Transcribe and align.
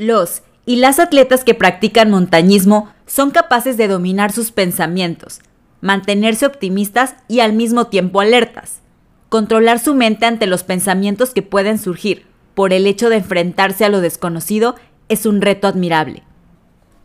Los 0.00 0.40
y 0.64 0.76
las 0.76 0.98
atletas 0.98 1.44
que 1.44 1.52
practican 1.52 2.10
montañismo 2.10 2.88
son 3.04 3.32
capaces 3.32 3.76
de 3.76 3.86
dominar 3.86 4.32
sus 4.32 4.50
pensamientos, 4.50 5.40
mantenerse 5.82 6.46
optimistas 6.46 7.16
y 7.28 7.40
al 7.40 7.52
mismo 7.52 7.88
tiempo 7.88 8.22
alertas, 8.22 8.80
controlar 9.28 9.78
su 9.78 9.94
mente 9.94 10.24
ante 10.24 10.46
los 10.46 10.62
pensamientos 10.62 11.34
que 11.34 11.42
pueden 11.42 11.78
surgir 11.78 12.24
por 12.54 12.72
el 12.72 12.86
hecho 12.86 13.10
de 13.10 13.16
enfrentarse 13.16 13.84
a 13.84 13.90
lo 13.90 14.00
desconocido 14.00 14.74
es 15.10 15.26
un 15.26 15.42
reto 15.42 15.68
admirable. 15.68 16.22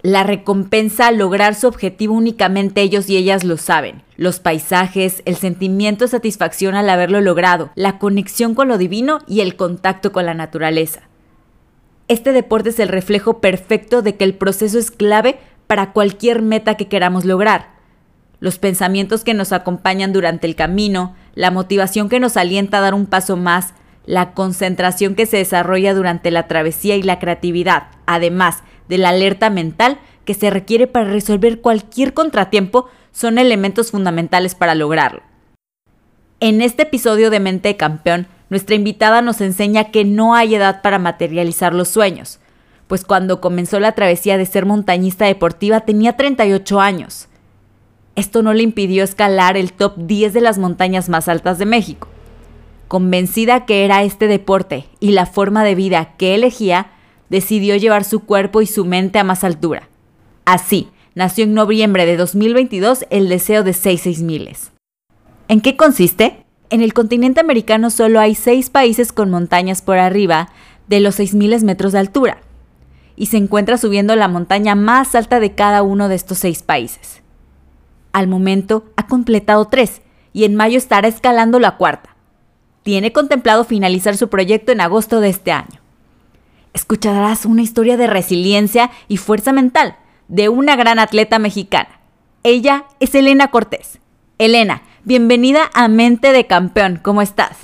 La 0.02 0.24
recompensa 0.24 1.08
a 1.08 1.12
lograr 1.12 1.54
su 1.54 1.68
objetivo 1.68 2.14
únicamente 2.14 2.82
ellos 2.82 3.10
y 3.10 3.18
ellas 3.18 3.44
lo 3.44 3.58
saben. 3.58 4.04
Los 4.16 4.40
paisajes, 4.40 5.22
el 5.26 5.36
sentimiento 5.36 6.06
de 6.06 6.12
satisfacción 6.12 6.76
al 6.76 6.90
haberlo 6.90 7.20
logrado, 7.20 7.72
la 7.76 8.00
conexión 8.00 8.56
con 8.56 8.70
lo 8.70 8.78
divino 8.78 9.20
y 9.28 9.42
el 9.42 9.58
contacto 9.58 10.14
con 10.14 10.26
la 10.26 10.34
naturaleza. 10.34 11.10
Este 12.08 12.34
deporte 12.34 12.70
es 12.70 12.80
el 12.80 12.90
reflejo 12.90 13.40
perfecto 13.42 14.02
de 14.02 14.16
que 14.16 14.26
el 14.26 14.36
proceso 14.36 14.78
es 14.78 14.92
clave 14.92 15.40
para 15.66 15.92
cualquier 15.92 16.44
meta 16.44 16.76
que 16.76 16.88
queramos 16.88 17.26
lograr. 17.26 17.74
Los 18.40 18.60
pensamientos 18.60 19.24
que 19.24 19.34
nos 19.34 19.52
acompañan 19.52 20.14
durante 20.14 20.46
el 20.46 20.56
camino, 20.56 21.16
la 21.34 21.50
motivación 21.50 22.10
que 22.10 22.20
nos 22.20 22.38
alienta 22.38 22.78
a 22.78 22.82
dar 22.82 22.94
un 22.94 23.08
paso 23.08 23.38
más, 23.38 23.74
la 24.06 24.34
concentración 24.34 25.16
que 25.16 25.26
se 25.26 25.38
desarrolla 25.38 25.96
durante 25.96 26.30
la 26.30 26.48
travesía 26.48 26.96
y 26.96 27.02
la 27.02 27.18
creatividad, 27.18 27.88
además 28.06 28.62
de 28.88 29.00
la 29.00 29.10
alerta 29.10 29.50
mental 29.50 29.98
que 30.26 30.36
se 30.36 30.52
requiere 30.52 30.86
para 30.86 31.10
resolver 31.10 31.62
cualquier 31.62 32.14
contratiempo, 32.14 32.88
son 33.12 33.40
elementos 33.40 33.90
fundamentales 33.90 34.54
para 34.54 34.76
lograrlo. 34.76 35.24
En 36.40 36.62
este 36.62 36.84
episodio 36.84 37.32
de 37.32 37.40
Mente 37.40 37.78
Campeón 37.78 38.28
nuestra 38.56 38.78
invitada 38.78 39.22
nos 39.22 39.42
enseña 39.42 39.92
que 39.92 40.06
no 40.06 40.34
hay 40.34 40.56
edad 40.56 40.82
para 40.82 40.98
materializar 40.98 41.74
los 41.74 41.90
sueños, 41.90 42.40
pues 42.88 43.04
cuando 43.04 43.42
comenzó 43.42 43.82
la 43.82 43.92
travesía 43.92 44.38
de 44.38 44.46
ser 44.46 44.66
montañista 44.66 45.26
deportiva 45.26 45.82
tenía 45.82 46.16
38 46.16 46.80
años. 46.80 47.28
Esto 48.16 48.44
no 48.44 48.54
le 48.54 48.64
impidió 48.64 49.04
escalar 49.04 49.58
el 49.58 49.74
top 49.74 49.98
10 49.98 50.32
de 50.32 50.40
las 50.40 50.58
montañas 50.58 51.10
más 51.10 51.28
altas 51.28 51.60
de 51.60 51.66
México. 51.66 52.08
Convencida 52.88 53.66
que 53.66 53.84
era 53.84 54.04
este 54.04 54.30
deporte 54.30 54.86
y 55.02 55.12
la 55.12 55.26
forma 55.26 55.66
de 55.66 55.76
vida 55.76 56.14
que 56.16 56.34
elegía, 56.34 56.92
decidió 57.30 57.76
llevar 57.76 58.06
su 58.06 58.22
cuerpo 58.22 58.62
y 58.62 58.68
su 58.68 58.86
mente 58.86 59.20
a 59.20 59.26
más 59.26 59.44
altura. 59.44 59.90
Así, 60.46 60.88
nació 61.14 61.44
en 61.44 61.56
noviembre 61.56 62.06
de 62.06 62.16
2022 62.16 63.06
el 63.10 63.28
deseo 63.28 63.64
de 63.64 63.74
66 63.74 64.22
miles. 64.22 64.72
¿En 65.50 65.60
qué 65.60 65.76
consiste? 65.76 66.45
En 66.70 66.82
el 66.82 66.94
continente 66.94 67.40
americano 67.40 67.90
solo 67.90 68.20
hay 68.20 68.36
seis 68.36 68.70
países 68.70 69.12
con 69.12 69.30
montañas 69.30 69.82
por 69.82 69.98
arriba 69.98 70.50
de 70.88 71.00
los 71.00 71.20
6.000 71.20 71.64
metros 71.64 71.94
de 71.94 72.00
altura, 72.00 72.40
y 73.16 73.28
se 73.28 73.38
encuentra 73.38 73.78
subiendo 73.78 74.16
la 74.16 74.28
montaña 74.28 74.76
más 74.76 75.16
alta 75.16 75.40
de 75.40 75.54
cada 75.54 75.84
uno 75.84 76.10
de 76.10 76.16
estos 76.16 76.40
seis 76.40 76.64
países. 76.64 77.22
Al 78.14 78.28
momento 78.28 78.86
ha 78.98 79.08
completado 79.08 79.66
tres, 79.66 80.02
y 80.34 80.44
en 80.44 80.56
mayo 80.56 80.78
estará 80.78 81.08
escalando 81.08 81.60
la 81.60 81.78
cuarta. 81.78 82.16
Tiene 82.84 83.14
contemplado 83.14 83.64
finalizar 83.64 84.18
su 84.18 84.30
proyecto 84.30 84.72
en 84.72 84.82
agosto 84.82 85.22
de 85.22 85.30
este 85.30 85.52
año. 85.52 85.80
Escucharás 86.74 87.46
una 87.46 87.62
historia 87.62 87.96
de 87.96 88.08
resiliencia 88.08 88.92
y 89.08 89.18
fuerza 89.18 89.54
mental 89.54 89.96
de 90.28 90.50
una 90.50 90.76
gran 90.76 91.00
atleta 91.00 91.40
mexicana. 91.40 92.02
Ella 92.44 92.86
es 93.00 93.16
Elena 93.16 93.50
Cortés. 93.50 94.00
Elena, 94.38 94.82
Bienvenida 95.08 95.70
a 95.76 95.88
Mente 95.88 96.32
de 96.32 96.48
Campeón. 96.48 97.00
¿Cómo 97.00 97.22
estás? 97.22 97.60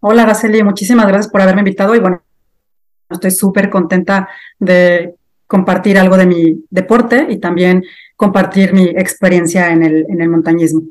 Hola, 0.00 0.24
Araceli. 0.24 0.64
Muchísimas 0.64 1.06
gracias 1.06 1.30
por 1.30 1.40
haberme 1.40 1.60
invitado 1.60 1.94
y 1.94 2.00
bueno, 2.00 2.24
estoy 3.08 3.30
súper 3.30 3.70
contenta 3.70 4.28
de 4.58 5.14
compartir 5.46 5.96
algo 5.96 6.16
de 6.16 6.26
mi 6.26 6.64
deporte 6.68 7.28
y 7.30 7.38
también 7.38 7.84
compartir 8.16 8.72
mi 8.72 8.82
experiencia 8.82 9.70
en 9.70 9.84
el, 9.84 10.06
en 10.08 10.20
el 10.20 10.28
montañismo. 10.28 10.82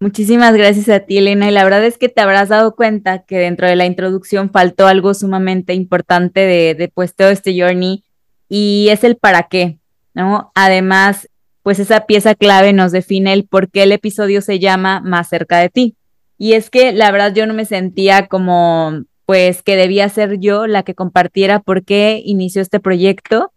Muchísimas 0.00 0.54
gracias 0.54 0.88
a 0.88 1.00
ti, 1.00 1.18
Elena. 1.18 1.46
Y 1.46 1.52
la 1.52 1.64
verdad 1.64 1.84
es 1.84 1.98
que 1.98 2.08
te 2.08 2.22
habrás 2.22 2.48
dado 2.48 2.74
cuenta 2.74 3.22
que 3.24 3.36
dentro 3.36 3.68
de 3.68 3.76
la 3.76 3.84
introducción 3.84 4.48
faltó 4.48 4.86
algo 4.86 5.12
sumamente 5.12 5.74
importante 5.74 6.40
de, 6.40 6.74
de 6.74 6.88
pues 6.88 7.14
todo 7.14 7.28
este 7.28 7.54
journey 7.54 8.02
y 8.48 8.88
es 8.90 9.04
el 9.04 9.18
para 9.18 9.42
qué, 9.42 9.78
¿no? 10.14 10.52
Además, 10.54 11.28
pues 11.62 11.78
esa 11.78 12.06
pieza 12.06 12.34
clave 12.34 12.72
nos 12.72 12.92
define 12.92 13.32
el 13.32 13.44
por 13.44 13.70
qué 13.70 13.84
el 13.84 13.92
episodio 13.92 14.42
se 14.42 14.58
llama 14.58 15.00
Más 15.00 15.28
cerca 15.28 15.58
de 15.58 15.68
ti. 15.68 15.96
Y 16.38 16.54
es 16.54 16.70
que 16.70 16.92
la 16.92 17.10
verdad 17.10 17.32
yo 17.34 17.46
no 17.46 17.54
me 17.54 17.64
sentía 17.64 18.26
como 18.26 19.04
pues 19.26 19.62
que 19.62 19.76
debía 19.76 20.08
ser 20.08 20.38
yo 20.40 20.66
la 20.66 20.82
que 20.82 20.94
compartiera 20.94 21.60
por 21.60 21.84
qué 21.84 22.20
inició 22.24 22.60
este 22.60 22.80
proyecto, 22.80 23.52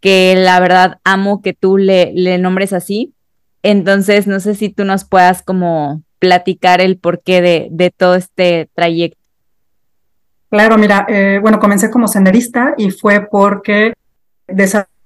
que 0.00 0.34
la 0.36 0.60
verdad 0.60 0.98
amo 1.04 1.40
que 1.40 1.54
tú 1.54 1.78
le, 1.78 2.12
le 2.14 2.38
nombres 2.38 2.72
así. 2.72 3.14
Entonces, 3.62 4.26
no 4.26 4.38
sé 4.38 4.54
si 4.54 4.68
tú 4.68 4.84
nos 4.84 5.04
puedas 5.04 5.42
como 5.42 6.02
platicar 6.18 6.80
el 6.80 6.98
porqué 6.98 7.40
de, 7.40 7.68
de 7.70 7.90
todo 7.90 8.14
este 8.14 8.68
trayecto. 8.74 9.18
Claro, 10.50 10.78
mira, 10.78 11.06
eh, 11.08 11.38
bueno, 11.40 11.58
comencé 11.58 11.90
como 11.90 12.06
senderista 12.06 12.74
y 12.76 12.90
fue 12.90 13.26
porque 13.28 13.94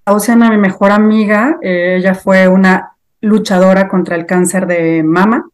Oceana, 0.06 0.50
mi 0.50 0.58
mejor 0.58 0.92
amiga, 0.92 1.58
eh, 1.62 1.96
ella 1.98 2.14
fue 2.14 2.48
una 2.48 2.92
luchadora 3.20 3.88
contra 3.88 4.16
el 4.16 4.26
cáncer 4.26 4.66
de 4.66 5.02
mama. 5.02 5.48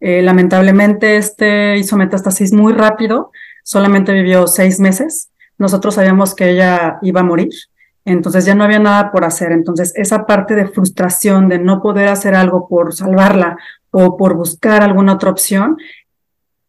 Eh, 0.00 0.22
lamentablemente, 0.22 1.16
este 1.16 1.76
hizo 1.76 1.96
metástasis 1.96 2.52
muy 2.52 2.72
rápido, 2.72 3.32
solamente 3.64 4.12
vivió 4.12 4.46
seis 4.46 4.78
meses. 4.78 5.30
Nosotros 5.58 5.96
sabíamos 5.96 6.34
que 6.34 6.50
ella 6.50 6.98
iba 7.02 7.20
a 7.20 7.24
morir, 7.24 7.50
entonces 8.04 8.44
ya 8.44 8.54
no 8.54 8.64
había 8.64 8.78
nada 8.78 9.10
por 9.10 9.24
hacer. 9.24 9.50
Entonces, 9.52 9.92
esa 9.96 10.24
parte 10.24 10.54
de 10.54 10.68
frustración 10.68 11.48
de 11.48 11.58
no 11.58 11.82
poder 11.82 12.08
hacer 12.08 12.34
algo 12.34 12.68
por 12.68 12.94
salvarla 12.94 13.58
o 13.90 14.16
por 14.16 14.34
buscar 14.34 14.82
alguna 14.82 15.14
otra 15.14 15.30
opción, 15.30 15.76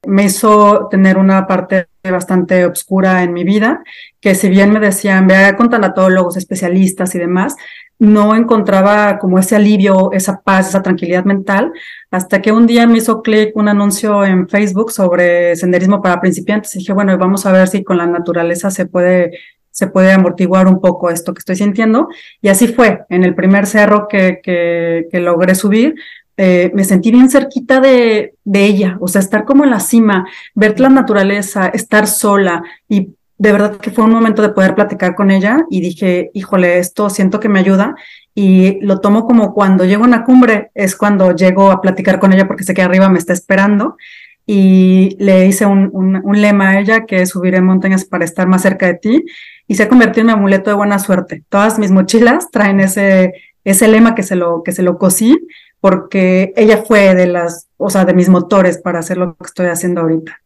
me 0.07 0.23
hizo 0.23 0.87
tener 0.89 1.17
una 1.17 1.45
parte 1.47 1.87
bastante 2.03 2.65
oscura 2.65 3.23
en 3.23 3.33
mi 3.33 3.43
vida, 3.43 3.83
que 4.21 4.35
si 4.35 4.49
bien 4.49 4.71
me 4.71 4.79
decían, 4.79 5.27
vea 5.27 5.55
con 5.55 5.69
tanatólogos, 5.69 6.37
especialistas 6.37 7.13
y 7.15 7.19
demás, 7.19 7.55
no 7.99 8.33
encontraba 8.35 9.19
como 9.19 9.39
ese 9.39 9.57
alivio, 9.57 10.11
esa 10.13 10.41
paz, 10.41 10.69
esa 10.69 10.81
tranquilidad 10.81 11.25
mental, 11.25 11.73
hasta 12.09 12.41
que 12.41 12.51
un 12.53 12.66
día 12.66 12.87
me 12.87 12.97
hizo 12.97 13.22
clic 13.22 13.51
un 13.55 13.67
anuncio 13.67 14.23
en 14.23 14.47
Facebook 14.47 14.91
sobre 14.91 15.55
senderismo 15.57 16.02
para 16.02 16.22
principiantes. 16.22 16.75
Y 16.75 16.79
dije, 16.79 16.93
bueno, 16.93 17.17
vamos 17.17 17.45
a 17.45 17.52
ver 17.52 17.67
si 17.67 17.84
con 17.84 17.97
la 17.97 18.07
naturaleza 18.07 18.72
se 18.72 18.85
puede 18.85 19.31
se 19.72 19.87
puede 19.87 20.11
amortiguar 20.11 20.67
un 20.67 20.81
poco 20.81 21.09
esto 21.09 21.34
que 21.34 21.40
estoy 21.40 21.55
sintiendo. 21.55 22.09
Y 22.41 22.49
así 22.49 22.67
fue. 22.67 23.02
En 23.09 23.23
el 23.23 23.34
primer 23.34 23.66
cerro 23.66 24.07
que, 24.09 24.41
que, 24.43 25.07
que 25.09 25.19
logré 25.22 25.55
subir, 25.55 25.95
eh, 26.41 26.72
me 26.74 26.86
sentí 26.86 27.12
bien 27.12 27.30
cerquita 27.30 27.82
de, 27.82 28.36
de, 28.46 28.64
ella, 28.64 28.97
o 29.02 29.09
sea, 29.09 29.20
estar 29.20 29.44
como 29.44 29.66
en 29.66 29.72
la 29.72 29.82
cima, 29.82 30.26
ver 30.56 30.80
la 30.80 30.88
naturaleza, 30.88 31.68
estar 31.68 32.08
sola. 32.08 32.64
Y 32.88 33.09
de 33.38 33.52
verdad 33.52 33.76
que 33.76 33.91
fue 33.91 34.06
un 34.06 34.12
momento 34.12 34.41
de 34.41 34.47
poder 34.47 34.74
platicar 34.74 35.16
con 35.16 35.32
ella 35.32 35.66
y 35.70 35.82
dije, 35.82 36.32
híjole, 36.34 36.80
esto 36.80 37.09
siento 37.09 37.41
que 37.41 37.50
me 37.50 37.59
ayuda 37.59 37.94
y 38.34 38.80
lo 38.80 39.02
tomo 39.02 39.26
como 39.28 39.53
cuando 39.53 39.84
llego 39.84 40.06
a 40.06 40.08
una 40.08 40.24
cumbre, 40.24 40.72
es 40.76 40.96
cuando 40.96 41.36
llego 41.36 41.72
a 41.72 41.82
platicar 41.82 42.20
con 42.20 42.32
ella 42.32 42.47
porque 42.47 42.64
sé 42.64 42.74
que 42.74 42.84
arriba 42.84 43.09
me 43.09 43.20
está 43.20 43.34
esperando. 43.34 43.97
Y 44.46 45.18
le 45.20 45.46
hice 45.46 45.66
un, 45.66 45.91
un, 45.94 46.41
lema 46.41 46.70
a 46.70 46.80
ella 46.80 47.06
que 47.06 47.22
es 47.22 47.32
subiré 47.32 47.59
montañas 47.59 48.06
para 48.06 48.24
estar 48.24 48.47
más 48.47 48.62
cerca 48.62 48.86
de 48.88 48.94
ti 48.94 49.26
y 49.68 49.76
se 49.76 49.84
ha 49.84 49.90
convertido 49.90 50.22
en 50.22 50.28
un 50.28 50.40
amuleto 50.40 50.70
de 50.70 50.78
buena 50.78 51.00
suerte. 51.00 51.44
Todas 51.50 51.78
mis 51.80 51.91
mochilas 51.91 52.50
traen 52.50 52.80
ese 52.80 53.34
ese 53.64 53.88
lema 53.88 54.16
que 54.16 54.24
se 54.24 54.36
lo, 54.36 54.64
que 54.64 54.72
se 54.72 54.84
lo 54.84 54.97
cosí, 54.97 55.38
porque 55.79 56.53
ella 56.55 56.84
fue 56.85 57.16
de 57.16 57.28
las, 57.28 57.67
o 57.78 57.90
sea, 57.90 58.05
de 58.05 58.14
mis 58.14 58.29
motores 58.29 58.78
para 58.78 58.99
hacer 58.99 59.17
lo 59.17 59.35
que 59.35 59.46
estoy 59.46 59.67
haciendo 59.67 60.02
ahorita. 60.02 60.41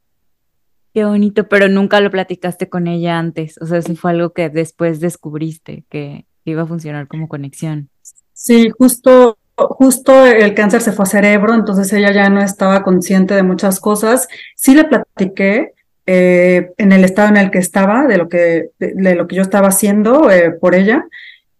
Qué 0.93 1.05
bonito, 1.05 1.47
pero 1.47 1.67
nunca 1.67 1.99
lo 1.99 2.11
platicaste 2.11 2.69
con 2.69 2.87
ella 2.87 3.17
antes, 3.17 3.57
o 3.59 3.65
sea, 3.65 3.81
si 3.81 3.95
fue 3.95 4.11
algo 4.11 4.31
que 4.31 4.49
después 4.49 4.99
descubriste 4.99 5.85
que 5.89 6.25
iba 6.45 6.61
a 6.61 6.67
funcionar 6.67 7.07
como 7.07 7.27
conexión. 7.27 7.89
Sí, 8.33 8.69
justo 8.77 9.37
justo 9.55 10.25
el 10.25 10.53
cáncer 10.53 10.81
se 10.81 10.91
fue 10.91 11.03
a 11.03 11.07
cerebro, 11.07 11.53
entonces 11.53 11.91
ella 11.93 12.11
ya 12.11 12.29
no 12.29 12.41
estaba 12.41 12.83
consciente 12.83 13.35
de 13.35 13.43
muchas 13.43 13.79
cosas. 13.79 14.27
Sí 14.55 14.73
le 14.73 14.85
platiqué 14.85 15.73
eh, 16.05 16.71
en 16.77 16.91
el 16.91 17.03
estado 17.03 17.29
en 17.29 17.37
el 17.37 17.51
que 17.51 17.59
estaba, 17.59 18.07
de 18.07 18.17
lo 18.17 18.29
que, 18.29 18.71
de, 18.79 19.15
lo 19.15 19.27
que 19.27 19.35
yo 19.35 19.41
estaba 19.41 19.69
haciendo 19.69 20.29
eh, 20.31 20.51
por 20.51 20.75
ella, 20.75 21.05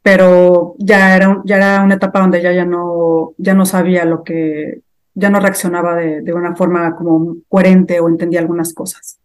pero 0.04 0.76
ya 0.78 1.16
era, 1.16 1.42
ya 1.46 1.56
era 1.56 1.82
una 1.82 1.96
etapa 1.96 2.20
donde 2.20 2.42
ya 2.42 2.66
no, 2.66 3.34
ya 3.38 3.56
no 3.56 3.66
sabía 3.66 4.06
lo 4.06 4.24
que, 4.24 4.82
ya 5.16 5.30
no 5.30 5.40
reaccionaba 5.40 5.96
de, 5.96 6.22
de 6.22 6.34
una 6.34 6.56
forma 6.56 6.96
como 6.96 7.38
coherente 7.48 8.00
o 8.00 8.10
entendía 8.10 8.42
algunas 8.42 8.74
cosas. 8.74 9.20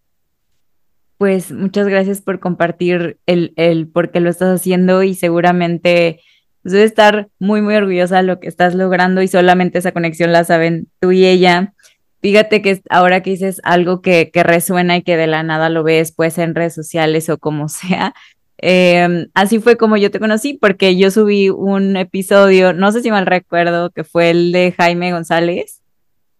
Pues 1.18 1.50
muchas 1.50 1.88
gracias 1.88 2.22
por 2.22 2.38
compartir 2.38 3.18
el, 3.26 3.52
el 3.56 3.88
por 3.88 4.12
qué 4.12 4.20
lo 4.20 4.30
estás 4.30 4.60
haciendo 4.60 5.02
y 5.02 5.14
seguramente 5.16 6.20
pues, 6.62 6.72
debe 6.72 6.84
estar 6.84 7.28
muy, 7.40 7.60
muy 7.60 7.74
orgullosa 7.74 8.18
de 8.18 8.22
lo 8.22 8.38
que 8.38 8.46
estás 8.46 8.76
logrando 8.76 9.20
y 9.20 9.28
solamente 9.28 9.78
esa 9.78 9.90
conexión 9.90 10.30
la 10.32 10.44
saben 10.44 10.86
tú 11.00 11.10
y 11.10 11.26
ella. 11.26 11.74
Fíjate 12.20 12.62
que 12.62 12.82
ahora 12.88 13.22
que 13.22 13.30
dices 13.30 13.60
algo 13.64 14.00
que, 14.00 14.30
que 14.30 14.44
resuena 14.44 14.96
y 14.96 15.02
que 15.02 15.16
de 15.16 15.26
la 15.26 15.42
nada 15.42 15.70
lo 15.70 15.82
ves, 15.82 16.12
pues 16.12 16.38
en 16.38 16.54
redes 16.54 16.74
sociales 16.74 17.28
o 17.30 17.38
como 17.38 17.68
sea, 17.68 18.14
em, 18.58 19.28
así 19.34 19.58
fue 19.60 19.76
como 19.76 19.96
yo 19.96 20.10
te 20.10 20.20
conocí, 20.20 20.54
porque 20.54 20.96
yo 20.96 21.10
subí 21.10 21.50
un 21.50 21.96
episodio, 21.96 22.72
no 22.72 22.92
sé 22.92 23.02
si 23.02 23.10
mal 23.10 23.26
recuerdo, 23.26 23.90
que 23.90 24.04
fue 24.04 24.30
el 24.30 24.52
de 24.52 24.72
Jaime 24.76 25.12
González, 25.12 25.82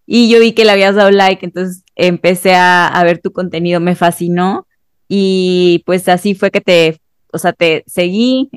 y 0.05 0.29
yo 0.29 0.39
vi 0.39 0.53
que 0.53 0.65
le 0.65 0.71
habías 0.71 0.95
dado 0.95 1.11
like, 1.11 1.45
entonces 1.45 1.83
empecé 1.95 2.55
a, 2.55 2.87
a 2.87 3.03
ver 3.03 3.19
tu 3.19 3.31
contenido, 3.31 3.79
me 3.79 3.95
fascinó, 3.95 4.67
y 5.07 5.83
pues 5.85 6.07
así 6.07 6.35
fue 6.35 6.51
que 6.51 6.61
te, 6.61 7.01
o 7.33 7.37
sea, 7.37 7.53
te 7.53 7.83
seguí, 7.87 8.49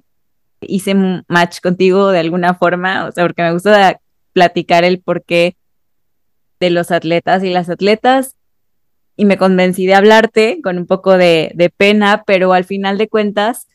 hice 0.61 0.95
match 1.29 1.61
contigo 1.61 2.11
de 2.11 2.21
alguna 2.21 2.55
forma, 2.55 3.07
o 3.07 3.13
sea, 3.13 3.25
porque 3.25 3.43
me 3.43 3.53
gusta 3.53 4.01
platicar 4.33 4.85
el 4.85 5.01
porqué 5.01 5.57
de 6.61 6.71
los 6.71 6.91
atletas 6.91 7.43
y 7.43 7.51
las 7.51 7.69
atletas 7.69 8.37
y 9.23 9.25
me 9.25 9.39
convencí 9.39 9.87
de 9.87 9.95
hablarte 9.95 10.59
con 10.65 10.79
un 10.79 10.87
poco 10.87 11.17
de, 11.17 11.53
de 11.55 11.71
pena, 11.71 12.25
pero 12.27 12.53
al 12.53 12.65
final 12.65 12.99
de 12.99 13.09
cuentas 13.09 13.69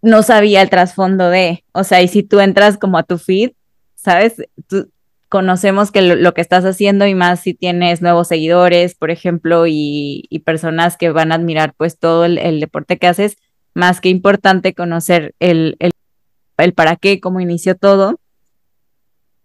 no 0.00 0.22
sabía 0.22 0.62
el 0.62 0.70
trasfondo 0.70 1.28
de, 1.28 1.64
o 1.72 1.82
sea, 1.82 2.02
y 2.02 2.06
si 2.06 2.22
tú 2.22 2.38
entras 2.38 2.78
como 2.78 2.96
a 2.96 3.02
tu 3.02 3.18
feed, 3.18 3.50
¿sabes? 3.96 4.34
Tú, 4.68 4.92
conocemos 5.28 5.90
que 5.90 6.02
lo, 6.02 6.34
que 6.34 6.40
estás 6.40 6.64
haciendo 6.64 7.04
y 7.04 7.16
más 7.16 7.40
si 7.40 7.52
tienes 7.52 8.00
nuevos 8.00 8.28
seguidores, 8.28 8.94
por 8.94 9.10
ejemplo, 9.10 9.66
y, 9.66 10.22
y 10.30 10.38
personas 10.38 10.96
que 10.96 11.10
van 11.10 11.32
a 11.32 11.34
admirar 11.34 11.74
pues 11.76 11.98
todo 11.98 12.24
el, 12.24 12.38
el, 12.38 12.60
deporte 12.60 12.96
que 12.96 13.08
haces, 13.08 13.36
más 13.74 14.00
que 14.00 14.08
importante 14.08 14.72
conocer 14.72 15.34
el, 15.40 15.76
el, 15.80 16.74
para 16.74 16.94
qué, 16.94 17.18
cómo 17.18 17.40
inició 17.40 17.74
todo. 17.74 18.20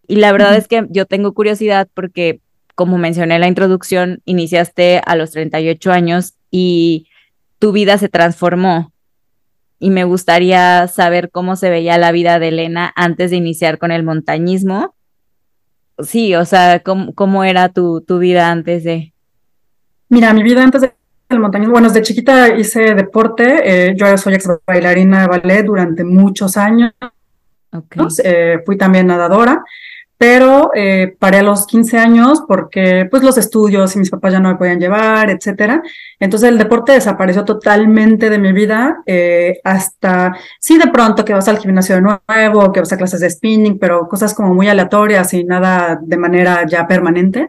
Y 0.08 0.18
la 0.18 0.32
verdad 0.32 0.56
es 0.56 0.68
que 0.68 0.86
yo 0.92 1.08
tengo 1.08 1.34
curiosidad 1.34 1.88
porque, 1.96 2.42
como 2.80 2.98
mencioné 2.98 3.36
en 3.36 3.42
la 3.42 3.50
introducción, 3.50 4.22
iniciaste 4.24 5.02
a 5.06 5.18
los 5.18 5.32
38 5.32 5.92
años 5.92 6.36
y 6.50 7.10
tu 7.60 7.74
vida 7.74 7.98
se 7.98 8.08
transformó. 8.08 8.94
Y 9.80 9.90
me 9.90 10.06
gustaría 10.06 10.88
saber 10.88 11.30
cómo 11.30 11.58
se 11.58 11.70
veía 11.70 11.98
la 11.98 12.14
vida 12.14 12.40
de 12.40 12.48
Elena 12.48 12.94
antes 12.96 13.32
de 13.32 13.36
iniciar 13.36 13.80
con 13.80 13.92
el 13.92 14.04
montañismo. 14.04 14.96
Sí, 16.02 16.36
o 16.36 16.46
sea, 16.46 16.80
cómo, 16.80 17.14
cómo 17.16 17.44
era 17.44 17.68
tu, 17.68 18.00
tu 18.00 18.18
vida 18.18 18.50
antes 18.50 18.86
de... 18.86 19.12
Mira, 20.08 20.32
mi 20.32 20.42
vida 20.42 20.64
antes 20.64 20.80
de 20.80 20.94
el 21.28 21.40
montañismo, 21.42 21.74
bueno, 21.74 21.90
desde 21.90 22.02
chiquita 22.02 22.56
hice 22.58 22.96
deporte, 22.96 23.90
eh, 23.90 23.94
yo 23.98 24.18
soy 24.18 24.36
ex 24.36 24.48
bailarina 24.66 25.24
de 25.24 25.28
ballet 25.28 25.66
durante 25.66 26.06
muchos 26.06 26.56
años, 26.56 26.94
eh, 28.24 28.60
fui 28.66 28.78
también 28.78 29.08
nadadora, 29.08 29.66
pero 30.20 30.72
eh, 30.76 31.16
paré 31.18 31.38
a 31.38 31.44
los 31.44 31.66
15 31.66 31.98
años 31.98 32.44
porque 32.46 33.08
pues 33.10 33.24
los 33.24 33.38
estudios 33.38 33.96
y 33.96 34.00
mis 34.00 34.10
papás 34.10 34.34
ya 34.34 34.42
no 34.42 34.50
me 34.50 34.58
podían 34.58 34.78
llevar, 34.78 35.30
etcétera. 35.30 35.82
Entonces 36.20 36.50
el 36.50 36.58
deporte 36.58 36.92
desapareció 36.92 37.46
totalmente 37.46 38.30
de 38.30 38.38
mi 38.38 38.52
vida 38.52 39.02
hasta, 39.64 40.36
sí 40.60 40.78
de 40.78 40.88
pronto 40.88 41.24
que 41.24 41.34
vas 41.34 41.48
al 41.48 41.60
gimnasio 41.60 41.96
de 41.96 42.02
nuevo, 42.02 42.74
que 42.74 42.82
vas 42.82 42.92
a 42.92 42.98
clases 42.98 43.22
de 43.22 43.30
spinning, 43.30 43.80
pero 43.80 44.10
cosas 44.10 44.34
como 44.34 44.54
muy 44.54 44.68
aleatorias 44.68 45.34
y 45.34 45.46
nada 45.46 45.98
de 46.02 46.18
manera 46.18 46.66
ya 46.68 46.86
permanente, 46.86 47.48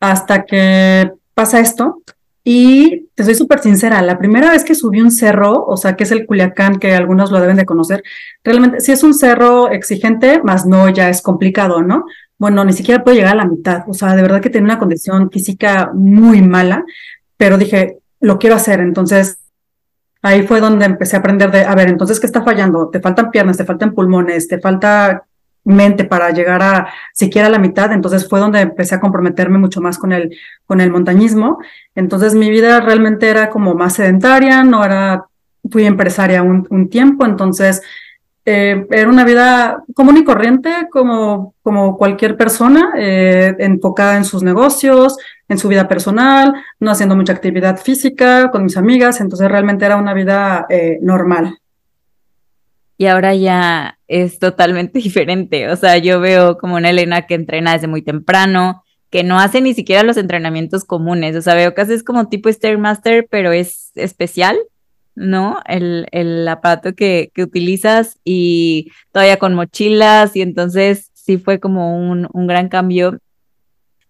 hasta 0.00 0.44
que 0.44 1.12
pasa 1.32 1.60
esto 1.60 2.02
y 2.42 3.08
te 3.14 3.24
soy 3.24 3.34
súper 3.34 3.60
sincera, 3.60 4.00
la 4.02 4.18
primera 4.18 4.50
vez 4.50 4.64
que 4.64 4.74
subí 4.74 5.00
un 5.00 5.10
cerro, 5.10 5.64
o 5.66 5.76
sea, 5.76 5.94
que 5.94 6.04
es 6.04 6.12
el 6.12 6.26
Culiacán, 6.26 6.78
que 6.78 6.94
algunos 6.94 7.30
lo 7.30 7.40
deben 7.40 7.56
de 7.56 7.66
conocer, 7.66 8.02
realmente 8.42 8.80
sí 8.80 8.92
es 8.92 9.02
un 9.02 9.14
cerro 9.14 9.70
exigente, 9.70 10.40
más 10.42 10.66
no 10.66 10.88
ya 10.88 11.08
es 11.10 11.20
complicado, 11.22 11.82
¿no? 11.82 12.06
Bueno, 12.38 12.64
ni 12.64 12.72
siquiera 12.72 13.04
puedo 13.04 13.16
llegar 13.16 13.34
a 13.34 13.42
la 13.42 13.46
mitad, 13.46 13.84
o 13.88 13.94
sea, 13.94 14.16
de 14.16 14.22
verdad 14.22 14.40
que 14.40 14.48
tenía 14.48 14.64
una 14.64 14.78
condición 14.78 15.30
física 15.30 15.90
muy 15.92 16.40
mala, 16.40 16.84
pero 17.36 17.58
dije, 17.58 17.98
lo 18.20 18.38
quiero 18.38 18.56
hacer, 18.56 18.80
entonces 18.80 19.38
ahí 20.22 20.46
fue 20.46 20.60
donde 20.60 20.86
empecé 20.86 21.16
a 21.16 21.20
aprender 21.20 21.50
de, 21.50 21.64
a 21.64 21.74
ver, 21.74 21.88
entonces, 21.88 22.20
¿qué 22.20 22.26
está 22.26 22.42
fallando? 22.42 22.88
Te 22.88 23.00
faltan 23.00 23.30
piernas, 23.30 23.56
te 23.56 23.64
faltan 23.64 23.94
pulmones, 23.94 24.48
te 24.48 24.60
falta 24.60 25.24
mente 25.64 26.04
para 26.04 26.30
llegar 26.30 26.62
a 26.62 26.88
siquiera 27.12 27.48
la 27.48 27.58
mitad, 27.58 27.92
entonces 27.92 28.28
fue 28.28 28.40
donde 28.40 28.60
empecé 28.60 28.94
a 28.94 29.00
comprometerme 29.00 29.58
mucho 29.58 29.80
más 29.80 29.98
con 29.98 30.12
el, 30.12 30.36
con 30.66 30.80
el 30.80 30.90
montañismo. 30.90 31.58
Entonces 31.94 32.34
mi 32.34 32.50
vida 32.50 32.80
realmente 32.80 33.28
era 33.28 33.50
como 33.50 33.74
más 33.74 33.94
sedentaria, 33.94 34.64
no 34.64 34.84
era, 34.84 35.26
fui 35.70 35.84
empresaria 35.84 36.42
un, 36.42 36.66
un 36.70 36.88
tiempo, 36.88 37.26
entonces 37.26 37.82
eh, 38.46 38.86
era 38.90 39.08
una 39.08 39.24
vida 39.24 39.82
común 39.94 40.16
y 40.16 40.24
corriente 40.24 40.88
como, 40.90 41.54
como 41.62 41.98
cualquier 41.98 42.36
persona, 42.36 42.92
eh, 42.96 43.54
enfocada 43.58 44.16
en 44.16 44.24
sus 44.24 44.42
negocios, 44.42 45.18
en 45.48 45.58
su 45.58 45.68
vida 45.68 45.86
personal, 45.88 46.54
no 46.80 46.90
haciendo 46.90 47.16
mucha 47.16 47.34
actividad 47.34 47.78
física 47.78 48.50
con 48.50 48.64
mis 48.64 48.78
amigas, 48.78 49.20
entonces 49.20 49.48
realmente 49.50 49.84
era 49.84 49.96
una 49.96 50.14
vida 50.14 50.66
eh, 50.70 50.98
normal 51.02 51.60
y 53.00 53.06
ahora 53.06 53.34
ya 53.34 53.98
es 54.10 54.40
totalmente 54.40 54.98
diferente. 55.02 55.70
O 55.70 55.76
sea, 55.76 55.96
yo 55.96 56.20
veo 56.20 56.58
como 56.58 56.74
una 56.74 56.90
Elena 56.90 57.26
que 57.26 57.34
entrena 57.34 57.72
desde 57.72 57.86
muy 57.86 58.02
temprano, 58.02 58.82
que 59.08 59.22
no 59.24 59.38
hace 59.38 59.60
ni 59.60 59.72
siquiera 59.72 60.02
los 60.02 60.16
entrenamientos 60.16 60.84
comunes. 60.84 61.36
O 61.36 61.42
sea, 61.42 61.54
veo 61.54 61.74
que 61.74 61.82
es 61.82 62.02
como 62.02 62.28
tipo 62.28 62.52
Stairmaster, 62.52 63.26
pero 63.30 63.52
es 63.52 63.92
especial, 63.94 64.58
¿no? 65.14 65.60
El, 65.66 66.06
el 66.10 66.46
aparato 66.48 66.94
que, 66.94 67.30
que 67.34 67.42
utilizas 67.42 68.18
y 68.24 68.90
todavía 69.12 69.38
con 69.38 69.54
mochilas 69.54 70.36
y 70.36 70.42
entonces 70.42 71.10
sí 71.14 71.38
fue 71.38 71.60
como 71.60 71.96
un, 71.96 72.28
un 72.32 72.46
gran 72.46 72.68
cambio. 72.68 73.18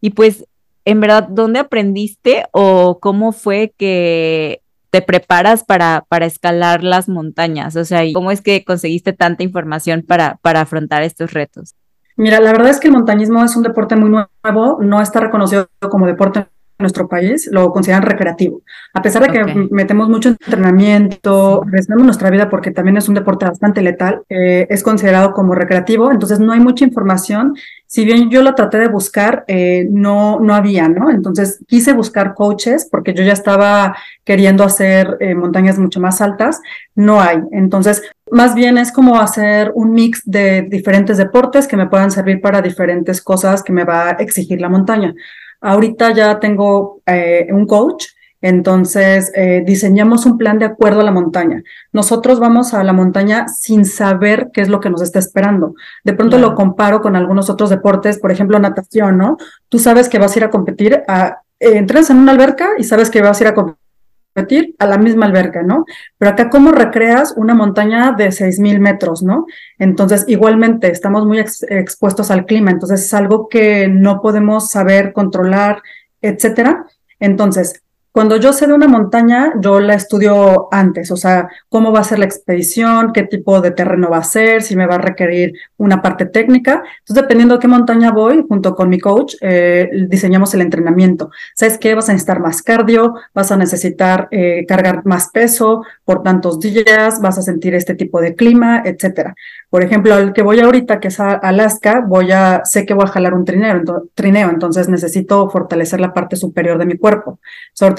Y 0.01 0.11
pues, 0.11 0.47
en 0.87 1.01
verdad, 1.01 1.29
¿dónde 1.29 1.61
aprendiste 1.61 2.47
o 2.53 3.01
cómo 3.01 3.33
fue 3.33 3.75
que 3.77 4.63
te 4.91 5.03
preparas 5.03 5.65
para, 5.65 6.05
para 6.09 6.27
escalar 6.27 6.83
las 6.83 7.09
montañas? 7.09 7.77
O 7.77 7.85
sea, 7.85 8.03
¿cómo 8.13 8.31
es 8.31 8.41
que 8.41 8.65
conseguiste 8.65 9.13
tanta 9.13 9.43
información 9.43 10.05
para, 10.07 10.39
para 10.43 10.61
afrontar 10.61 11.03
estos 11.03 11.33
retos? 11.33 11.75
Mira, 12.17 12.41
la 12.41 12.53
verdad 12.53 12.71
es 12.71 12.81
que 12.81 12.89
el 12.89 12.95
montañismo 12.95 13.43
es 13.45 13.57
un 13.57 13.63
deporte 13.63 13.97
muy 13.97 14.11
nuevo, 14.11 14.79
no 14.83 15.01
está 15.01 15.21
reconocido 15.21 15.69
como 15.89 16.07
deporte 16.07 16.47
nuestro 16.81 17.09
país 17.09 17.49
lo 17.53 17.73
consideran 17.73 18.03
recreativo. 18.03 18.63
A 18.95 19.03
pesar 19.03 19.23
de 19.23 19.29
que 19.29 19.69
metemos 19.71 20.09
mucho 20.09 20.31
entrenamiento, 20.31 21.63
arriesgamos 21.67 22.05
nuestra 22.05 22.31
vida 22.31 22.49
porque 22.49 22.71
también 22.71 22.97
es 22.97 23.09
un 23.09 23.15
deporte 23.15 23.45
bastante 23.45 23.83
letal, 23.83 24.23
eh, 24.29 24.67
es 24.69 24.83
considerado 24.83 25.33
como 25.33 25.55
recreativo, 25.55 26.11
entonces 26.11 26.41
no 26.41 26.53
hay 26.53 26.61
mucha 26.61 26.85
información. 26.85 27.55
Si 27.91 28.05
bien 28.05 28.31
yo 28.31 28.43
lo 28.45 28.55
traté 28.55 28.79
de 28.79 28.87
buscar, 28.87 29.45
eh, 29.49 29.85
no, 29.91 30.39
no 30.39 30.55
había, 30.55 30.89
¿no? 30.89 31.11
Entonces 31.11 31.59
quise 31.67 31.93
buscar 31.93 32.35
coaches 32.35 32.87
porque 32.89 33.15
yo 33.15 33.25
ya 33.25 33.33
estaba 33.33 33.97
queriendo 34.23 34.63
hacer 34.63 35.17
eh, 35.19 35.35
montañas 35.35 35.77
mucho 35.77 35.99
más 35.99 36.21
altas, 36.21 36.61
no 36.95 37.21
hay. 37.21 37.41
Entonces, 37.51 38.01
más 38.31 38.55
bien 38.55 38.79
es 38.79 38.93
como 38.93 39.19
hacer 39.19 39.73
un 39.75 39.91
mix 39.91 40.23
de 40.25 40.63
diferentes 40.71 41.17
deportes 41.17 41.67
que 41.67 41.77
me 41.77 41.89
puedan 41.89 42.13
servir 42.13 42.41
para 42.41 42.63
diferentes 42.63 43.21
cosas 43.21 43.65
que 43.65 43.73
me 43.73 43.83
va 43.83 44.11
a 44.11 44.13
exigir 44.21 44.61
la 44.61 44.69
montaña. 44.69 45.13
Ahorita 45.61 46.13
ya 46.13 46.39
tengo 46.39 47.03
eh, 47.07 47.49
un 47.51 47.67
coach, 47.67 48.05
entonces 48.43 49.31
eh, 49.35 49.63
diseñamos 49.65 50.25
un 50.27 50.39
plan 50.39 50.59
de 50.59 50.65
acuerdo 50.65 51.01
a 51.01 51.05
la 51.05 51.13
montaña. 51.13 51.63
Nosotros 51.93 52.41
vamos 52.41 52.73
a 52.73 52.83
la 52.83 52.93
montaña 52.93 53.49
sin 53.49 53.85
saber 53.85 54.51
qué 54.53 54.63
es 54.63 54.69
lo 54.69 54.81
que 54.81 54.91
nos 54.91 55.03
está 55.03 55.19
esperando. 55.19 55.75
De 56.05 56.15
pronto 56.15 56.39
lo 56.39 56.55
comparo 56.55 57.03
con 57.03 57.17
algunos 57.17 57.51
otros 57.51 57.71
deportes, 57.71 58.19
por 58.19 58.33
ejemplo, 58.33 58.59
natación, 58.59 59.19
¿no? 59.19 59.37
Tú 59.69 59.79
sabes 59.79 60.09
que 60.09 60.19
vas 60.19 60.35
a 60.35 60.39
ir 60.39 60.45
a 60.45 60.51
competir, 60.51 61.03
a, 61.07 61.43
eh, 61.59 61.77
entras 61.77 62.11
en 62.11 62.17
una 62.17 62.33
alberca 62.33 62.71
y 62.79 62.85
sabes 62.85 63.11
que 63.11 63.21
vas 63.21 63.41
a 63.41 63.45
ir 63.45 63.49
a 63.49 63.55
competir 63.55 64.75
a 64.79 64.87
la 64.87 64.97
misma 64.97 65.27
alberca, 65.27 65.63
¿no? 65.63 65.85
Pero 66.17 66.31
acá, 66.31 66.49
¿cómo 66.49 66.73
recreas 66.73 67.35
una 67.37 67.55
montaña 67.55 68.13
de 68.13 68.31
6.000 68.33 68.79
metros, 68.79 69.23
¿no? 69.23 69.47
Entonces, 69.79 70.25
igualmente, 70.29 70.91
estamos 70.91 71.27
muy 71.27 71.41
expuestos 71.41 72.31
al 72.31 72.47
clima, 72.47 72.71
entonces 72.71 73.05
es 73.05 73.13
algo 73.13 73.49
que 73.49 73.89
no 73.89 74.23
podemos 74.23 74.71
saber 74.71 75.13
controlar, 75.13 75.83
etcétera. 76.23 76.87
Entonces, 77.19 77.83
cuando 78.12 78.37
yo 78.37 78.52
sé 78.52 78.67
de 78.67 78.73
una 78.73 78.88
montaña, 78.88 79.52
yo 79.61 79.79
la 79.79 79.95
estudio 79.95 80.69
antes, 80.73 81.12
o 81.12 81.17
sea, 81.17 81.49
cómo 81.69 81.93
va 81.93 82.00
a 82.00 82.05
ser 82.05 82.19
la 82.19 82.25
expedición, 82.25 83.12
qué 83.12 83.23
tipo 83.23 83.61
de 83.61 83.71
terreno 83.71 84.11
va 84.11 84.19
a 84.19 84.25
ser, 84.25 84.62
si 84.62 84.75
me 84.75 84.87
va 84.87 84.97
a 84.97 84.99
requerir 84.99 85.52
una 85.76 86.02
parte 86.02 86.26
técnica. 86.26 86.83
Entonces, 87.00 87.23
dependiendo 87.23 87.55
de 87.55 87.61
qué 87.61 87.69
montaña 87.69 88.11
voy, 88.11 88.45
junto 88.49 88.75
con 88.75 88.88
mi 88.88 88.99
coach, 88.99 89.37
eh, 89.40 89.88
diseñamos 90.09 90.52
el 90.55 90.62
entrenamiento. 90.62 91.31
¿Sabes 91.55 91.79
qué? 91.79 91.95
Vas 91.95 92.09
a 92.09 92.12
necesitar 92.12 92.40
más 92.40 92.62
cardio, 92.62 93.14
vas 93.33 93.52
a 93.52 93.57
necesitar 93.57 94.26
eh, 94.33 94.64
cargar 94.67 95.07
más 95.07 95.31
peso 95.31 95.85
por 96.05 96.25
tantos 96.25 96.59
días, 96.59 97.21
vas 97.21 97.38
a 97.38 97.43
sentir 97.43 97.75
este 97.75 97.95
tipo 97.95 98.21
de 98.21 98.35
clima, 98.35 98.83
etcétera. 98.85 99.35
Por 99.69 99.85
ejemplo, 99.85 100.19
el 100.19 100.33
que 100.33 100.43
voy 100.43 100.59
ahorita, 100.59 100.99
que 100.99 101.09
es 101.09 101.21
Alaska, 101.21 102.05
voy 102.05 102.33
a, 102.33 102.62
sé 102.64 102.85
que 102.85 102.95
voy 102.95 103.05
a 103.05 103.12
jalar 103.12 103.35
un 103.35 103.45
trineo, 103.45 104.50
entonces 104.50 104.88
necesito 104.88 105.49
fortalecer 105.49 106.00
la 106.00 106.12
parte 106.12 106.35
superior 106.35 106.76
de 106.76 106.87
mi 106.87 106.99
cuerpo. 106.99 107.38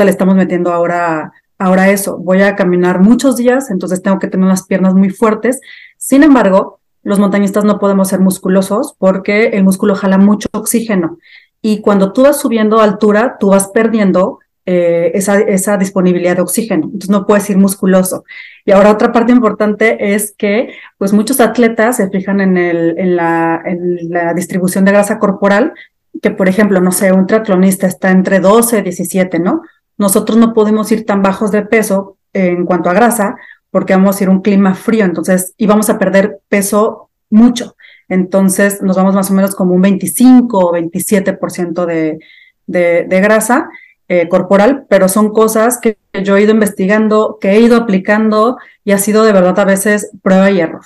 Le 0.04 0.12
estamos 0.12 0.36
metiendo 0.36 0.72
ahora, 0.72 1.32
ahora 1.58 1.90
eso. 1.90 2.18
Voy 2.18 2.42
a 2.42 2.56
caminar 2.56 3.00
muchos 3.00 3.36
días, 3.38 3.70
entonces 3.70 4.02
tengo 4.02 4.20
que 4.20 4.28
tener 4.28 4.48
las 4.48 4.66
piernas 4.66 4.94
muy 4.94 5.10
fuertes. 5.10 5.60
Sin 5.98 6.24
embargo, 6.24 6.80
los 7.04 7.20
montañistas 7.20 7.66
no 7.66 7.80
podemos 7.80 8.10
ser 8.10 8.20
musculosos 8.20 8.96
porque 8.98 9.48
el 9.50 9.64
músculo 9.64 9.96
jala 9.96 10.18
mucho 10.18 10.50
oxígeno. 10.52 11.18
Y 11.62 11.82
cuando 11.82 12.14
tú 12.14 12.24
vas 12.24 12.40
subiendo 12.40 12.80
altura, 12.80 13.38
tú 13.40 13.50
vas 13.50 13.68
perdiendo 13.68 14.40
eh, 14.66 15.12
esa, 15.16 15.40
esa 15.40 15.78
disponibilidad 15.78 16.36
de 16.36 16.44
oxígeno. 16.44 16.86
Entonces 16.86 17.10
no 17.10 17.26
puedes 17.26 17.50
ir 17.50 17.58
musculoso. 17.58 18.24
Y 18.66 18.72
ahora 18.72 18.92
otra 18.92 19.12
parte 19.12 19.32
importante 19.32 20.14
es 20.14 20.34
que 20.38 20.76
pues 20.98 21.14
muchos 21.14 21.40
atletas 21.40 21.98
se 21.98 22.10
fijan 22.10 22.42
en, 22.42 22.58
el, 22.58 22.98
en, 22.98 23.16
la, 23.16 23.62
en 23.66 24.10
la 24.10 24.34
distribución 24.34 24.86
de 24.86 24.92
grasa 24.92 25.18
corporal, 25.18 25.74
que 26.22 26.30
por 26.30 26.48
ejemplo, 26.48 26.80
no 26.82 26.92
sé, 26.92 27.12
un 27.12 27.26
triatlonista 27.26 27.88
está 27.88 28.12
entre 28.12 28.40
12 28.40 28.80
y 28.80 28.82
17, 28.84 29.40
¿no? 29.40 29.64
Nosotros 29.98 30.38
no 30.38 30.54
podemos 30.54 30.92
ir 30.92 31.06
tan 31.06 31.22
bajos 31.22 31.52
de 31.52 31.64
peso 31.64 32.18
en 32.34 32.66
cuanto 32.66 32.90
a 32.90 32.94
grasa 32.94 33.36
porque 33.72 33.94
vamos 33.94 34.20
a 34.20 34.24
ir 34.24 34.30
a 34.30 34.32
un 34.32 34.42
clima 34.42 34.76
frío, 34.76 35.06
entonces 35.06 35.54
íbamos 35.58 35.90
a 35.90 35.98
perder 35.98 36.40
peso 36.50 37.10
mucho. 37.30 37.76
Entonces 38.10 38.82
nos 38.82 38.98
vamos 38.98 39.16
más 39.16 39.32
o 39.32 39.34
menos 39.34 39.56
como 39.56 39.74
un 39.74 39.82
25 39.82 40.58
o 40.58 40.74
27% 40.74 41.86
de, 41.86 42.20
de, 42.68 43.06
de 43.08 43.22
grasa 43.22 43.70
eh, 44.10 44.28
corporal, 44.28 44.86
pero 44.90 45.08
son 45.08 45.32
cosas 45.32 45.80
que 45.80 45.98
yo 46.22 46.36
he 46.36 46.42
ido 46.42 46.52
investigando, 46.52 47.38
que 47.40 47.52
he 47.52 47.62
ido 47.62 47.78
aplicando 47.78 48.58
y 48.84 48.92
ha 48.92 48.98
sido 48.98 49.24
de 49.24 49.32
verdad 49.32 49.58
a 49.58 49.66
veces 49.66 50.12
prueba 50.22 50.52
y 50.52 50.60
error. 50.60 50.82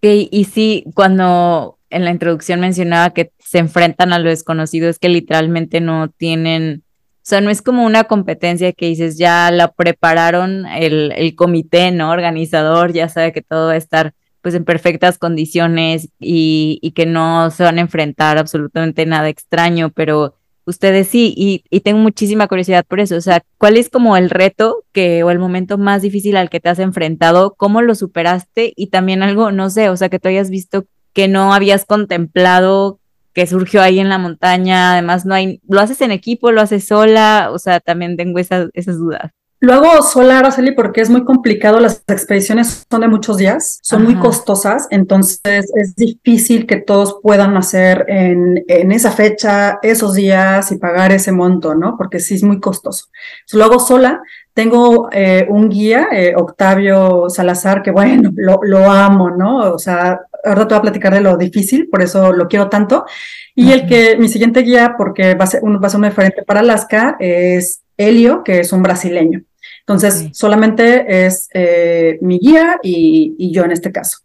y 0.00 0.44
sí, 0.44 0.84
cuando 0.94 1.78
en 1.90 2.04
la 2.04 2.12
introducción 2.12 2.60
mencionaba 2.60 3.10
que 3.10 3.32
se 3.40 3.58
enfrentan 3.58 4.12
a 4.12 4.20
lo 4.20 4.28
desconocido, 4.28 4.88
es 4.88 5.00
que 5.00 5.08
literalmente 5.08 5.80
no 5.80 6.08
tienen 6.10 6.84
sea, 7.28 7.40
no 7.40 7.50
es 7.50 7.62
como 7.62 7.84
una 7.84 8.04
competencia 8.04 8.72
que 8.72 8.86
dices, 8.86 9.18
ya 9.18 9.50
la 9.50 9.72
prepararon 9.72 10.66
el, 10.66 11.12
el 11.16 11.34
comité, 11.34 11.90
¿no? 11.90 12.10
Organizador, 12.10 12.92
ya 12.92 13.08
sabe 13.08 13.32
que 13.32 13.42
todo 13.42 13.66
va 13.68 13.72
a 13.74 13.76
estar 13.76 14.14
pues 14.40 14.54
en 14.54 14.64
perfectas 14.64 15.18
condiciones 15.18 16.08
y, 16.18 16.78
y, 16.80 16.92
que 16.92 17.06
no 17.06 17.50
se 17.50 17.64
van 17.64 17.78
a 17.78 17.82
enfrentar 17.82 18.38
absolutamente 18.38 19.04
nada 19.04 19.28
extraño, 19.28 19.90
pero 19.90 20.36
ustedes 20.64 21.08
sí, 21.08 21.34
y, 21.36 21.64
y, 21.70 21.80
tengo 21.80 21.98
muchísima 21.98 22.46
curiosidad 22.46 22.84
por 22.86 23.00
eso, 23.00 23.16
o 23.16 23.20
sea, 23.20 23.42
¿cuál 23.58 23.76
es 23.76 23.90
como 23.90 24.16
el 24.16 24.30
reto 24.30 24.84
que 24.92 25.22
o 25.24 25.30
el 25.30 25.38
momento 25.38 25.76
más 25.76 26.02
difícil 26.02 26.36
al 26.36 26.50
que 26.50 26.60
te 26.60 26.68
has 26.68 26.78
enfrentado? 26.78 27.54
¿Cómo 27.56 27.82
lo 27.82 27.94
superaste? 27.94 28.72
Y 28.76 28.88
también 28.88 29.22
algo, 29.22 29.50
no 29.50 29.70
sé, 29.70 29.90
o 29.90 29.96
sea, 29.96 30.08
que 30.08 30.18
tú 30.18 30.28
hayas 30.28 30.50
visto 30.50 30.86
que 31.12 31.28
no 31.28 31.52
habías 31.52 31.84
contemplado 31.84 33.00
que 33.32 33.46
surgió 33.46 33.82
ahí 33.82 34.00
en 34.00 34.08
la 34.08 34.18
montaña, 34.18 34.92
además 34.92 35.24
no 35.24 35.34
hay, 35.34 35.60
lo 35.68 35.80
haces 35.80 36.00
en 36.00 36.10
equipo, 36.10 36.52
lo 36.52 36.60
haces 36.60 36.86
sola, 36.86 37.50
o 37.52 37.58
sea, 37.58 37.80
también 37.80 38.16
tengo 38.16 38.38
esas, 38.38 38.68
esas 38.74 38.98
dudas. 38.98 39.30
Lo 39.60 39.74
hago 39.74 40.02
sola, 40.02 40.38
Araceli, 40.38 40.70
porque 40.70 41.00
es 41.00 41.10
muy 41.10 41.24
complicado. 41.24 41.80
Las 41.80 42.04
expediciones 42.06 42.86
son 42.88 43.00
de 43.00 43.08
muchos 43.08 43.38
días, 43.38 43.80
son 43.82 44.04
muy 44.04 44.14
costosas, 44.14 44.86
entonces 44.90 45.72
es 45.74 45.96
difícil 45.96 46.64
que 46.64 46.76
todos 46.76 47.18
puedan 47.20 47.56
hacer 47.56 48.04
en, 48.06 48.64
en, 48.68 48.92
esa 48.92 49.10
fecha, 49.10 49.80
esos 49.82 50.14
días 50.14 50.70
y 50.70 50.78
pagar 50.78 51.10
ese 51.10 51.32
monto, 51.32 51.74
¿no? 51.74 51.96
Porque 51.96 52.20
sí 52.20 52.36
es 52.36 52.44
muy 52.44 52.60
costoso. 52.60 53.06
lo 53.52 53.64
hago 53.64 53.80
sola. 53.80 54.22
Tengo 54.54 55.08
eh, 55.12 55.46
un 55.48 55.68
guía, 55.68 56.08
eh, 56.12 56.34
Octavio 56.36 57.28
Salazar, 57.28 57.82
que 57.82 57.90
bueno, 57.90 58.32
lo, 58.36 58.60
lo 58.62 58.90
amo, 58.90 59.30
¿no? 59.30 59.72
O 59.72 59.78
sea, 59.78 60.20
ahora 60.48 60.66
te 60.66 60.74
voy 60.74 60.78
a 60.78 60.82
platicar 60.82 61.14
de 61.14 61.20
lo 61.20 61.36
difícil, 61.36 61.88
por 61.88 62.02
eso 62.02 62.32
lo 62.32 62.48
quiero 62.48 62.68
tanto. 62.68 63.06
Y 63.54 63.72
el 63.72 63.86
que, 63.86 64.16
mi 64.16 64.28
siguiente 64.28 64.60
guía, 64.60 64.94
porque 64.96 65.34
va 65.34 65.44
a 65.44 65.48
ser, 65.48 65.62
un, 65.62 65.82
va 65.82 65.86
a 65.86 65.90
ser 65.90 66.00
un 66.00 66.08
diferente 66.08 66.42
para 66.42 66.60
Alaska, 66.60 67.16
es 67.18 67.82
Helio, 67.96 68.42
que 68.44 68.60
es 68.60 68.72
un 68.72 68.82
brasileño. 68.82 69.42
Entonces, 69.80 70.28
solamente 70.32 71.26
es 71.26 71.48
eh, 71.54 72.18
mi 72.20 72.38
guía 72.38 72.78
y, 72.82 73.34
y, 73.38 73.52
yo 73.52 73.64
en 73.64 73.72
este 73.72 73.90
caso. 73.90 74.18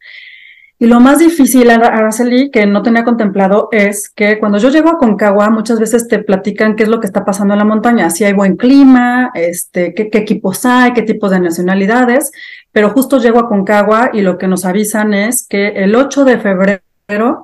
Y 0.80 0.88
lo 0.88 1.00
más 1.00 1.20
difícil, 1.20 1.70
Araceli, 1.70 2.52
que 2.52 2.66
no 2.66 2.82
tenía 2.82 3.04
contemplado, 3.04 3.70
es 3.72 4.10
que 4.10 4.40
cuando 4.40 4.58
yo 4.58 4.70
llego 4.70 4.90
a 4.90 4.98
Concagua, 4.98 5.50
muchas 5.50 5.80
veces 5.80 6.08
te 6.08 6.20
platican 6.20 6.76
qué 6.76 6.84
es 6.84 6.90
lo 6.90 7.00
que 7.00 7.08
está 7.08 7.24
pasando 7.24 7.54
en 7.54 7.60
la 7.60 7.66
montaña, 7.66 8.10
si 8.10 8.26
hay 8.26 8.34
buen 8.34 8.58
clima, 8.58 9.32
este, 9.34 9.94
qué, 9.94 10.10
qué 10.10 10.18
equipos 10.18 10.66
hay, 10.66 10.94
qué 10.94 11.04
tipos 11.04 11.32
de 11.32 11.40
nacionalidades, 11.40 12.32
pero 12.72 12.90
justo 12.90 13.20
llego 13.20 13.40
a 13.40 13.48
Concagua 13.48 14.10
y 14.12 14.22
lo 14.22 14.38
que 14.38 14.48
nos 14.48 14.66
avisan 14.66 15.14
es 15.14 15.48
que 15.48 15.70
el 15.70 15.96
8 15.96 16.26
de 16.26 16.40
febrero 16.40 17.44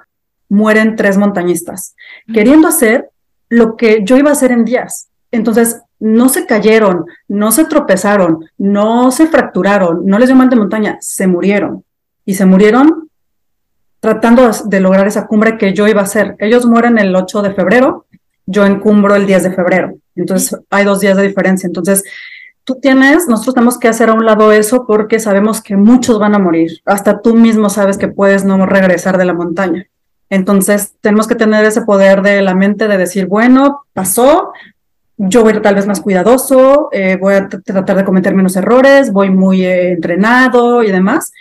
mueren 0.50 0.96
tres 0.96 1.18
montañistas, 1.18 1.96
queriendo 2.34 2.68
hacer 2.68 3.10
lo 3.48 3.78
que 3.78 4.04
yo 4.04 4.18
iba 4.18 4.30
a 4.30 4.34
hacer 4.34 4.52
en 4.52 4.66
días. 4.66 5.08
Entonces, 5.32 5.82
no 6.00 6.30
se 6.30 6.46
cayeron, 6.46 7.06
no 7.28 7.52
se 7.52 7.66
tropezaron, 7.66 8.46
no 8.58 9.12
se 9.12 9.28
fracturaron, 9.28 10.06
no 10.06 10.18
les 10.18 10.30
dio 10.30 10.36
mal 10.36 10.50
de 10.50 10.56
montaña, 10.56 10.98
se 11.02 11.28
murieron. 11.28 11.84
Y 12.26 12.36
se 12.36 12.46
murieron 12.46 13.09
tratando 14.00 14.50
de 14.66 14.80
lograr 14.80 15.08
esa 15.08 15.28
cumbre 15.28 15.58
que 15.58 15.74
yo 15.74 15.88
iba 15.88 16.02
a 16.02 16.06
hacer. 16.06 16.36
Ellos 16.40 16.66
mueren 16.66 16.98
el 16.98 17.16
8 17.16 17.42
de 17.42 17.54
febrero, 17.54 18.06
yo 18.46 18.66
encumbro 18.66 19.16
el 19.16 19.26
10 19.26 19.44
de 19.44 19.52
febrero. 19.52 19.96
Entonces, 20.16 20.60
hay 20.70 20.86
dos 20.86 21.00
días 21.00 21.18
de 21.18 21.28
diferencia. 21.28 21.68
Entonces, 21.68 22.04
tú 22.64 22.76
tienes, 22.82 23.28
nosotros 23.28 23.56
tenemos 23.56 23.78
que 23.78 23.88
hacer 23.88 24.10
a 24.10 24.14
un 24.14 24.26
lado 24.26 24.52
eso 24.52 24.86
porque 24.88 25.20
sabemos 25.20 25.62
que 25.62 25.76
muchos 25.76 26.20
van 26.20 26.36
a 26.36 26.40
morir. 26.40 26.82
Hasta 26.86 27.22
tú 27.22 27.36
mismo 27.36 27.70
sabes 27.70 27.98
que 27.98 28.08
puedes 28.08 28.46
no 28.46 28.66
regresar 28.66 29.18
de 29.18 29.26
la 29.26 29.34
montaña. 29.34 29.88
Entonces, 30.30 30.94
tenemos 31.02 31.28
que 31.28 31.36
tener 31.36 31.66
ese 31.66 31.82
poder 31.82 32.22
de 32.22 32.42
la 32.42 32.54
mente 32.54 32.88
de 32.88 32.98
decir, 32.98 33.26
bueno, 33.26 33.86
pasó, 33.94 34.52
yo 35.18 35.42
voy 35.42 35.54
a 35.54 35.56
ir 35.56 35.62
tal 35.62 35.76
vez 35.76 35.88
más 35.88 36.02
cuidadoso, 36.02 36.90
eh, 36.92 37.18
voy 37.20 37.34
a 37.34 37.50
tratar 37.50 37.98
de 37.98 38.06
cometer 38.06 38.34
menos 38.36 38.56
errores, 38.56 39.12
voy 39.12 39.30
muy 39.32 39.66
eh, 39.66 39.94
entrenado 39.94 40.84
y 40.84 40.92
demás, 40.92 41.32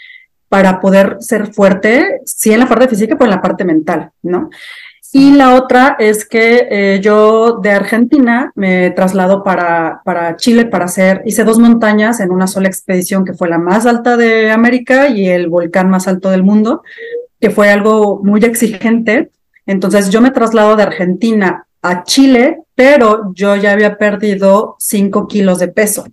para 0.48 0.80
poder 0.80 1.16
ser 1.20 1.52
fuerte, 1.52 2.20
sí 2.24 2.52
en 2.52 2.60
la 2.60 2.68
parte 2.68 2.88
física, 2.88 3.16
pero 3.16 3.30
en 3.30 3.36
la 3.36 3.42
parte 3.42 3.64
mental, 3.64 4.10
¿no? 4.22 4.50
Y 5.12 5.32
la 5.32 5.54
otra 5.54 5.96
es 5.98 6.26
que 6.26 6.68
eh, 6.70 7.00
yo 7.02 7.60
de 7.62 7.70
Argentina 7.70 8.52
me 8.54 8.90
traslado 8.90 9.42
para, 9.42 10.02
para 10.04 10.36
Chile 10.36 10.66
para 10.66 10.84
hacer, 10.84 11.22
hice 11.24 11.44
dos 11.44 11.58
montañas 11.58 12.20
en 12.20 12.30
una 12.30 12.46
sola 12.46 12.68
expedición 12.68 13.24
que 13.24 13.32
fue 13.32 13.48
la 13.48 13.58
más 13.58 13.86
alta 13.86 14.18
de 14.18 14.50
América 14.50 15.08
y 15.08 15.28
el 15.28 15.48
volcán 15.48 15.88
más 15.88 16.08
alto 16.08 16.28
del 16.28 16.42
mundo, 16.42 16.82
que 17.40 17.48
fue 17.48 17.70
algo 17.70 18.20
muy 18.22 18.44
exigente. 18.44 19.30
Entonces 19.64 20.10
yo 20.10 20.20
me 20.20 20.30
traslado 20.30 20.76
de 20.76 20.82
Argentina 20.82 21.66
a 21.80 22.04
Chile, 22.04 22.58
pero 22.74 23.32
yo 23.34 23.56
ya 23.56 23.72
había 23.72 23.96
perdido 23.96 24.76
cinco 24.78 25.26
kilos 25.26 25.58
de 25.58 25.68
peso. 25.68 26.04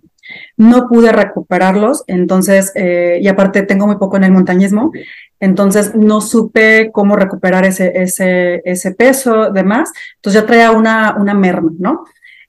No 0.56 0.88
pude 0.88 1.12
recuperarlos, 1.12 2.04
entonces, 2.06 2.72
eh, 2.74 3.18
y 3.20 3.28
aparte 3.28 3.62
tengo 3.62 3.86
muy 3.86 3.96
poco 3.96 4.16
en 4.16 4.24
el 4.24 4.32
montañismo, 4.32 4.92
entonces 5.40 5.94
no 5.94 6.20
supe 6.20 6.90
cómo 6.92 7.16
recuperar 7.16 7.64
ese, 7.64 7.92
ese, 7.94 8.62
ese 8.64 8.92
peso, 8.92 9.50
demás. 9.50 9.92
Entonces 10.16 10.42
ya 10.42 10.46
traía 10.46 10.70
una, 10.70 11.16
una 11.18 11.34
merma, 11.34 11.70
¿no? 11.78 12.04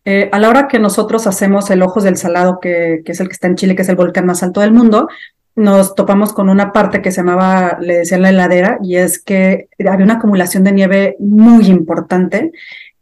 Eh, 0.05 0.29
a 0.31 0.39
la 0.39 0.47
hora 0.49 0.67
que 0.69 0.79
nosotros 0.79 1.27
hacemos 1.27 1.69
el 1.69 1.81
Ojos 1.81 2.03
del 2.03 2.15
Salado, 2.15 2.59
que, 2.61 3.01
que, 3.03 3.11
es 3.11 3.19
el 3.19 3.27
que 3.27 3.33
está 3.33 3.47
en 3.47 3.55
Chile, 3.55 3.75
que 3.75 3.81
es 3.81 3.89
el 3.89 3.97
volcán 3.97 4.25
más 4.25 4.41
alto 4.41 4.61
del 4.61 4.71
mundo, 4.71 5.09
nos 5.57 5.95
topamos 5.95 6.33
con 6.33 6.49
una 6.49 6.71
parte 6.71 7.01
que 7.01 7.11
se 7.11 7.21
llamaba, 7.21 7.77
le 7.81 7.97
decían 7.97 8.21
la 8.21 8.29
heladera, 8.29 8.77
y 8.81 8.95
es 8.95 9.19
que 9.19 9.69
había 9.79 10.05
una 10.05 10.13
acumulación 10.13 10.63
de 10.63 10.71
nieve 10.71 11.15
muy 11.19 11.65
importante 11.65 12.51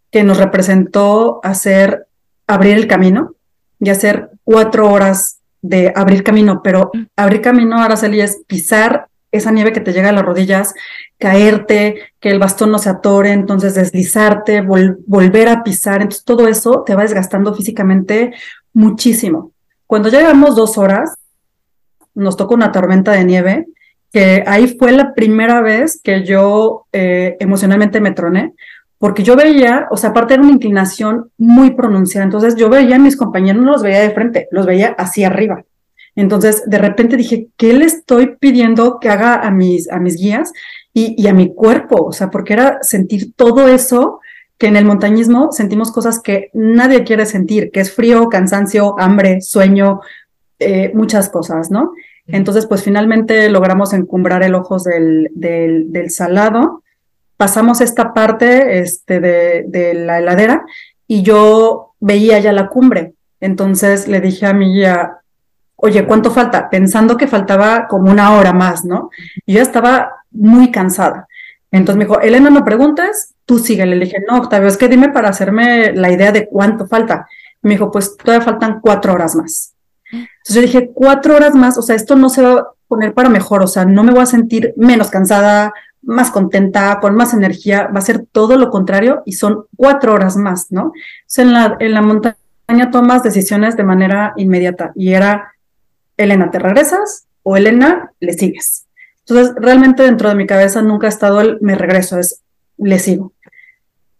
que 0.09 0.23
nos 0.23 0.37
representó 0.37 1.41
hacer, 1.43 2.07
abrir 2.47 2.77
el 2.77 2.87
camino 2.87 3.35
y 3.79 3.89
hacer 3.89 4.29
cuatro 4.45 4.89
horas 4.89 5.39
de 5.61 5.91
abrir 5.93 6.23
camino, 6.23 6.61
pero 6.63 6.91
mm. 6.93 7.01
abrir 7.17 7.41
camino, 7.41 7.81
Araceli, 7.81 8.21
es 8.21 8.39
pisar 8.47 9.07
esa 9.31 9.51
nieve 9.51 9.73
que 9.73 9.81
te 9.81 9.91
llega 9.91 10.09
a 10.09 10.13
las 10.13 10.23
rodillas, 10.23 10.73
caerte, 11.17 12.13
que 12.21 12.29
el 12.29 12.39
bastón 12.39 12.71
no 12.71 12.79
se 12.79 12.89
atore, 12.89 13.31
entonces 13.31 13.75
deslizarte, 13.75 14.61
volver 14.61 15.49
a 15.49 15.63
pisar, 15.63 16.01
entonces 16.01 16.23
todo 16.23 16.47
eso 16.47 16.83
te 16.85 16.95
va 16.95 17.01
desgastando 17.01 17.53
físicamente 17.53 18.33
muchísimo. 18.73 19.51
Cuando 19.87 20.09
llegamos 20.09 20.55
dos 20.55 20.77
horas, 20.77 21.17
nos 22.13 22.37
tocó 22.37 22.53
una 22.53 22.71
tormenta 22.71 23.11
de 23.11 23.25
nieve, 23.25 23.65
que 24.11 24.43
ahí 24.47 24.77
fue 24.79 24.93
la 24.93 25.13
primera 25.13 25.61
vez 25.61 25.99
que 26.01 26.23
yo 26.23 26.85
eh, 26.93 27.35
emocionalmente 27.41 27.99
me 27.99 28.11
troné, 28.11 28.53
porque 28.97 29.23
yo 29.23 29.35
veía, 29.35 29.87
o 29.91 29.97
sea, 29.97 30.11
aparte 30.11 30.35
era 30.35 30.43
una 30.43 30.53
inclinación 30.53 31.31
muy 31.37 31.71
pronunciada, 31.71 32.25
entonces 32.25 32.55
yo 32.55 32.69
veía 32.69 32.95
a 32.95 32.99
mis 32.99 33.17
compañeros, 33.17 33.63
no 33.63 33.71
los 33.71 33.83
veía 33.83 34.01
de 34.01 34.11
frente, 34.11 34.47
los 34.51 34.65
veía 34.65 34.95
hacia 34.97 35.27
arriba. 35.27 35.63
Entonces, 36.15 36.63
de 36.65 36.77
repente 36.77 37.17
dije, 37.17 37.49
¿qué 37.57 37.73
le 37.73 37.85
estoy 37.85 38.37
pidiendo 38.37 38.99
que 38.99 39.09
haga 39.09 39.35
a 39.35 39.51
mis, 39.51 39.91
a 39.91 39.99
mis 39.99 40.15
guías 40.15 40.53
y, 40.93 41.13
y 41.21 41.27
a 41.27 41.33
mi 41.33 41.53
cuerpo? 41.53 42.05
O 42.05 42.13
sea, 42.13 42.29
porque 42.29 42.53
era 42.53 42.79
sentir 42.81 43.33
todo 43.35 43.67
eso 43.67 44.21
que 44.57 44.67
en 44.67 44.77
el 44.77 44.85
montañismo 44.85 45.51
sentimos 45.51 45.91
cosas 45.91 46.21
que 46.21 46.49
nadie 46.53 47.03
quiere 47.03 47.25
sentir, 47.25 47.71
que 47.71 47.81
es 47.81 47.91
frío, 47.93 48.29
cansancio, 48.29 48.95
hambre, 48.97 49.41
sueño, 49.41 49.99
eh, 50.59 50.91
muchas 50.93 51.29
cosas, 51.29 51.69
¿no? 51.69 51.91
Entonces, 52.27 52.65
pues 52.65 52.81
finalmente 52.81 53.49
logramos 53.49 53.93
encumbrar 53.93 54.41
el 54.43 54.55
ojos 54.55 54.85
del, 54.85 55.29
del, 55.35 55.91
del 55.91 56.09
salado, 56.09 56.83
pasamos 57.37 57.81
esta 57.81 58.13
parte 58.13 58.79
este, 58.79 59.19
de, 59.19 59.65
de, 59.67 59.93
la 59.93 60.19
heladera 60.19 60.63
y 61.07 61.21
yo 61.21 61.93
veía 61.99 62.39
ya 62.39 62.51
la 62.51 62.67
cumbre. 62.67 63.13
Entonces 63.39 64.07
le 64.07 64.21
dije 64.21 64.45
a 64.45 64.53
mi 64.53 64.73
guía, 64.73 65.17
oye, 65.75 66.05
¿cuánto 66.05 66.31
falta? 66.31 66.69
Pensando 66.69 67.17
que 67.17 67.27
faltaba 67.27 67.87
como 67.87 68.11
una 68.11 68.35
hora 68.35 68.53
más, 68.53 68.85
¿no? 68.85 69.09
Yo 69.45 69.61
estaba 69.61 70.11
muy 70.31 70.71
cansada. 70.71 71.27
Entonces 71.71 71.97
me 71.97 72.05
dijo, 72.05 72.21
Elena, 72.21 72.49
no 72.49 72.63
preguntes, 72.63 73.35
tú 73.45 73.59
sigue. 73.59 73.85
Le 73.85 73.99
dije, 73.99 74.17
no, 74.27 74.37
Octavio, 74.37 74.67
es 74.67 74.77
que 74.77 74.87
dime 74.87 75.09
para 75.09 75.29
hacerme 75.29 75.91
la 75.93 76.11
idea 76.11 76.31
de 76.31 76.47
cuánto 76.47 76.87
falta. 76.87 77.27
Me 77.61 77.71
dijo, 77.71 77.91
pues 77.91 78.15
todavía 78.15 78.45
faltan 78.45 78.79
cuatro 78.81 79.13
horas 79.13 79.35
más. 79.35 79.73
Entonces 80.11 80.55
yo 80.55 80.61
dije, 80.61 80.91
cuatro 80.93 81.35
horas 81.35 81.55
más, 81.55 81.77
o 81.77 81.81
sea, 81.81 81.95
esto 81.95 82.15
no 82.15 82.29
se 82.29 82.41
va 82.41 82.67
poner 82.87 83.13
para 83.13 83.29
mejor, 83.29 83.63
o 83.63 83.67
sea, 83.67 83.85
no 83.85 84.03
me 84.03 84.11
voy 84.11 84.21
a 84.21 84.27
sentir 84.27 84.73
menos 84.77 85.09
cansada, 85.09 85.73
más 86.01 86.31
contenta, 86.31 86.99
con 87.01 87.15
más 87.15 87.33
energía, 87.33 87.87
va 87.87 87.99
a 87.99 88.03
ser 88.03 88.25
todo 88.31 88.57
lo 88.57 88.69
contrario 88.69 89.23
y 89.25 89.33
son 89.33 89.65
cuatro 89.75 90.13
horas 90.13 90.37
más, 90.37 90.71
¿no? 90.71 90.91
Entonces 91.21 91.39
en 91.39 91.53
la, 91.53 91.77
en 91.79 91.93
la 91.93 92.01
montaña 92.01 92.91
tomas 92.91 93.23
decisiones 93.23 93.75
de 93.75 93.83
manera 93.83 94.33
inmediata 94.37 94.91
y 94.95 95.13
era, 95.13 95.53
Elena, 96.17 96.51
¿te 96.51 96.59
regresas? 96.59 97.25
O 97.43 97.57
Elena, 97.57 98.11
le 98.19 98.33
sigues. 98.33 98.85
Entonces, 99.27 99.55
realmente 99.57 100.03
dentro 100.03 100.29
de 100.29 100.35
mi 100.35 100.45
cabeza 100.45 100.81
nunca 100.83 101.07
ha 101.07 101.09
estado 101.09 101.41
el 101.41 101.57
me 101.61 101.75
regreso, 101.75 102.19
es 102.19 102.41
le 102.77 102.99
sigo. 102.99 103.31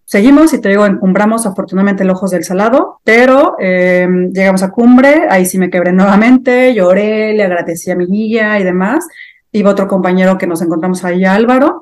Seguimos 0.06 0.54
y 0.54 0.62
te 0.62 0.70
digo, 0.70 0.86
encumbramos 0.86 1.48
afortunadamente 1.48 2.04
el 2.04 2.12
ojos 2.12 2.30
del 2.30 2.44
salado, 2.44 3.00
pero 3.04 3.56
eh, 3.60 4.08
llegamos 4.32 4.62
a 4.62 4.70
cumbre, 4.70 5.26
ahí 5.32 5.48
sí 5.48 5.58
me 5.58 5.72
quebré 5.72 5.92
nuevamente, 5.94 6.76
lloré, 6.76 7.34
le 7.34 7.44
agradecí 7.44 7.90
a 7.90 7.96
mi 7.96 8.06
guía 8.06 8.60
y 8.60 8.64
demás. 8.64 9.08
Iba 9.52 9.72
otro 9.72 9.88
compañero 9.88 10.38
que 10.38 10.46
nos 10.46 10.62
encontramos 10.62 11.04
ahí, 11.04 11.26
Álvaro, 11.26 11.82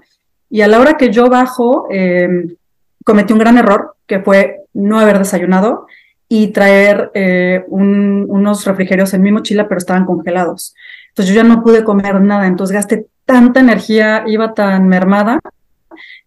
y 0.49 0.61
a 0.61 0.69
la 0.69 0.79
hora 0.79 0.95
que 0.95 1.11
yo 1.11 1.27
bajo, 1.27 1.87
eh, 1.91 2.55
cometí 3.03 3.33
un 3.33 3.39
gran 3.39 3.57
error, 3.57 3.95
que 4.07 4.21
fue 4.21 4.61
no 4.73 4.99
haber 4.99 5.19
desayunado 5.19 5.85
y 6.29 6.47
traer 6.47 7.11
eh, 7.15 7.65
un, 7.67 8.25
unos 8.29 8.63
refrigerios 8.63 9.13
en 9.13 9.21
mi 9.21 9.33
mochila, 9.33 9.67
pero 9.67 9.79
estaban 9.79 10.05
congelados. 10.05 10.73
Entonces 11.09 11.35
yo 11.35 11.41
ya 11.41 11.47
no 11.47 11.61
pude 11.61 11.83
comer 11.83 12.21
nada, 12.21 12.47
entonces 12.47 12.73
gasté 12.73 13.07
tanta 13.25 13.59
energía, 13.59 14.23
iba 14.27 14.53
tan 14.53 14.87
mermada 14.87 15.41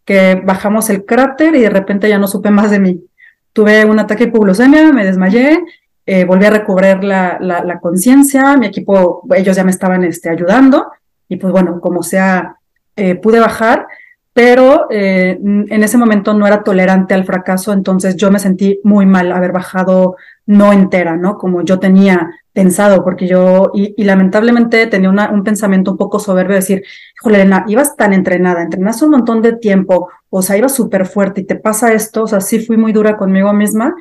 que 0.06 0.40
bajamos 0.42 0.88
el 0.88 1.04
cráter 1.04 1.54
y 1.56 1.60
de 1.60 1.70
repente 1.70 2.08
ya 2.08 2.18
no 2.18 2.28
supe 2.28 2.50
más 2.50 2.70
de 2.70 2.78
mí. 2.78 3.04
Tuve 3.52 3.84
un 3.84 3.98
ataque 3.98 4.24
de 4.24 4.30
hipoglucemia, 4.30 4.92
me 4.92 5.04
desmayé, 5.04 5.58
eh, 6.06 6.24
volví 6.24 6.46
a 6.46 6.50
recobrar 6.50 7.02
la, 7.02 7.38
la, 7.40 7.80
conciencia, 7.80 8.56
mi 8.56 8.66
equipo, 8.66 9.26
ellos 9.34 9.56
ya 9.56 9.64
me 9.64 9.72
estaban 9.72 10.04
este, 10.04 10.30
ayudando 10.30 10.92
y 11.28 11.36
pues 11.36 11.52
bueno, 11.52 11.80
como 11.80 12.04
sea, 12.04 12.56
eh, 12.94 13.16
pude 13.16 13.40
bajar, 13.40 13.88
pero 14.32 14.86
eh, 14.90 15.38
en 15.42 15.82
ese 15.82 15.98
momento 15.98 16.32
no 16.32 16.46
era 16.46 16.62
tolerante 16.62 17.14
al 17.14 17.24
fracaso, 17.24 17.72
entonces 17.72 18.14
yo 18.16 18.30
me 18.30 18.38
sentí 18.38 18.78
muy 18.84 19.04
mal 19.04 19.32
haber 19.32 19.50
bajado 19.50 20.16
no 20.46 20.72
entera, 20.72 21.16
¿no? 21.16 21.36
Como 21.36 21.62
yo 21.62 21.80
tenía 21.80 22.30
pensado, 22.56 23.04
porque 23.04 23.26
yo, 23.26 23.70
y, 23.74 24.02
lamentablemente 24.02 24.86
tenía 24.86 25.10
un 25.10 25.44
pensamiento 25.44 25.90
un 25.90 25.98
poco 25.98 26.18
soberbio 26.18 26.54
de 26.54 26.60
decir, 26.60 26.82
híjole, 27.14 27.42
Elena, 27.42 27.66
ibas 27.68 27.96
tan 27.96 28.14
entrenada, 28.14 28.62
entrenaste 28.62 29.04
un 29.04 29.10
montón 29.10 29.42
de 29.42 29.52
tiempo, 29.52 30.08
o 30.30 30.40
sea, 30.40 30.56
ibas 30.56 30.74
súper 30.74 31.04
fuerte 31.04 31.42
y 31.42 31.44
te 31.44 31.56
pasa 31.56 31.92
esto, 31.92 32.22
o 32.22 32.26
sea, 32.26 32.40
sí 32.40 32.60
fui 32.60 32.78
muy 32.78 32.92
dura 32.92 33.18
conmigo 33.18 33.52
misma 33.52 33.94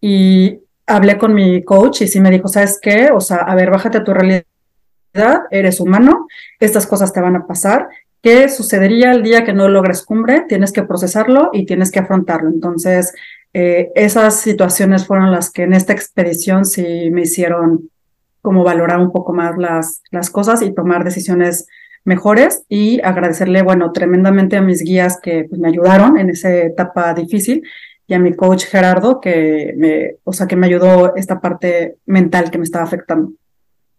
y 0.00 0.60
hablé 0.86 1.18
con 1.18 1.34
mi 1.34 1.64
coach 1.64 2.02
y 2.02 2.06
sí 2.06 2.20
me 2.20 2.30
dijo, 2.30 2.46
¿sabes 2.46 2.78
qué? 2.80 3.10
O 3.12 3.18
sea, 3.18 3.38
a 3.38 3.56
ver, 3.56 3.72
bájate 3.72 3.98
a 3.98 4.04
tu 4.04 4.14
realidad, 4.14 4.44
eres 5.50 5.80
humano, 5.80 6.28
estas 6.60 6.86
cosas 6.86 7.12
te 7.12 7.20
van 7.20 7.34
a 7.34 7.44
pasar. 7.48 7.88
¿Qué 8.22 8.48
sucedería 8.48 9.10
el 9.10 9.24
día 9.24 9.44
que 9.44 9.52
no 9.52 9.68
logres 9.68 10.04
cumbre? 10.04 10.44
Tienes 10.48 10.70
que 10.70 10.84
procesarlo 10.84 11.50
y 11.52 11.66
tienes 11.66 11.90
que 11.90 11.98
afrontarlo. 11.98 12.50
Entonces, 12.50 13.12
eh, 13.52 13.90
esas 13.96 14.38
situaciones 14.40 15.06
fueron 15.06 15.32
las 15.32 15.50
que 15.50 15.62
en 15.64 15.72
esta 15.72 15.92
expedición 15.92 16.64
sí 16.64 17.10
me 17.10 17.22
hicieron 17.22 17.90
como 18.46 18.62
valorar 18.62 19.00
un 19.00 19.10
poco 19.10 19.32
más 19.32 19.58
las, 19.58 20.04
las 20.12 20.30
cosas 20.30 20.62
y 20.62 20.72
tomar 20.72 21.02
decisiones 21.02 21.66
mejores 22.04 22.62
y 22.68 23.00
agradecerle, 23.02 23.62
bueno, 23.62 23.90
tremendamente 23.90 24.56
a 24.56 24.60
mis 24.60 24.84
guías 24.84 25.18
que 25.20 25.46
pues, 25.50 25.60
me 25.60 25.66
ayudaron 25.66 26.16
en 26.16 26.30
esa 26.30 26.54
etapa 26.54 27.12
difícil 27.12 27.64
y 28.06 28.14
a 28.14 28.20
mi 28.20 28.36
coach 28.36 28.66
Gerardo 28.66 29.20
que 29.20 29.74
me, 29.76 30.14
o 30.22 30.32
sea, 30.32 30.46
que 30.46 30.54
me 30.54 30.68
ayudó 30.68 31.16
esta 31.16 31.40
parte 31.40 31.96
mental 32.06 32.52
que 32.52 32.58
me 32.58 32.62
estaba 32.62 32.84
afectando. 32.84 33.32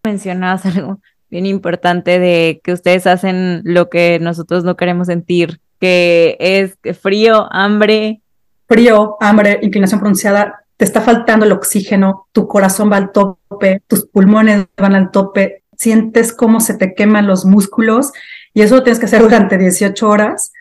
Mencionabas 0.06 0.66
algo 0.66 1.02
bien 1.30 1.46
importante 1.46 2.18
de 2.18 2.62
que 2.64 2.72
ustedes 2.72 3.06
hacen 3.06 3.64
lo 3.66 3.90
que 3.90 4.18
nosotros 4.22 4.64
no 4.64 4.78
queremos 4.78 5.08
sentir, 5.08 5.60
que 5.78 6.38
es 6.40 6.78
frío, 6.98 7.50
hambre. 7.52 8.22
Frío, 8.70 9.18
hambre, 9.20 9.60
inclinación 9.62 10.00
pronunciada, 10.00 10.64
te 10.78 10.86
está 10.86 11.02
faltando 11.02 11.46
el 11.46 11.52
oxígeno, 11.52 12.28
tu 12.32 12.48
corazón 12.48 12.92
va 12.92 12.98
al 12.98 13.12
tope, 13.12 13.82
tus 13.88 14.06
pulmones 14.06 14.68
van 14.78 14.96
al 14.96 15.12
tope, 15.12 15.64
sientes 15.76 16.32
cómo 16.32 16.60
se 16.60 16.76
te 16.76 16.94
queman 16.94 17.28
los 17.28 17.46
músculos 17.46 18.12
y 18.54 18.62
eso 18.62 18.76
lo 18.76 18.84
tienes 18.84 19.00
que 19.00 19.08
hacer 19.08 19.22
durante 19.22 19.58
18 19.58 20.08
horas. 20.08 20.54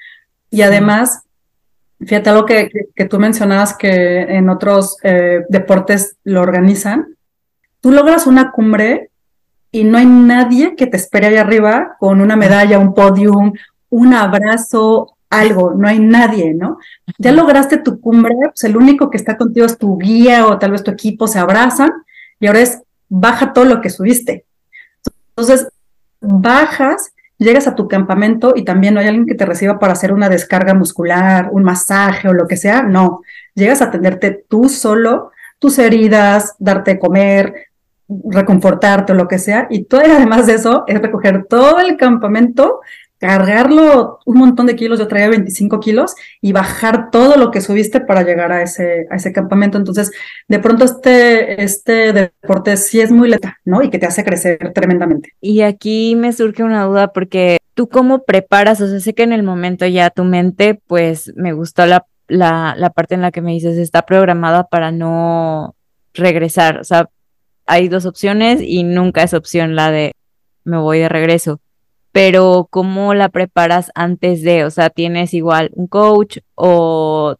Y 0.50 0.62
además, 0.62 1.22
fíjate 2.00 2.30
algo 2.30 2.46
que, 2.46 2.68
que, 2.68 2.86
que 2.94 3.04
tú 3.04 3.18
mencionabas 3.18 3.76
que 3.76 4.22
en 4.22 4.48
otros 4.48 4.96
eh, 5.02 5.44
deportes 5.48 6.16
lo 6.24 6.40
organizan. 6.40 7.16
Tú 7.80 7.92
logras 7.92 8.26
una 8.26 8.52
cumbre 8.52 9.10
y 9.70 9.84
no 9.84 9.98
hay 9.98 10.06
nadie 10.06 10.76
que 10.76 10.86
te 10.86 10.96
espere 10.96 11.26
allá 11.26 11.42
arriba 11.42 11.96
con 11.98 12.22
una 12.22 12.36
medalla, 12.36 12.78
un 12.78 12.94
podium, 12.94 13.52
un 13.90 14.14
abrazo, 14.14 15.15
algo, 15.30 15.74
no 15.74 15.88
hay 15.88 15.98
nadie, 15.98 16.54
¿no? 16.54 16.78
Ya 17.18 17.32
lograste 17.32 17.78
tu 17.78 18.00
cumbre, 18.00 18.34
pues 18.44 18.64
el 18.64 18.76
único 18.76 19.10
que 19.10 19.16
está 19.16 19.36
contigo 19.36 19.66
es 19.66 19.78
tu 19.78 19.98
guía 19.98 20.46
o 20.46 20.58
tal 20.58 20.72
vez 20.72 20.82
tu 20.82 20.90
equipo, 20.90 21.26
se 21.26 21.38
abrazan 21.38 21.90
y 22.40 22.46
ahora 22.46 22.60
es 22.60 22.82
baja 23.08 23.52
todo 23.52 23.64
lo 23.64 23.80
que 23.80 23.90
subiste. 23.90 24.44
Entonces, 25.30 25.68
bajas, 26.20 27.12
llegas 27.38 27.66
a 27.66 27.74
tu 27.74 27.88
campamento 27.88 28.54
y 28.56 28.64
también 28.64 28.94
no 28.94 29.00
hay 29.00 29.06
alguien 29.06 29.26
que 29.26 29.34
te 29.34 29.46
reciba 29.46 29.78
para 29.78 29.92
hacer 29.92 30.12
una 30.12 30.28
descarga 30.28 30.74
muscular, 30.74 31.48
un 31.52 31.62
masaje 31.62 32.28
o 32.28 32.32
lo 32.32 32.46
que 32.46 32.56
sea, 32.56 32.82
no, 32.82 33.22
llegas 33.54 33.82
a 33.82 33.86
atenderte 33.86 34.44
tú 34.48 34.68
solo, 34.68 35.32
tus 35.58 35.78
heridas, 35.78 36.54
darte 36.58 36.92
de 36.92 36.98
comer, 36.98 37.54
reconfortarte 38.08 39.12
o 39.12 39.16
lo 39.16 39.28
que 39.28 39.38
sea, 39.38 39.66
y 39.68 39.84
todo 39.84 40.00
además 40.00 40.46
de 40.46 40.54
eso 40.54 40.84
es 40.86 41.00
recoger 41.00 41.46
todo 41.46 41.78
el 41.80 41.96
campamento 41.96 42.80
cargarlo 43.18 44.20
un 44.26 44.38
montón 44.38 44.66
de 44.66 44.76
kilos, 44.76 44.98
yo 44.98 45.08
traía 45.08 45.28
25 45.28 45.80
kilos 45.80 46.14
y 46.40 46.52
bajar 46.52 47.10
todo 47.10 47.36
lo 47.36 47.50
que 47.50 47.60
subiste 47.60 48.00
para 48.00 48.22
llegar 48.22 48.52
a 48.52 48.62
ese, 48.62 49.06
a 49.10 49.16
ese 49.16 49.32
campamento. 49.32 49.78
Entonces, 49.78 50.12
de 50.48 50.58
pronto 50.58 50.84
este, 50.84 51.62
este 51.62 52.12
deporte 52.12 52.76
sí 52.76 53.00
es 53.00 53.10
muy 53.10 53.28
letal, 53.28 53.54
¿no? 53.64 53.82
Y 53.82 53.90
que 53.90 53.98
te 53.98 54.06
hace 54.06 54.24
crecer 54.24 54.72
tremendamente. 54.74 55.32
Y 55.40 55.62
aquí 55.62 56.14
me 56.16 56.32
surge 56.32 56.62
una 56.62 56.84
duda 56.84 57.12
porque 57.12 57.58
tú 57.74 57.88
cómo 57.88 58.24
preparas, 58.24 58.80
o 58.80 58.88
sea, 58.88 59.00
sé 59.00 59.14
que 59.14 59.22
en 59.22 59.32
el 59.32 59.42
momento 59.42 59.86
ya 59.86 60.10
tu 60.10 60.24
mente, 60.24 60.80
pues 60.86 61.32
me 61.36 61.52
gustó 61.52 61.86
la, 61.86 62.06
la, 62.28 62.74
la 62.76 62.90
parte 62.90 63.14
en 63.14 63.22
la 63.22 63.30
que 63.30 63.42
me 63.42 63.52
dices, 63.52 63.78
está 63.78 64.02
programada 64.02 64.64
para 64.64 64.90
no 64.90 65.74
regresar, 66.14 66.78
o 66.80 66.84
sea, 66.84 67.08
hay 67.66 67.88
dos 67.88 68.06
opciones 68.06 68.60
y 68.62 68.84
nunca 68.84 69.22
es 69.22 69.34
opción 69.34 69.74
la 69.74 69.90
de 69.90 70.12
me 70.64 70.78
voy 70.78 71.00
de 71.00 71.08
regreso 71.08 71.60
pero 72.16 72.66
¿cómo 72.70 73.12
la 73.12 73.28
preparas 73.28 73.90
antes 73.94 74.40
de? 74.40 74.64
O 74.64 74.70
sea, 74.70 74.88
¿tienes 74.88 75.34
igual 75.34 75.68
un 75.74 75.86
coach 75.86 76.38
o 76.54 77.36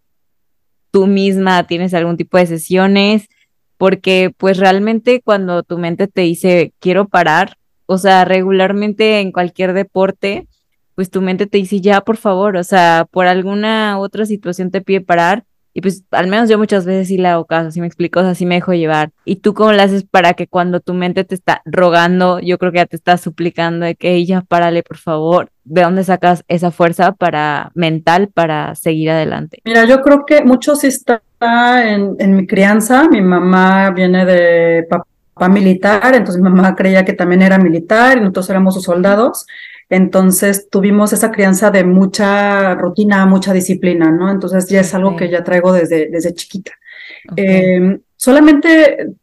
tú 0.91 1.07
misma 1.07 1.67
tienes 1.67 1.95
algún 1.95 2.19
tipo 2.19 2.37
de 2.37 2.45
sesiones? 2.45 3.31
Porque 3.79 4.35
pues 4.37 4.59
realmente 4.59 5.23
cuando 5.23 5.63
tu 5.63 5.79
mente 5.79 6.09
te 6.09 6.21
dice 6.21 6.75
quiero 6.79 7.09
parar, 7.09 7.57
o 7.87 7.97
sea, 7.97 8.27
regularmente 8.27 9.21
en 9.21 9.33
cualquier 9.33 9.73
deporte, 9.73 10.47
pues 10.95 11.09
tu 11.09 11.23
mente 11.23 11.47
te 11.47 11.57
dice 11.57 11.81
ya, 11.81 12.03
por 12.03 12.19
favor, 12.19 12.59
o 12.59 12.63
sea, 12.63 13.07
por 13.11 13.27
alguna 13.27 13.99
otra 13.99 14.27
situación 14.27 14.71
te 14.71 14.83
pide 14.83 15.01
parar 15.01 15.47
Y 15.77 15.83
pues 15.83 16.05
al 16.11 16.27
menos 16.27 16.49
yo 16.49 16.57
muchas 16.57 16.87
veces 16.87 17.09
sí 17.09 17.19
le 17.19 17.29
hago 17.29 17.45
caso, 17.45 17.71
si 17.71 17.83
me 17.83 17.87
explico, 17.87 18.21
así 18.21 18.47
me 18.47 18.55
dejo 18.55 18.73
llevar. 18.73 19.11
¿Y 19.27 19.37
tú 19.37 19.53
cómo 19.53 19.75
lo 19.75 19.83
haces 19.83 20.05
para 20.05 20.33
que 20.33 20.47
cuando 20.47 20.81
tu 20.81 20.95
mente 20.95 21.23
te 21.25 21.35
está 21.35 21.61
rogando, 21.67 22.41
yo 22.41 22.57
creo 22.57 22.73
que 22.73 22.79
ya 22.79 22.87
te 22.87 22.97
está 22.97 23.19
suplicando 23.19 23.85
de 23.85 23.95
que 23.95 24.15
ella 24.15 24.41
párale, 24.41 24.83
por 24.83 24.97
favor, 24.97 25.51
¿de 25.65 25.83
dónde 25.83 26.03
sacas 26.03 26.45
esa 26.49 26.71
fuerza 26.71 27.13
para 27.13 27.73
mental 27.75 28.31
para 28.33 28.75
seguir 28.75 29.11
adelante? 29.11 29.61
Mira, 29.67 29.85
yo 29.85 30.01
creo 30.01 30.25
que 30.25 30.43
mucho 30.43 30.77
sí 30.77 30.87
está 30.87 31.21
en, 31.87 32.17
en 32.21 32.37
mi 32.37 32.47
crianza. 32.47 33.07
Mi 33.11 33.21
mamá 33.21 33.91
viene 33.91 34.25
de 34.25 34.87
papá 34.89 35.51
militar, 35.51 36.15
entonces 36.15 36.41
mi 36.41 36.49
mamá 36.49 36.75
creía 36.75 37.05
que 37.05 37.13
también 37.13 37.43
era 37.43 37.59
militar 37.59 38.17
y 38.17 38.21
nosotros 38.21 38.49
éramos 38.49 38.73
sus 38.73 38.85
soldados. 38.85 39.47
Entonces 39.89 40.69
tuvimos 40.69 41.13
esa 41.13 41.31
crianza 41.31 41.71
de 41.71 41.85
mucha 41.85 42.75
rutina, 42.75 43.25
mucha 43.27 43.53
disciplina, 43.53 44.11
¿no? 44.11 44.31
Entonces 44.31 44.69
ya 44.69 44.81
es 44.81 44.95
algo 44.95 45.17
que 45.17 45.31
ya 45.31 45.45
traigo 45.45 45.73
desde, 45.73 46.09
desde 46.11 46.35
chiquita. 46.35 46.73
Em, 47.37 48.01
solamente 48.17 49.15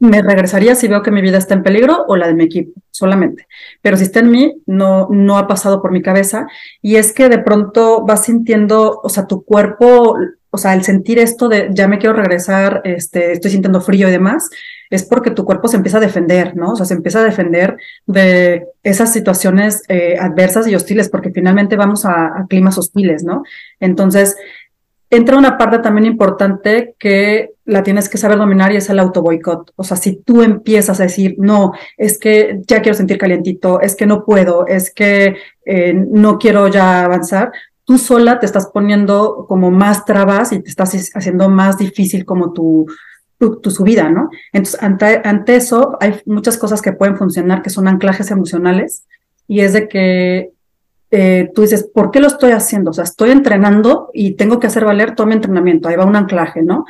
me 0.00 0.22
regresaría 0.22 0.74
si 0.74 0.88
veo 0.88 1.02
que 1.02 1.10
mi 1.10 1.20
vida 1.20 1.38
está 1.38 1.54
en 1.54 1.62
peligro 1.62 2.04
o 2.08 2.16
la 2.16 2.26
de 2.26 2.34
mi 2.34 2.44
equipo, 2.44 2.80
solamente. 2.90 3.46
Pero 3.82 3.96
si 3.98 4.04
está 4.04 4.20
en 4.20 4.30
mí, 4.30 4.62
no, 4.66 5.08
no 5.10 5.36
ha 5.36 5.46
pasado 5.46 5.82
por 5.82 5.92
mi 5.92 6.02
cabeza. 6.02 6.46
Y 6.80 6.96
es 6.96 7.12
que 7.12 7.28
de 7.28 7.38
pronto 7.38 8.04
vas 8.04 8.24
sintiendo, 8.24 9.00
o 9.02 9.08
sea, 9.10 9.26
tu 9.26 9.44
cuerpo, 9.44 10.16
o 10.50 10.58
sea, 10.58 10.74
el 10.74 10.82
sentir 10.82 11.18
esto 11.18 11.48
de 11.48 11.68
ya 11.72 11.86
me 11.86 11.98
quiero 11.98 12.16
regresar, 12.16 12.80
este, 12.84 13.32
estoy 13.32 13.50
sintiendo 13.50 13.80
frío 13.82 14.08
y 14.08 14.12
demás, 14.12 14.48
es 14.90 15.04
porque 15.04 15.30
tu 15.30 15.44
cuerpo 15.44 15.68
se 15.68 15.76
empieza 15.76 15.98
a 15.98 16.00
defender, 16.00 16.56
¿no? 16.56 16.72
O 16.72 16.76
sea, 16.76 16.84
se 16.84 16.94
empieza 16.94 17.20
a 17.20 17.24
defender 17.24 17.76
de 18.06 18.66
esas 18.82 19.12
situaciones 19.12 19.84
eh, 19.88 20.16
adversas 20.20 20.66
y 20.66 20.74
hostiles, 20.74 21.08
porque 21.08 21.30
finalmente 21.30 21.76
vamos 21.76 22.04
a, 22.04 22.44
climas 22.48 22.76
hostiles, 22.76 23.22
¿no? 23.22 23.44
Entonces, 23.78 24.36
entra 25.08 25.38
una 25.38 25.58
parte 25.58 25.78
también 25.78 26.06
importante 26.06 26.96
que 26.98 27.50
la 27.64 27.84
tienes 27.84 28.08
que 28.08 28.18
saber 28.18 28.38
dominar 28.38 28.72
y 28.72 28.76
es 28.76 28.90
el 28.90 28.98
auto 28.98 29.22
boicot. 29.22 29.72
O 29.76 29.84
sea, 29.84 29.96
si 29.96 30.16
tú 30.16 30.42
empiezas 30.42 30.98
a 30.98 31.04
decir, 31.04 31.36
no, 31.38 31.72
es 31.96 32.18
que 32.18 32.60
ya 32.66 32.82
quiero 32.82 32.96
sentir 32.96 33.18
calientito, 33.18 33.80
es 33.80 33.94
que 33.94 34.06
no 34.06 34.24
puedo, 34.24 34.66
es 34.66 34.92
que 34.92 35.36
eh, 35.64 35.94
no 35.94 36.38
quiero 36.38 36.66
ya 36.66 37.04
avanzar, 37.04 37.52
tú 37.84 37.96
sola 37.98 38.40
te 38.40 38.46
estás 38.46 38.66
poniendo 38.66 39.46
como 39.48 39.70
más 39.70 40.04
trabas 40.04 40.52
y 40.52 40.60
te 40.60 40.68
estás 40.68 41.12
haciendo 41.14 41.48
más 41.48 41.78
difícil 41.78 42.24
como 42.24 42.52
tu, 42.52 42.86
tu, 43.40 43.70
subida, 43.70 44.10
¿no? 44.10 44.30
Entonces, 44.52 44.82
ante, 44.82 45.22
ante 45.24 45.56
eso, 45.56 45.96
hay 46.00 46.20
muchas 46.26 46.58
cosas 46.58 46.82
que 46.82 46.92
pueden 46.92 47.16
funcionar, 47.16 47.62
que 47.62 47.70
son 47.70 47.88
anclajes 47.88 48.30
emocionales, 48.30 49.06
y 49.48 49.60
es 49.60 49.72
de 49.72 49.88
que 49.88 50.50
eh, 51.10 51.50
tú 51.54 51.62
dices, 51.62 51.88
¿por 51.92 52.10
qué 52.10 52.20
lo 52.20 52.26
estoy 52.26 52.52
haciendo? 52.52 52.90
O 52.90 52.94
sea, 52.94 53.04
estoy 53.04 53.30
entrenando 53.30 54.10
y 54.12 54.34
tengo 54.34 54.60
que 54.60 54.66
hacer 54.66 54.84
valer 54.84 55.14
todo 55.14 55.26
mi 55.26 55.34
entrenamiento, 55.34 55.88
ahí 55.88 55.96
va 55.96 56.04
un 56.04 56.16
anclaje, 56.16 56.62
¿no? 56.62 56.84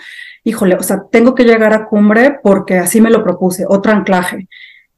Híjole, 0.44 0.74
o 0.74 0.82
sea, 0.82 1.04
tengo 1.10 1.34
que 1.34 1.44
llegar 1.44 1.72
a 1.72 1.86
cumbre 1.86 2.38
porque 2.42 2.78
así 2.78 3.00
me 3.00 3.10
lo 3.10 3.22
propuse, 3.22 3.64
otro 3.68 3.92
anclaje. 3.92 4.48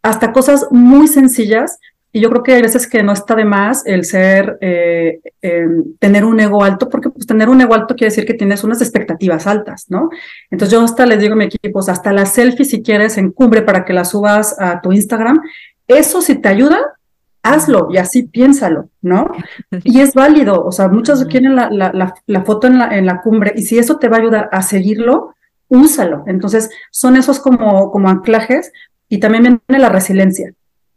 Hasta 0.02 0.32
cosas 0.32 0.66
muy 0.70 1.06
sencillas 1.06 1.78
y 2.14 2.20
yo 2.20 2.28
creo 2.28 2.42
que 2.42 2.54
hay 2.54 2.62
veces 2.62 2.86
que 2.86 3.02
no 3.02 3.12
está 3.12 3.34
de 3.34 3.46
más 3.46 3.86
el 3.86 4.04
ser, 4.04 4.58
eh, 4.60 5.20
em, 5.40 5.96
tener 5.98 6.26
un 6.26 6.38
ego 6.40 6.62
alto, 6.62 6.90
porque 6.90 7.08
pues 7.08 7.26
tener 7.26 7.48
un 7.48 7.60
ego 7.62 7.72
alto 7.74 7.96
quiere 7.96 8.10
decir 8.10 8.26
que 8.26 8.34
tienes 8.34 8.62
unas 8.64 8.82
expectativas 8.82 9.46
altas, 9.46 9.86
¿no? 9.88 10.10
Entonces 10.50 10.72
yo 10.72 10.84
hasta 10.84 11.06
les 11.06 11.20
digo 11.20 11.32
a 11.32 11.36
mi 11.36 11.46
equipo, 11.46 11.80
hasta 11.80 12.12
la 12.12 12.26
selfie 12.26 12.66
si 12.66 12.82
quieres 12.82 13.16
en 13.16 13.32
cumbre 13.32 13.62
para 13.62 13.86
que 13.86 13.94
la 13.94 14.04
subas 14.04 14.54
a 14.60 14.82
tu 14.82 14.92
Instagram, 14.92 15.40
eso 15.88 16.20
si 16.20 16.34
te 16.34 16.48
ayuda, 16.48 16.78
hazlo 17.42 17.88
y 17.90 17.96
así 17.96 18.24
piénsalo, 18.24 18.90
¿no? 19.00 19.32
Y 19.82 20.00
es 20.00 20.12
válido, 20.12 20.62
o 20.62 20.70
sea, 20.70 20.88
muchos 20.88 21.24
quieren 21.24 21.56
la, 21.56 21.70
la, 21.70 22.14
la, 22.26 22.44
foto 22.44 22.66
en 22.66 22.78
la, 22.78 22.94
en 22.96 23.06
la 23.06 23.22
cumbre 23.22 23.54
y 23.56 23.62
si 23.62 23.78
eso 23.78 23.98
te 23.98 24.08
va 24.08 24.18
a 24.18 24.20
ayudar 24.20 24.48
a 24.52 24.60
seguirlo, 24.60 25.34
úsalo. 25.68 26.24
Entonces, 26.26 26.70
son 26.90 27.16
esos 27.16 27.40
como, 27.40 27.90
como 27.90 28.10
anclajes 28.10 28.70
y 29.08 29.18
también 29.18 29.62
viene 29.66 29.82
la 29.82 29.88
resiliencia 29.88 30.52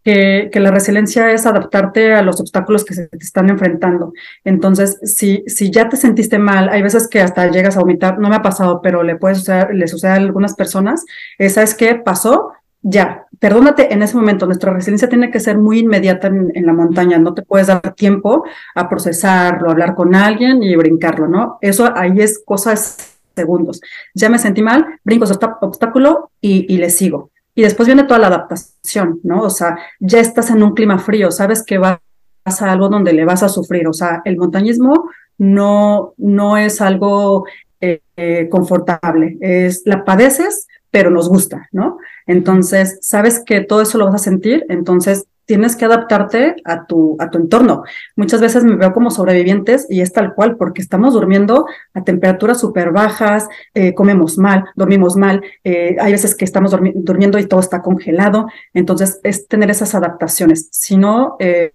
que, 0.05 0.59
la 0.59 0.71
resiliencia 0.71 1.31
es 1.31 1.45
adaptarte 1.47 2.13
a 2.13 2.21
los 2.21 2.39
obstáculos 2.39 2.85
que 2.85 2.93
se 2.93 3.07
te 3.07 3.17
están 3.17 3.49
enfrentando. 3.49 4.13
Entonces, 4.43 4.99
si, 5.03 5.43
si 5.47 5.71
ya 5.71 5.89
te 5.89 5.97
sentiste 5.97 6.37
mal, 6.37 6.69
hay 6.69 6.83
veces 6.83 7.07
que 7.07 7.21
hasta 7.21 7.49
llegas 7.49 7.75
a 7.75 7.79
vomitar, 7.79 8.19
no 8.19 8.29
me 8.29 8.35
ha 8.35 8.41
pasado, 8.43 8.81
pero 8.83 9.01
le 9.01 9.15
puede 9.15 9.35
suceder, 9.35 9.73
le 9.73 9.87
sucede 9.87 10.11
a 10.11 10.15
algunas 10.15 10.53
personas, 10.55 11.03
esa 11.39 11.63
es 11.63 11.73
que 11.73 11.95
pasó, 11.95 12.51
ya, 12.83 13.25
perdónate 13.39 13.91
en 13.91 14.03
ese 14.03 14.15
momento. 14.15 14.45
Nuestra 14.45 14.71
resiliencia 14.71 15.09
tiene 15.09 15.31
que 15.31 15.39
ser 15.39 15.57
muy 15.57 15.79
inmediata 15.79 16.27
en, 16.27 16.65
la 16.65 16.73
montaña, 16.73 17.17
no 17.17 17.33
te 17.33 17.41
puedes 17.41 17.67
dar 17.67 17.95
tiempo 17.95 18.45
a 18.75 18.87
procesarlo, 18.87 19.71
hablar 19.71 19.95
con 19.95 20.13
alguien 20.13 20.61
y 20.61 20.75
brincarlo, 20.75 21.27
¿no? 21.27 21.57
Eso 21.61 21.91
ahí 21.97 22.21
es 22.21 22.43
cosas 22.45 23.17
segundos. 23.35 23.81
Ya 24.13 24.29
me 24.29 24.37
sentí 24.37 24.61
mal, 24.61 24.85
brinco 25.03 25.25
ese 25.25 25.33
obstáculo 25.61 26.29
y, 26.39 26.71
y 26.71 26.77
le 26.77 26.91
sigo. 26.91 27.31
Y 27.55 27.61
después 27.61 27.87
viene 27.87 28.03
toda 28.03 28.19
la 28.19 28.27
adaptación, 28.27 29.21
¿no? 29.23 29.41
O 29.41 29.49
sea, 29.49 29.77
ya 29.99 30.19
estás 30.19 30.51
en 30.51 30.61
un 30.61 30.73
clima 30.73 30.99
frío, 30.99 31.31
sabes 31.31 31.63
que 31.63 31.77
vas 31.77 31.99
a 32.45 32.71
algo 32.71 32.89
donde 32.89 33.13
le 33.13 33.25
vas 33.25 33.43
a 33.43 33.49
sufrir. 33.49 33.87
O 33.87 33.93
sea, 33.93 34.21
el 34.25 34.37
montañismo 34.37 35.09
no, 35.37 36.13
no 36.17 36.57
es 36.57 36.81
algo 36.81 37.45
eh, 37.81 38.01
eh, 38.17 38.49
confortable, 38.49 39.37
es 39.39 39.83
la 39.85 40.03
padeces, 40.03 40.67
pero 40.91 41.09
nos 41.09 41.29
gusta, 41.29 41.67
¿no? 41.71 41.97
Entonces, 42.27 42.99
sabes 43.01 43.41
que 43.45 43.61
todo 43.61 43.81
eso 43.81 43.97
lo 43.97 44.05
vas 44.05 44.15
a 44.15 44.23
sentir, 44.23 44.65
entonces 44.69 45.25
tienes 45.45 45.75
que 45.75 45.85
adaptarte 45.85 46.55
a 46.65 46.85
tu, 46.85 47.15
a 47.19 47.29
tu 47.29 47.37
entorno. 47.37 47.83
Muchas 48.15 48.41
veces 48.41 48.63
me 48.63 48.75
veo 48.75 48.93
como 48.93 49.11
sobrevivientes 49.11 49.85
y 49.89 50.01
es 50.01 50.11
tal 50.11 50.33
cual, 50.33 50.57
porque 50.57 50.81
estamos 50.81 51.13
durmiendo 51.13 51.65
a 51.93 52.03
temperaturas 52.03 52.59
súper 52.59 52.91
bajas, 52.91 53.47
eh, 53.73 53.93
comemos 53.93 54.37
mal, 54.37 54.65
dormimos 54.75 55.15
mal, 55.15 55.43
eh, 55.63 55.95
hay 55.99 56.11
veces 56.11 56.35
que 56.35 56.45
estamos 56.45 56.71
durmiendo 56.71 57.39
y 57.39 57.45
todo 57.45 57.59
está 57.59 57.81
congelado, 57.81 58.47
entonces 58.73 59.19
es 59.23 59.47
tener 59.47 59.69
esas 59.69 59.95
adaptaciones. 59.95 60.67
Si 60.71 60.97
no, 60.97 61.35
eh, 61.39 61.71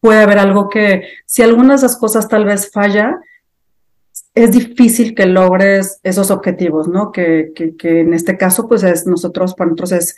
puede 0.00 0.20
haber 0.20 0.38
algo 0.38 0.68
que, 0.68 1.02
si 1.26 1.42
algunas 1.42 1.80
de 1.80 1.88
las 1.88 1.96
cosas 1.96 2.28
tal 2.28 2.44
vez 2.44 2.70
falla, 2.70 3.18
es 4.34 4.52
difícil 4.52 5.14
que 5.14 5.26
logres 5.26 5.98
esos 6.02 6.30
objetivos, 6.30 6.88
¿no? 6.88 7.10
Que, 7.10 7.52
que, 7.54 7.74
que 7.74 8.00
en 8.00 8.12
este 8.12 8.36
caso, 8.36 8.68
pues 8.68 8.82
es 8.82 9.06
nosotros, 9.06 9.54
para 9.54 9.70
nosotros 9.70 9.92
es 9.92 10.16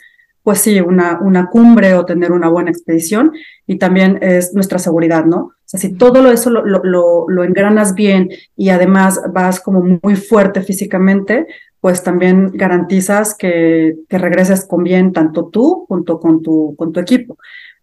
pues 0.49 0.61
sí, 0.61 0.81
una, 0.81 1.19
una 1.21 1.47
cumbre 1.47 1.93
o 1.93 2.05
tener 2.05 2.31
una 2.31 2.49
buena 2.49 2.71
expedición 2.71 3.33
y 3.67 3.77
también 3.77 4.17
es 4.19 4.51
nuestra 4.55 4.79
seguridad, 4.79 5.23
¿no? 5.23 5.37
O 5.37 5.53
sea, 5.63 5.79
si 5.79 5.93
todo 5.93 6.31
eso 6.31 6.49
lo, 6.49 6.65
lo, 6.65 7.25
lo, 7.29 7.43
engranas 7.43 7.93
bien 7.93 8.31
y 8.57 8.69
además 8.69 9.21
vas 9.31 9.59
como 9.59 9.99
muy 10.01 10.15
fuerte 10.15 10.63
físicamente, 10.63 11.45
pues 11.79 12.01
también 12.01 12.49
garantizas 12.51 13.35
que, 13.35 13.97
que 14.09 14.17
regreses 14.17 14.65
con 14.65 14.83
bien 14.83 15.13
tanto 15.13 15.49
tú 15.49 15.85
junto 15.87 16.19
con 16.19 16.41
tu, 16.41 16.75
con 16.75 16.93
tu 16.93 16.99
equipo. 16.99 17.37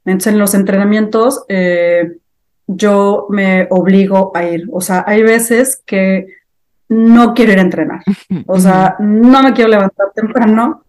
Entonces, 0.05 0.33
en 0.33 0.41
los 0.41 0.53
entrenamientos, 0.55 1.45
eh, 1.49 2.17
yo 2.67 3.29
me 3.31 3.69
obligo 3.71 4.33
a 4.35 4.45
ir. 4.45 4.65
O 4.73 4.81
sea, 4.81 5.05
hay 5.07 5.23
veces 5.23 5.81
que 5.87 6.27
no 6.89 7.33
quiero 7.33 7.53
ir 7.53 7.61
a 7.61 7.63
entrenar. 7.63 8.01
O 8.49 8.59
sea, 8.59 8.97
no 8.99 9.41
me 9.45 9.53
quiero 9.53 9.71
levantar 9.71 10.09
temprano 10.17 10.83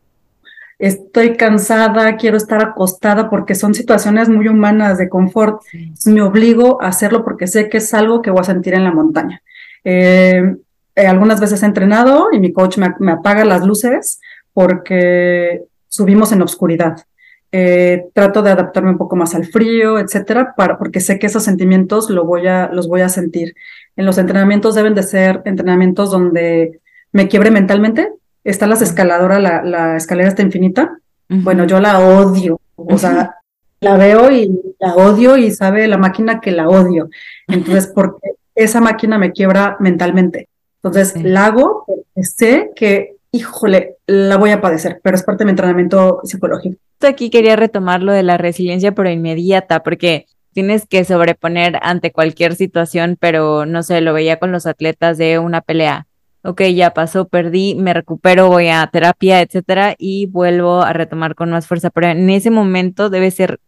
estoy 0.80 1.36
cansada, 1.38 2.18
quiero 2.18 2.38
estar 2.38 2.62
acostada 2.62 3.30
porque 3.30 3.56
son 3.56 3.74
situaciones 3.74 4.30
muy 4.30 4.48
humanas 4.48 4.98
de 4.98 5.10
confort. 5.10 5.62
Me 6.06 6.22
obligo 6.22 6.82
a 6.82 6.88
hacerlo 6.88 7.24
porque 7.24 7.48
sé 7.48 7.70
que 7.70 7.78
es 7.78 7.94
algo 7.94 8.22
que 8.22 8.32
voy 8.32 8.42
a 8.42 8.46
sentir 8.46 8.74
en 8.74 8.84
la 8.84 8.92
montaña. 8.92 9.42
Eh, 9.84 10.56
eh, 10.96 11.06
algunas 11.06 11.40
veces 11.40 11.62
he 11.62 11.66
entrenado 11.66 12.30
y 12.32 12.40
mi 12.40 12.52
coach 12.52 12.78
me, 12.78 13.12
apaga 13.12 13.46
las 13.46 13.66
luces 13.66 14.20
porque 14.54 15.64
subimos 15.88 16.32
en 16.32 16.42
oscuridad. 16.42 17.06
Eh, 17.52 18.08
trato 18.14 18.42
de 18.42 18.52
adaptarme 18.52 18.90
un 18.90 18.98
poco 18.98 19.16
más 19.16 19.34
al 19.34 19.46
frío, 19.46 20.00
etcétera, 20.00 20.54
para, 20.58 20.78
porque 20.78 21.00
sé 21.00 21.18
que 21.18 21.28
esos 21.28 21.44
sentimientos 21.44 22.10
lo 22.10 22.26
voy 22.26 22.48
a, 22.48 22.70
los 22.74 22.88
voy 22.88 23.02
a 23.02 23.10
sentir. 23.10 23.56
En 23.96 24.06
los 24.06 24.18
entrenamientos 24.18 24.76
deben 24.76 24.96
de 24.96 25.04
ser 25.04 25.42
entrenamientos 25.46 26.12
donde 26.12 26.82
me 27.12 27.28
quiebre 27.28 27.52
mentalmente, 27.52 28.12
está 28.50 28.68
las 28.68 28.82
escaladoras, 28.82 29.42
la, 29.42 29.62
la 29.64 29.98
escalera 29.98 30.30
está 30.30 30.42
infinita. 30.42 30.98
Bueno, 31.30 31.66
yo 31.66 31.80
la 31.82 32.00
odio, 32.00 32.62
o 32.76 32.98
sea, 32.98 33.36
la 33.82 33.98
veo 33.98 34.32
y 34.32 34.50
la 34.80 34.96
odio 34.96 35.36
y 35.36 35.52
sabe 35.52 35.88
la 35.88 35.98
máquina 35.98 36.40
que 36.40 36.52
la 36.52 36.70
odio. 36.70 37.10
Entonces, 37.48 37.92
porque 37.94 38.32
esa 38.56 38.80
máquina 38.80 39.18
me 39.18 39.32
quiebra 39.32 39.76
mentalmente. 39.80 40.48
Entonces, 40.82 41.22
la 41.22 41.48
hago 41.48 41.84
porque 41.86 42.24
sé 42.24 42.72
que, 42.76 43.16
híjole, 43.32 43.96
la 44.08 44.38
voy 44.38 44.52
a 44.52 44.62
padecer, 44.62 45.02
pero 45.04 45.18
es 45.18 45.24
parte 45.24 45.40
de 45.40 45.46
mi 45.46 45.52
entrenamiento 45.52 46.22
psicológico. 46.24 46.78
Aquí 47.02 47.30
quería 47.30 47.56
retomar 47.56 48.02
lo 48.02 48.14
de 48.14 48.24
la 48.24 48.38
resiliencia, 48.38 48.94
pero 48.94 49.10
inmediata, 49.10 49.84
porque 49.84 50.26
tienes 50.54 50.88
que 50.88 51.04
sobreponer 51.04 51.78
ante 51.82 52.12
cualquier 52.12 52.56
situación, 52.56 53.18
pero 53.20 53.66
no 53.66 53.84
sé, 53.84 54.02
lo 54.02 54.14
veía 54.14 54.40
con 54.40 54.52
los 54.52 54.66
atletas 54.66 55.18
de 55.18 55.38
una 55.38 55.62
pelea 55.62 56.07
ok, 56.48 56.62
ya 56.74 56.94
pasó, 56.94 57.28
perdí, 57.28 57.76
me 57.76 57.94
recupero, 57.94 58.48
voy 58.48 58.70
a 58.70 58.88
terapia, 58.88 59.42
etcétera, 59.42 59.96
y 59.98 60.28
vuelvo 60.28 60.82
a 60.82 60.94
retomar 60.94 61.36
con 61.36 61.52
más 61.52 61.68
fuerza. 61.68 61.90
Pero 61.90 62.08
en 62.08 62.30
ese 62.30 62.52
momento 62.52 63.10
debe 63.10 63.32
ser 63.32 63.60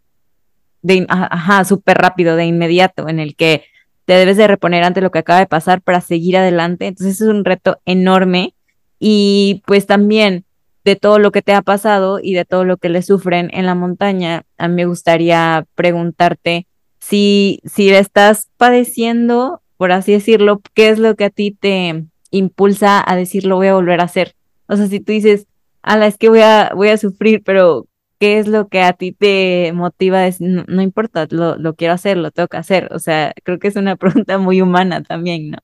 de, 0.82 1.06
ajá, 1.10 1.66
súper 1.66 1.98
rápido, 1.98 2.38
de 2.38 2.46
inmediato, 2.46 3.10
en 3.10 3.20
el 3.20 3.36
que 3.36 3.66
te 4.06 4.14
debes 4.14 4.38
de 4.38 4.48
reponer 4.48 4.84
ante 4.86 5.02
lo 5.02 5.12
que 5.12 5.20
acaba 5.20 5.40
de 5.40 5.46
pasar 5.46 5.82
para 5.82 6.00
seguir 6.00 6.38
adelante. 6.38 6.88
Entonces 6.88 7.20
es 7.20 7.28
un 7.28 7.44
reto 7.44 7.80
enorme 7.86 8.56
y 8.98 9.62
pues 9.68 9.86
también 9.86 10.46
de 10.86 10.96
todo 10.96 11.20
lo 11.20 11.32
que 11.32 11.42
te 11.42 11.54
ha 11.54 11.62
pasado 11.62 12.20
y 12.24 12.34
de 12.34 12.46
todo 12.46 12.64
lo 12.64 12.78
que 12.78 12.88
le 12.88 13.02
sufren 13.02 13.50
en 13.54 13.66
la 13.66 13.76
montaña, 13.76 14.44
a 14.58 14.70
mí 14.70 14.76
me 14.76 14.86
gustaría 14.86 15.66
preguntarte 15.76 16.66
si, 17.00 17.60
si 17.66 17.90
estás 17.90 18.48
padeciendo, 18.56 19.62
por 19.76 19.92
así 19.92 20.14
decirlo, 20.14 20.62
¿qué 20.74 20.88
es 20.90 20.98
lo 20.98 21.16
que 21.16 21.26
a 21.26 21.30
ti 21.30 21.52
te 21.52 22.06
impulsa 22.32 23.04
a 23.06 23.16
decir 23.16 23.46
lo 23.46 23.56
voy 23.58 23.68
a 23.68 23.76
volver 23.76 24.02
a 24.02 24.06
hacer? 24.06 24.36
O 24.68 24.76
sea, 24.76 24.88
si 24.88 25.00
tú 25.00 25.12
dices, 25.12 25.48
ala, 25.82 26.08
es 26.08 26.18
que 26.18 26.30
voy 26.30 26.42
a, 26.42 26.72
voy 26.76 26.90
a 26.90 26.98
sufrir, 26.98 27.42
pero 27.44 27.88
¿qué 28.20 28.40
es 28.40 28.48
lo 28.48 28.68
que 28.68 28.82
a 28.82 28.94
ti 28.94 29.12
te 29.12 29.72
motiva 29.74 30.20
decir, 30.20 30.66
no, 30.68 30.82
importa, 30.82 31.28
lo, 31.30 31.58
lo 31.58 31.76
quiero 31.76 31.94
hacer, 31.94 32.18
lo 32.18 32.32
tengo 32.32 32.48
que 32.48 32.58
hacer? 32.58 32.90
O 32.92 33.00
sea, 33.00 33.34
creo 33.44 33.60
que 33.60 33.70
es 33.70 33.76
una 33.76 33.96
pregunta 33.98 34.38
muy 34.38 34.62
humana 34.62 35.04
también, 35.04 35.52
¿no? 35.52 35.58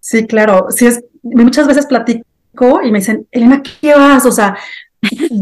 Sí, 0.00 0.26
claro. 0.26 0.66
Es, 0.68 1.04
muchas 1.22 1.66
veces 1.66 1.86
platico 1.86 2.82
y 2.82 2.90
me 2.90 2.98
dicen, 2.98 3.26
Elena, 3.30 3.62
¿qué 3.62 3.94
vas? 3.94 4.26
O 4.26 4.32
sea, 4.32 4.56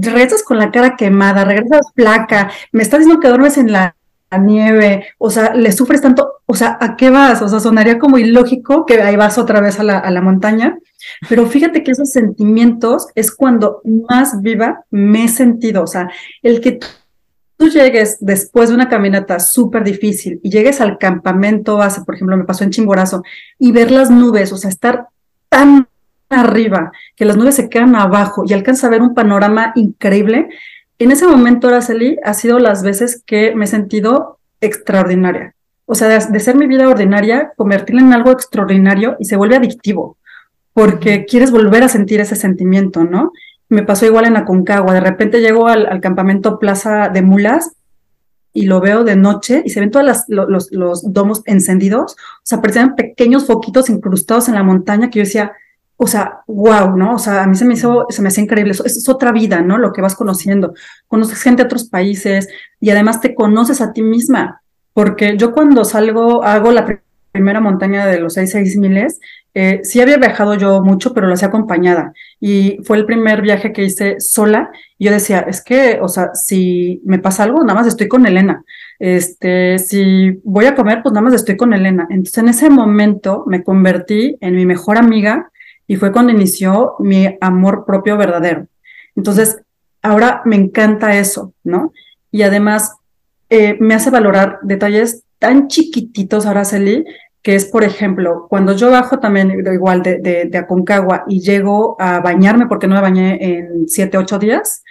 regresas 0.01 0.43
con 0.43 0.59
la 0.59 0.71
cara 0.71 0.97
quemada, 0.97 1.45
regresas 1.45 1.93
flaca, 1.95 2.51
me 2.73 2.83
estás 2.83 3.01
diciendo 3.01 3.21
que 3.21 3.29
duermes 3.29 3.59
en 3.59 3.73
la 3.73 3.97
nieve, 4.39 5.07
o 5.19 5.31
sea, 5.31 5.55
le 5.55 5.73
sufres 5.73 6.01
tanto, 6.01 6.43
o 6.47 6.55
sea, 6.55 6.79
¿a 6.81 6.97
qué 6.97 7.11
vas? 7.11 7.43
O 7.43 7.49
sea, 7.49 7.61
sonaría 7.61 7.99
como 7.99 8.19
ilógico 8.19 8.87
que 8.87 9.01
ahí 9.03 9.17
vas 9.17 9.39
otra 9.39 9.61
vez 9.61 9.79
a 9.81 9.85
la, 9.85 9.99
a 9.99 10.11
la 10.11 10.21
montaña, 10.21 10.79
pero 11.29 11.47
fíjate 11.47 11.83
que 11.83 11.93
esos 11.93 12.11
sentimientos 12.11 13.09
es 13.15 13.35
cuando 13.35 13.81
más 14.09 14.41
viva 14.41 14.85
me 14.91 15.25
he 15.25 15.29
sentido, 15.29 15.83
o 15.83 15.87
sea, 15.87 16.11
el 16.43 16.61
que 16.61 16.79
tú 17.57 17.69
llegues 17.69 18.17
después 18.21 18.69
de 18.69 18.75
una 18.75 18.89
caminata 18.89 19.39
súper 19.39 19.85
difícil 19.85 20.41
y 20.43 20.51
llegues 20.51 20.81
al 20.81 20.99
campamento 20.99 21.77
base, 21.77 22.03
por 22.05 22.17
ejemplo, 22.17 22.37
me 22.37 22.45
pasó 22.45 22.65
en 22.65 22.71
Chimborazo, 22.71 23.23
y 23.59 23.71
ver 23.71 23.91
las 23.91 24.11
nubes, 24.11 24.53
o 24.53 24.57
sea, 24.57 24.69
estar 24.69 25.07
tan 25.49 25.87
arriba, 26.29 26.93
que 27.15 27.25
las 27.25 27.37
nubes 27.37 27.55
se 27.55 27.69
quedan 27.69 27.95
abajo 27.95 28.43
y 28.47 28.53
alcanza 28.53 28.87
a 28.87 28.91
ver 28.91 29.03
un 29.03 29.15
panorama 29.15 29.73
increíble, 29.77 30.49
en 31.03 31.11
ese 31.11 31.27
momento, 31.27 31.69
Araceli, 31.69 32.19
ha 32.25 32.35
sido 32.35 32.59
las 32.59 32.83
veces 32.83 33.23
que 33.25 33.55
me 33.55 33.65
he 33.65 33.69
sentido 33.69 34.39
extraordinaria. 34.61 35.55
O 35.87 35.95
sea, 35.95 36.09
de, 36.09 36.41
ser 36.41 36.57
mi 36.57 36.67
vida 36.67 36.89
ordinaria, 36.89 37.53
convertirla 37.57 38.03
en 38.03 38.13
algo 38.13 38.31
extraordinario 38.31 39.17
y 39.19 39.25
se 39.25 39.37
vuelve 39.37 39.57
adictivo, 39.57 40.17
porque 40.73 41.27
quieres 41.27 41.51
volver 41.51 41.83
a 41.83 41.89
sentir 41.89 42.21
ese 42.21 42.37
sentimiento, 42.37 43.05
¿no? 43.05 43.33
Me 43.69 43.83
pasó 43.83 44.07
igual 44.07 44.27
en 44.27 44.37
Aconcagua, 44.37 44.95
de 44.95 45.01
repente 45.01 45.41
llego 45.41 45.67
al, 45.67 46.01
campamento 46.01 46.59
Plaza 46.59 47.09
de 47.09 47.23
Mulas 47.23 47.73
y 48.53 48.67
lo 48.67 48.81
veo 48.81 49.03
de 49.03 49.17
noche 49.17 49.63
y 49.65 49.71
se 49.71 49.81
ven 49.81 49.91
todos 49.91 50.25
los, 50.29 50.71
los, 50.71 51.13
domos 51.13 51.43
encendidos, 51.47 52.13
o 52.13 52.45
sea, 52.45 52.61
parecían 52.61 52.95
pequeños 52.95 53.47
foquitos 53.47 53.91
incrustados 53.91 54.49
en 54.49 54.55
la 54.55 54.63
montaña 54.63 55.11
que 55.11 55.19
yo 55.19 55.25
decía, 55.25 55.53
o 56.03 56.07
sea, 56.09 56.41
wow, 56.49 56.97
¿no? 56.97 57.15
O 57.15 57.19
sea, 57.19 57.45
a 57.45 57.47
mí 57.47 57.55
se 57.55 57.65
me 57.65 57.75
hizo, 57.75 58.07
se 58.09 58.23
me 58.23 58.29
hace 58.29 58.41
increíble. 58.41 58.73
Eso, 58.73 58.85
es 58.85 59.09
otra 59.09 59.31
vida, 59.31 59.63
¿no? 59.63 59.79
Lo 59.79 59.93
que 59.93 60.03
vas 60.03 60.17
conociendo. 60.17 60.75
Conoces 61.07 61.41
gente 61.41 61.63
de 61.63 61.67
otros 61.67 61.89
países 61.89 62.49
y 62.81 62.91
además 62.91 63.21
te 63.21 63.37
conoces 63.37 63.81
a 63.81 63.93
ti 63.93 64.03
misma. 64.03 64.63
Porque 64.95 65.37
yo 65.37 65.53
cuando 65.53 65.85
salgo, 65.85 66.43
hago 66.43 66.73
la 66.73 67.01
primera 67.31 67.61
montaña 67.61 68.05
de 68.07 68.19
los 68.19 68.35
seis, 68.35 68.51
seis 68.51 68.77
miles, 68.77 69.21
eh, 69.55 69.81
sí 69.85 70.01
había 70.01 70.17
viajado 70.17 70.55
yo 70.55 70.83
mucho, 70.83 71.15
pero 71.15 71.29
lo 71.29 71.35
hacía 71.35 71.49
acompañada. 71.49 72.13
Y 72.41 72.79
fue 72.83 72.97
el 72.97 73.07
primer 73.07 73.41
viaje 73.41 73.73
que 73.73 73.85
hice 73.85 74.19
sola. 74.19 74.71
Y 74.99 75.05
yo 75.05 75.13
decía, 75.13 75.39
es 75.47 75.63
que, 75.63 76.01
o 76.03 76.09
sea, 76.09 76.35
si 76.35 77.01
me 77.05 77.21
pasa 77.21 77.45
algo, 77.45 77.63
nada 77.63 77.75
más 77.75 77.87
estoy 77.87 78.09
con 78.09 78.27
Elena. 78.27 78.65
Este, 78.99 79.79
si 79.79 80.41
voy 80.43 80.65
a 80.65 80.75
comer, 80.75 81.01
pues 81.01 81.13
nada 81.13 81.25
más 81.25 81.35
estoy 81.35 81.57
con 81.57 81.73
Elena. 81.73 82.09
Entonces, 82.11 82.39
en 82.39 82.49
ese 82.49 82.71
momento 82.71 83.45
me 83.47 83.63
convertí 83.63 84.37
en 84.41 84.57
mi 84.57 84.67
mejor 84.67 84.99
amiga 84.99 85.52
y 85.87 85.97
fue 85.97 86.13
cuando 86.13 86.33
inició 86.33 86.95
mi 86.99 87.37
amor 87.41 87.85
propio 87.85 88.17
verdadero. 88.17 88.67
Entonces, 89.17 89.61
ahora 90.03 90.43
me 90.45 90.57
encanta 90.57 91.17
eso, 91.17 91.53
¿no? 91.65 91.93
Y 92.31 92.43
además 92.43 92.97
eh, 93.51 93.77
me 93.81 93.95
hace 93.95 94.11
valorar 94.11 94.59
detalles 94.63 95.25
tan 95.39 95.69
chiquititos, 95.69 96.47
Araceli, 96.47 97.05
que 97.43 97.57
es, 97.57 97.65
por 97.65 97.83
ejemplo, 97.83 98.47
cuando 98.49 98.75
yo 98.75 98.91
bajo 98.91 99.19
también 99.19 99.51
igual 99.51 100.03
de, 100.03 100.19
de, 100.19 100.45
de, 100.45 100.59
Aconcagua 100.59 101.25
y 101.27 101.41
llego 101.41 101.97
a 102.01 102.21
bañarme 102.21 102.67
porque 102.67 102.87
no 102.87 102.95
me 102.95 103.01
bañé 103.01 103.39
en 103.41 103.89
siete, 103.89 104.17
ocho 104.17 104.39
días, 104.39 104.85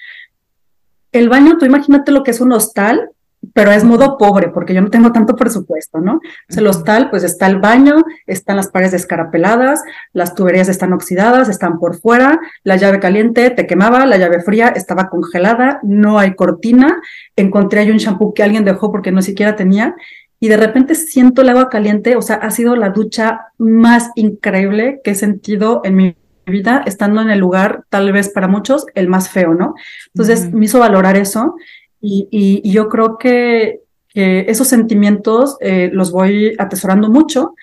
el 1.14 1.30
baño, 1.30 1.58
tú 1.58 1.66
imagínate 1.66 2.12
lo 2.12 2.24
que 2.24 2.32
es 2.32 2.42
un 2.42 2.52
hostal, 2.52 3.12
pero 3.54 3.72
es 3.72 3.84
modo 3.84 4.18
pobre 4.18 4.50
porque 4.50 4.74
yo 4.74 4.82
no 4.82 4.90
tengo 4.90 5.12
tanto 5.12 5.36
presupuesto, 5.36 6.00
¿no? 6.00 6.22
Entonces, 6.42 6.58
el 6.58 6.68
hostal, 6.68 7.10
pues 7.10 7.24
está 7.24 7.48
el 7.48 7.60
baño, 7.60 8.04
están 8.28 8.56
las 8.56 8.70
paredes 8.70 8.92
descarapeladas, 8.92 9.82
las 10.14 10.36
tuberías 10.36 10.70
están 10.70 10.94
oxidadas, 10.94 11.50
están 11.50 11.80
por 11.80 12.00
fuera, 12.00 12.40
la 12.64 12.76
llave 12.76 13.00
caliente 13.00 13.50
te 13.50 13.68
quemaba, 13.68 14.06
la 14.06 14.18
llave 14.18 14.42
fría 14.42 14.70
estaba 14.70 15.10
congelada, 15.10 15.80
no 15.84 16.20
hay 16.20 16.36
cortina, 16.36 17.02
encontré 17.36 17.82
ahí 17.82 17.92
un 17.92 17.98
shampoo 17.98 18.34
que 18.34 18.44
alguien 18.44 18.64
dejó 18.64 18.92
porque 18.92 19.12
no 19.12 19.22
siquiera 19.22 19.56
tenía, 19.56 19.96
y 20.40 20.48
de 20.48 20.58
repente 20.58 20.96
siento 20.96 21.42
el 21.44 21.50
agua 21.50 21.70
caliente, 21.70 22.16
o 22.16 22.22
sea, 22.22 22.38
ha 22.38 22.50
sido 22.50 22.76
la 22.76 22.90
ducha 22.90 23.48
más 23.58 24.10
increíble 24.16 25.00
que 25.04 25.12
he 25.12 25.16
sentido 25.16 25.82
en 25.84 25.96
mi 25.96 26.18
vida, 26.48 26.84
estando 26.88 27.22
en 27.22 27.30
el 27.30 27.40
lugar, 27.40 27.84
tal 27.90 28.12
vez 28.12 28.30
para 28.30 28.48
muchos, 28.48 28.86
el 28.96 29.08
más 29.08 29.30
feo, 29.30 29.54
¿no? 29.54 29.76
Entonces, 30.14 30.52
me 30.52 30.66
hizo 30.66 30.80
valorar 30.80 31.16
eso 31.16 31.56
y, 32.02 32.70
yo 32.72 32.90
creo 32.90 33.18
que, 33.18 33.82
esos 34.14 34.68
sentimientos 34.68 35.56
eh, 35.62 35.90
los 35.94 36.12
voy 36.12 36.54
atesorando 36.60 37.10
mucho, 37.10 37.56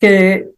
que 0.00 0.48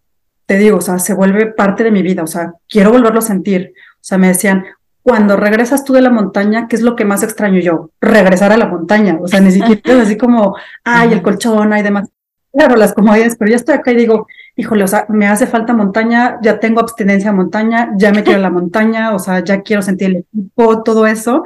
te 0.46 0.56
digo, 0.56 0.78
o 0.78 0.80
sea, 0.80 0.98
se 0.98 1.12
vuelve 1.12 1.46
parte 1.46 1.84
de 1.84 1.90
mi 1.90 2.00
vida, 2.00 2.22
o 2.22 2.26
sea, 2.26 2.54
quiero 2.66 2.90
volverlo 2.90 3.18
a 3.18 3.22
sentir. 3.22 3.74
O 3.76 3.98
sea, 4.00 4.16
me 4.16 4.28
decían, 4.28 4.64
cuando 5.02 5.36
regresas 5.36 5.84
tú 5.84 5.92
de 5.92 6.00
la 6.00 6.10
montaña, 6.10 6.66
¿qué 6.66 6.76
es 6.76 6.82
lo 6.82 6.96
que 6.96 7.04
más 7.04 7.22
extraño 7.22 7.60
yo? 7.60 7.90
Regresar 8.00 8.52
a 8.52 8.56
la 8.56 8.66
montaña, 8.66 9.18
o 9.20 9.28
sea, 9.28 9.40
ni 9.40 9.50
siquiera 9.50 9.80
es 9.84 10.06
así 10.06 10.16
como, 10.16 10.56
ay, 10.82 11.12
el 11.12 11.20
colchón, 11.20 11.74
hay 11.74 11.82
demás. 11.82 12.08
Claro, 12.50 12.76
las 12.76 12.94
comodidades, 12.94 13.36
pero 13.36 13.50
ya 13.50 13.56
estoy 13.56 13.74
acá 13.74 13.92
y 13.92 13.96
digo, 13.96 14.26
híjole, 14.56 14.84
o 14.84 14.88
sea, 14.88 15.06
me 15.08 15.26
hace 15.26 15.46
falta 15.46 15.74
montaña, 15.74 16.38
ya 16.42 16.60
tengo 16.60 16.80
abstinencia 16.80 17.30
a 17.30 17.32
montaña, 17.34 17.92
ya 17.96 18.12
me 18.12 18.22
quiero 18.22 18.38
a 18.38 18.42
la 18.42 18.50
montaña, 18.50 19.14
o 19.14 19.18
sea, 19.18 19.42
ya 19.44 19.60
quiero 19.60 19.82
sentir 19.82 20.08
el 20.10 20.16
equipo, 20.18 20.82
todo 20.82 21.06
eso. 21.06 21.44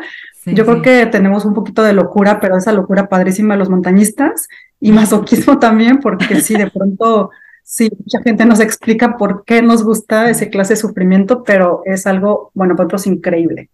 Yo 0.54 0.64
creo 0.64 0.82
que 0.82 1.06
tenemos 1.06 1.44
un 1.44 1.54
poquito 1.54 1.82
de 1.82 1.92
locura, 1.92 2.40
pero 2.40 2.56
esa 2.56 2.72
locura 2.72 3.08
padrísima 3.08 3.54
de 3.54 3.58
los 3.58 3.70
montañistas 3.70 4.48
y 4.80 4.92
masoquismo 4.92 5.58
también, 5.60 6.00
porque 6.00 6.40
sí, 6.40 6.54
de 6.54 6.70
pronto, 6.70 7.30
sí, 7.62 7.90
mucha 7.98 8.22
gente 8.22 8.44
nos 8.44 8.60
explica 8.60 9.16
por 9.16 9.44
qué 9.44 9.62
nos 9.62 9.82
gusta 9.82 10.30
ese 10.30 10.50
clase 10.50 10.74
de 10.74 10.80
sufrimiento, 10.80 11.42
pero 11.44 11.82
es 11.84 12.06
algo, 12.06 12.50
bueno, 12.54 12.76
para 12.76 12.86
otros 12.86 13.06
increíble. 13.06 13.70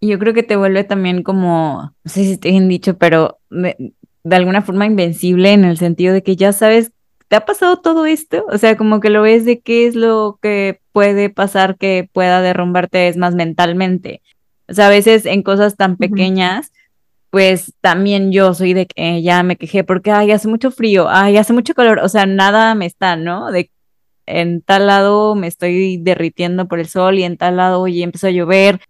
Y 0.00 0.08
yo 0.08 0.18
creo 0.18 0.34
que 0.34 0.42
te 0.42 0.56
vuelve 0.56 0.84
también 0.84 1.22
como, 1.22 1.92
no 2.04 2.10
sé 2.10 2.24
si 2.24 2.36
te 2.36 2.56
han 2.56 2.68
dicho, 2.68 2.96
pero 2.98 3.38
de, 3.50 3.92
de 4.24 4.36
alguna 4.36 4.62
forma 4.62 4.86
invencible 4.86 5.52
en 5.52 5.64
el 5.64 5.78
sentido 5.78 6.14
de 6.14 6.22
que 6.22 6.36
ya 6.36 6.52
sabes, 6.52 6.92
¿te 7.28 7.36
ha 7.36 7.44
pasado 7.44 7.78
todo 7.78 8.06
esto? 8.06 8.44
O 8.50 8.58
sea, 8.58 8.76
como 8.76 9.00
que 9.00 9.10
lo 9.10 9.22
ves 9.22 9.44
de 9.44 9.60
qué 9.60 9.86
es 9.86 9.94
lo 9.94 10.38
que 10.42 10.80
puede 10.92 11.30
pasar 11.30 11.76
que 11.76 12.08
pueda 12.12 12.40
derrumbarte 12.40 13.08
es 13.08 13.16
más 13.16 13.34
mentalmente. 13.34 14.22
O 14.68 14.74
sea, 14.74 14.88
a 14.88 14.90
veces 14.90 15.26
en 15.26 15.42
cosas 15.42 15.76
tan 15.76 15.96
pequeñas, 15.96 16.72
pues 17.30 17.74
también 17.80 18.32
yo 18.32 18.54
soy 18.54 18.74
de 18.74 18.86
que 18.86 19.22
ya 19.22 19.42
me 19.42 19.56
quejé 19.56 19.84
porque, 19.84 20.10
ay, 20.10 20.30
hace 20.32 20.48
mucho 20.48 20.70
frío, 20.70 21.08
ay, 21.08 21.36
hace 21.36 21.52
mucho 21.52 21.74
calor, 21.74 22.00
o 22.00 22.08
sea, 22.08 22.26
nada 22.26 22.74
me 22.74 22.86
está, 22.86 23.16
¿no? 23.16 23.50
De 23.50 23.70
en 24.26 24.60
tal 24.60 24.86
lado 24.86 25.34
me 25.34 25.46
estoy 25.46 25.96
derritiendo 25.98 26.68
por 26.68 26.80
el 26.80 26.88
sol 26.88 27.18
y 27.18 27.24
en 27.24 27.36
tal 27.38 27.56
lado, 27.56 27.80
oye, 27.80 28.02
empezó 28.02 28.26
a 28.26 28.30
llover 28.30 28.80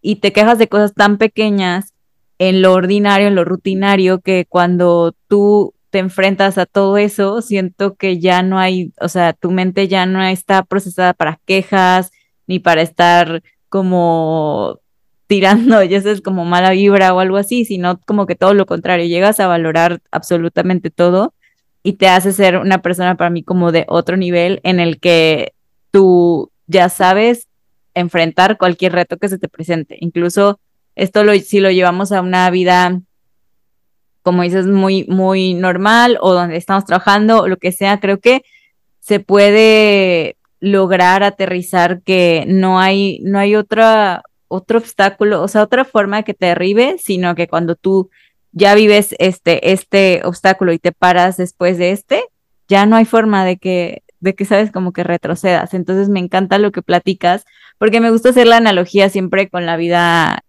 y 0.00 0.16
te 0.16 0.32
quejas 0.32 0.58
de 0.58 0.68
cosas 0.68 0.94
tan 0.94 1.18
pequeñas 1.18 1.94
en 2.38 2.62
lo 2.62 2.72
ordinario, 2.72 3.28
en 3.28 3.34
lo 3.34 3.44
rutinario, 3.44 4.20
que 4.20 4.46
cuando 4.48 5.14
tú 5.28 5.74
te 5.90 5.98
enfrentas 5.98 6.58
a 6.58 6.66
todo 6.66 6.96
eso, 6.96 7.40
siento 7.42 7.94
que 7.94 8.18
ya 8.18 8.42
no 8.42 8.58
hay, 8.58 8.92
o 9.00 9.08
sea, 9.08 9.32
tu 9.32 9.50
mente 9.50 9.88
ya 9.88 10.06
no 10.06 10.22
está 10.22 10.64
procesada 10.64 11.14
para 11.14 11.40
quejas 11.44 12.10
ni 12.46 12.58
para 12.58 12.82
estar 12.82 13.42
como 13.68 14.80
tirando, 15.26 15.82
ya 15.82 16.00
sabes, 16.00 16.20
como 16.20 16.44
mala 16.44 16.70
vibra 16.70 17.14
o 17.14 17.20
algo 17.20 17.36
así, 17.36 17.64
sino 17.64 18.00
como 18.06 18.26
que 18.26 18.36
todo 18.36 18.54
lo 18.54 18.66
contrario, 18.66 19.06
llegas 19.06 19.40
a 19.40 19.46
valorar 19.46 20.00
absolutamente 20.10 20.90
todo 20.90 21.34
y 21.82 21.94
te 21.94 22.08
hace 22.08 22.32
ser 22.32 22.56
una 22.58 22.78
persona 22.82 23.16
para 23.16 23.30
mí 23.30 23.42
como 23.42 23.72
de 23.72 23.84
otro 23.88 24.16
nivel 24.16 24.60
en 24.64 24.80
el 24.80 25.00
que 25.00 25.52
tú 25.90 26.50
ya 26.66 26.88
sabes 26.88 27.48
enfrentar 27.94 28.58
cualquier 28.58 28.92
reto 28.92 29.18
que 29.18 29.28
se 29.28 29.38
te 29.38 29.48
presente. 29.48 29.96
Incluso 30.00 30.58
esto 30.96 31.24
lo, 31.24 31.34
si 31.34 31.60
lo 31.60 31.70
llevamos 31.70 32.10
a 32.12 32.20
una 32.20 32.48
vida, 32.50 33.00
como 34.22 34.42
dices, 34.42 34.66
muy, 34.66 35.04
muy 35.08 35.54
normal 35.54 36.18
o 36.20 36.32
donde 36.32 36.56
estamos 36.56 36.84
trabajando 36.84 37.42
o 37.42 37.48
lo 37.48 37.58
que 37.58 37.72
sea, 37.72 38.00
creo 38.00 38.18
que 38.18 38.42
se 39.00 39.20
puede 39.20 40.36
lograr 40.60 41.22
aterrizar 41.22 42.00
que 42.02 42.44
no 42.48 42.80
hay, 42.80 43.18
no 43.22 43.38
hay 43.38 43.54
otra 43.54 44.22
otro 44.48 44.78
obstáculo, 44.78 45.42
o 45.42 45.48
sea, 45.48 45.62
otra 45.62 45.84
forma 45.84 46.22
que 46.22 46.34
te 46.34 46.46
derribe, 46.46 46.96
sino 46.98 47.34
que 47.34 47.48
cuando 47.48 47.76
tú 47.76 48.10
ya 48.52 48.74
vives 48.74 49.14
este, 49.18 49.72
este 49.72 50.22
obstáculo 50.24 50.72
y 50.72 50.78
te 50.78 50.92
paras 50.92 51.36
después 51.36 51.78
de 51.78 51.90
este, 51.90 52.24
ya 52.68 52.86
no 52.86 52.96
hay 52.96 53.04
forma 53.04 53.44
de 53.44 53.56
que, 53.56 54.02
de 54.20 54.34
que 54.34 54.44
sabes 54.44 54.70
como 54.70 54.92
que 54.92 55.04
retrocedas. 55.04 55.74
Entonces 55.74 56.08
me 56.08 56.20
encanta 56.20 56.58
lo 56.58 56.72
que 56.72 56.82
platicas, 56.82 57.44
porque 57.78 58.00
me 58.00 58.10
gusta 58.10 58.30
hacer 58.30 58.46
la 58.46 58.56
analogía 58.58 59.08
siempre 59.08 59.48
con 59.48 59.66
la 59.66 59.76
vida 59.76 60.44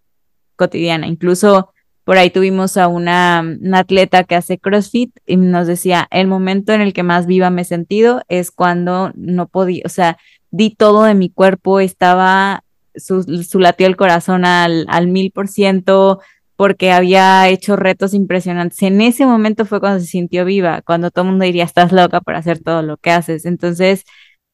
cotidiana. 0.56 1.06
Incluso 1.06 1.72
por 2.04 2.18
ahí 2.18 2.30
tuvimos 2.30 2.76
a 2.76 2.86
una, 2.86 3.42
una, 3.60 3.80
atleta 3.80 4.22
que 4.22 4.36
hace 4.36 4.58
CrossFit 4.58 5.10
y 5.26 5.36
nos 5.36 5.66
decía, 5.66 6.06
el 6.12 6.28
momento 6.28 6.72
en 6.72 6.80
el 6.80 6.92
que 6.92 7.02
más 7.02 7.26
viva 7.26 7.50
me 7.50 7.62
he 7.62 7.64
sentido 7.64 8.22
es 8.28 8.52
cuando 8.52 9.10
no 9.16 9.48
podía, 9.48 9.82
o 9.84 9.88
sea, 9.88 10.16
di 10.52 10.70
todo 10.70 11.02
de 11.02 11.14
mi 11.14 11.30
cuerpo, 11.30 11.80
estaba, 11.80 12.62
su, 12.96 13.58
latió 13.58 13.86
el 13.86 13.96
corazón 13.96 14.44
al, 14.44 14.86
al 14.88 15.08
mil 15.08 15.30
por 15.32 15.48
ciento, 15.48 16.20
porque 16.56 16.90
había 16.90 17.48
hecho 17.48 17.76
retos 17.76 18.14
impresionantes. 18.14 18.82
En 18.82 19.00
ese 19.00 19.26
momento 19.26 19.66
fue 19.66 19.80
cuando 19.80 20.00
se 20.00 20.06
sintió 20.06 20.44
viva, 20.44 20.82
cuando 20.82 21.10
todo 21.10 21.24
el 21.24 21.30
mundo 21.32 21.44
diría, 21.44 21.64
estás 21.64 21.92
loca 21.92 22.20
por 22.20 22.34
hacer 22.34 22.60
todo 22.60 22.82
lo 22.82 22.96
que 22.96 23.10
haces. 23.10 23.44
Entonces, 23.44 24.04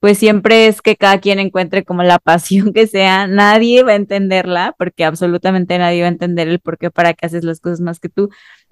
pues 0.01 0.19
siempre 0.19 0.67
es 0.67 0.83
que 0.83 0.97
cada 0.97 1.21
quien 1.21 1.39
encuentre 1.39 1.85
como 1.85 2.03
la 2.03 2.19
pasión 2.25 2.73
que 2.73 2.89
sea. 2.89 3.29
Nadie 3.29 3.85
va 3.85 3.93
a 3.93 3.97
entenderla, 3.97 4.75
porque 4.79 5.05
absolutamente 5.05 5.79
nadie 5.79 6.03
va 6.03 6.09
a 6.09 6.11
entender 6.11 6.49
el 6.49 6.59
por 6.61 6.77
qué, 6.77 6.91
para 6.91 7.15
qué 7.15 7.27
haces 7.27 7.45
las 7.45 7.61
cosas 7.61 7.81
más 7.81 8.01
que 8.01 8.09
tú. 8.09 8.29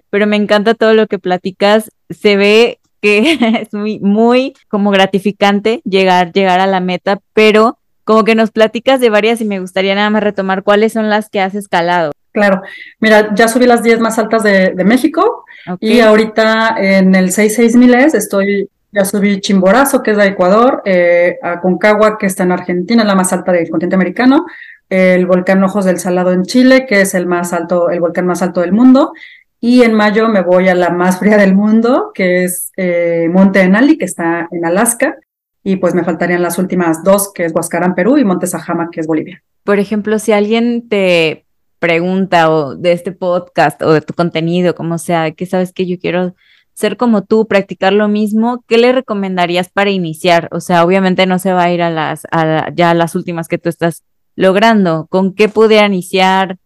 Pero 0.09 0.27
me 0.27 0.35
encanta 0.35 0.73
todo 0.75 0.93
lo 0.93 1.07
que 1.07 1.19
platicas. 1.19 1.89
Se 2.09 2.35
ve 2.35 2.79
que 3.01 3.37
es 3.61 3.73
muy, 3.73 3.99
muy 4.01 4.53
como 4.67 4.91
gratificante 4.91 5.81
llegar, 5.85 6.33
llegar 6.33 6.59
a 6.59 6.67
la 6.67 6.81
meta, 6.81 7.21
pero 7.33 7.79
como 8.11 8.25
que 8.25 8.35
nos 8.35 8.51
platicas 8.51 8.99
de 8.99 9.09
varias 9.09 9.39
y 9.39 9.45
me 9.45 9.61
gustaría 9.61 9.95
nada 9.95 10.09
más 10.09 10.21
retomar 10.21 10.63
cuáles 10.63 10.91
son 10.91 11.09
las 11.09 11.29
que 11.29 11.39
has 11.39 11.55
escalado. 11.55 12.11
Claro, 12.33 12.61
mira, 12.99 13.33
ya 13.35 13.47
subí 13.47 13.65
las 13.65 13.83
10 13.83 14.01
más 14.01 14.19
altas 14.19 14.43
de, 14.43 14.73
México 14.83 15.45
y 15.79 16.01
ahorita 16.01 16.75
en 16.77 17.15
el 17.15 17.31
66000 17.31 17.93
estoy, 18.13 18.69
ya 18.91 19.05
subí 19.05 19.39
Chimborazo, 19.39 20.03
que 20.03 20.11
es 20.11 20.17
de 20.17 20.25
Ecuador, 20.25 20.81
eh, 20.83 21.37
a 21.41 21.61
Concagua, 21.61 22.17
que 22.17 22.25
está 22.25 22.43
en 22.43 22.51
Argentina, 22.51 23.05
la 23.05 23.15
más 23.15 23.31
alta 23.31 23.53
del 23.53 23.69
continente 23.69 23.95
americano, 23.95 24.45
el 24.89 25.25
volcán 25.25 25.63
Ojos 25.63 25.85
del 25.85 25.97
Salado 25.97 26.33
en 26.33 26.43
Chile, 26.43 26.85
que 26.85 26.99
es 26.99 27.13
el 27.13 27.27
más 27.27 27.53
alto, 27.53 27.91
el 27.91 28.01
volcán 28.01 28.25
más 28.25 28.41
alto 28.41 28.59
del 28.59 28.73
mundo, 28.73 29.13
y 29.61 29.83
en 29.83 29.93
mayo 29.93 30.27
me 30.27 30.41
voy 30.41 30.67
a 30.67 30.75
la 30.75 30.89
más 30.89 31.19
fría 31.19 31.37
del 31.37 31.55
mundo, 31.55 32.11
que 32.13 32.43
es 32.43 32.73
eh, 32.75 33.29
Monte 33.31 33.59
Denali, 33.59 33.97
que 33.97 34.03
está 34.03 34.49
en 34.51 34.65
Alaska, 34.65 35.15
y 35.63 35.75
pues 35.77 35.93
me 35.93 36.03
faltarían 36.03 36.41
las 36.41 36.57
últimas 36.57 37.03
dos, 37.03 37.31
que 37.33 37.45
es 37.45 37.53
Huascarán, 37.53 37.95
Perú, 37.95 38.17
y 38.17 38.25
Monte 38.25 38.47
Sajama, 38.47 38.89
que 38.91 39.01
es 39.01 39.07
Bolivia. 39.07 39.43
Por 39.63 39.79
ejemplo, 39.79 40.17
si 40.17 40.31
alguien 40.31 40.87
te 40.89 41.45
pregunta 41.79 42.51
o 42.51 42.75
de 42.75 42.91
este 42.91 43.11
podcast 43.11 43.81
o 43.81 43.91
de 43.91 44.01
tu 44.01 44.13
contenido, 44.13 44.75
como 44.75 44.97
sea, 44.97 45.31
que 45.31 45.45
sabes 45.45 45.73
que 45.73 45.85
yo 45.85 45.97
quiero 45.99 46.35
ser 46.73 46.97
como 46.97 47.23
tú, 47.23 47.47
practicar 47.47 47.93
lo 47.93 48.07
mismo, 48.07 48.63
¿qué 48.67 48.77
le 48.77 48.91
recomendarías 48.91 49.69
para 49.69 49.89
iniciar? 49.91 50.47
O 50.51 50.59
sea, 50.59 50.83
obviamente 50.83 51.25
no 51.25 51.37
se 51.37 51.53
va 51.53 51.63
a 51.63 51.71
ir 51.71 51.81
a 51.81 51.89
las, 51.89 52.25
a 52.31 52.71
ya 52.73 52.91
a 52.91 52.93
las 52.93 53.15
últimas 53.15 53.47
que 53.47 53.57
tú 53.57 53.69
estás 53.69 54.03
logrando. 54.35 55.07
¿Con 55.09 55.33
qué 55.33 55.49
pudiera 55.49 55.85
iniciar? 55.85 56.57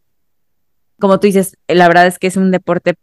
Como 0.99 1.19
tú 1.19 1.27
dices, 1.27 1.57
la 1.67 1.87
verdad 1.87 2.07
es 2.07 2.19
que 2.19 2.27
es 2.27 2.37
un 2.37 2.51
deporte 2.51 2.95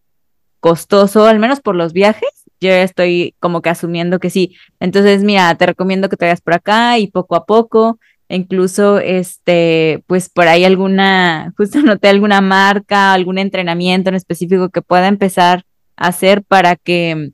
costoso, 0.60 1.26
al 1.26 1.38
menos 1.38 1.60
por 1.60 1.74
los 1.74 1.92
viajes. 1.92 2.41
Yo 2.62 2.70
estoy 2.70 3.34
como 3.40 3.60
que 3.60 3.70
asumiendo 3.70 4.20
que 4.20 4.30
sí. 4.30 4.56
Entonces, 4.80 5.24
mira, 5.24 5.54
te 5.56 5.66
recomiendo 5.66 6.08
que 6.08 6.16
te 6.16 6.26
vayas 6.26 6.40
por 6.40 6.54
acá 6.54 6.98
y 6.98 7.08
poco 7.08 7.34
a 7.36 7.44
poco 7.44 7.98
incluso 8.28 8.98
este, 8.98 10.02
pues 10.06 10.28
por 10.28 10.48
ahí 10.48 10.64
alguna, 10.64 11.52
justo 11.56 11.82
noté 11.82 12.08
alguna 12.08 12.40
marca, 12.40 13.12
algún 13.12 13.38
entrenamiento 13.38 14.08
en 14.08 14.16
específico 14.16 14.70
que 14.70 14.82
pueda 14.82 15.08
empezar 15.08 15.64
a 15.96 16.08
hacer 16.08 16.42
para 16.42 16.76
que, 16.76 17.32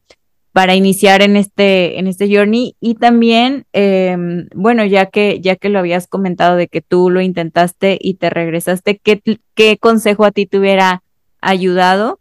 para 0.53 0.75
iniciar 0.75 1.23
en 1.23 1.37
este, 1.37 1.99
en 1.99 2.07
este 2.07 2.35
journey. 2.35 2.75
Y 2.81 2.97
también, 2.97 3.65
em, 3.73 4.49
bueno, 4.55 4.85
ya 4.85 5.07
que, 5.07 5.41
ya 5.41 5.57
que 5.57 5.69
lo 5.69 5.79
habías 5.79 6.07
comentado 6.07 6.57
de 6.57 6.69
que 6.69 6.81
tú 6.81 7.11
lo 7.11 7.21
intentaste 7.21 7.99
y 8.01 8.15
te 8.15 8.31
regresaste, 8.31 8.99
¿qué, 8.99 9.23
qué 9.55 9.79
consejo 9.79 10.25
a 10.25 10.33
ti 10.33 10.47
te 10.47 10.59
hubiera 10.59 11.03
ayudado? 11.41 12.19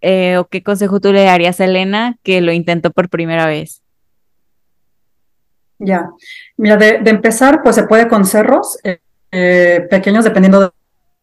Eh, 0.00 0.38
¿O 0.38 0.46
qué 0.46 0.62
consejo 0.62 1.00
tú 1.00 1.12
le 1.12 1.24
darías 1.24 1.60
a 1.60 1.64
Elena 1.64 2.16
que 2.22 2.40
lo 2.40 2.52
intentó 2.52 2.90
por 2.90 3.08
primera 3.08 3.46
vez? 3.46 3.82
Ya, 5.80 6.10
mira, 6.58 6.76
de, 6.76 7.00
empezar, 7.06 7.62
pues 7.62 7.74
se 7.74 7.84
puede 7.84 8.06
con 8.06 8.26
cerros 8.26 8.78
eh, 8.84 8.98
eh, 9.32 9.86
pequeños, 9.88 10.24
dependiendo 10.24 10.74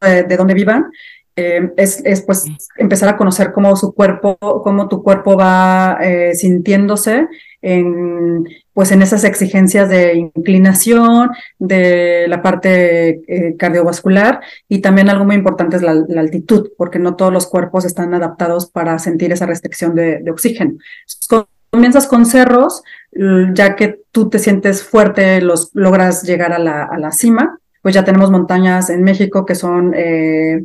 de, 0.02 0.38
dónde 0.38 0.56
vivan. 0.56 0.92
Eh, 1.36 1.72
es, 1.78 2.04
es, 2.04 2.24
pues 2.24 2.46
empezar 2.78 3.08
a 3.10 3.18
conocer 3.18 3.54
cómo 3.54 3.76
su 3.76 3.94
cuerpo, 3.94 4.38
cómo 4.40 4.88
tu 4.90 5.04
cuerpo 5.04 5.38
va 5.38 6.00
sintiéndose 6.34 7.28
en, 7.62 8.48
pues 8.78 8.92
en 8.92 9.02
esas 9.02 9.24
exigencias 9.24 9.90
de 9.90 10.14
inclinación, 10.14 11.32
de 11.58 12.28
la 12.28 12.44
parte 12.44 13.56
cardiovascular 13.58 14.40
y 14.70 14.82
también 14.82 15.10
algo 15.10 15.26
muy 15.26 15.34
importante 15.34 15.78
es 15.78 15.82
la, 15.82 15.94
altitud, 16.16 16.70
porque 16.78 17.00
no 17.00 17.16
todos 17.16 17.34
los 17.34 17.48
cuerpos 17.48 17.86
están 17.86 18.14
adaptados 18.14 18.68
para 18.68 19.00
sentir 19.00 19.32
esa 19.32 19.48
restricción 19.48 19.96
de, 19.96 20.24
oxígeno. 20.30 20.74
Comienzas 21.72 22.06
con 22.06 22.28
cerros, 22.28 22.84
ya 23.56 23.76
que 23.76 24.02
tú 24.12 24.30
te 24.30 24.38
sientes 24.38 24.84
fuerte, 24.84 25.42
los, 25.42 25.72
logras 25.74 26.22
llegar 26.22 26.54
a 26.54 26.60
la, 26.60 26.84
a 26.84 27.00
la 27.00 27.12
cima, 27.12 27.58
pues 27.82 27.96
ya 27.96 28.06
tenemos 28.06 28.30
montañas 28.30 28.92
en 28.92 29.02
México 29.02 29.44
que 29.44 29.56
son 29.56 29.96
eh, 29.96 30.64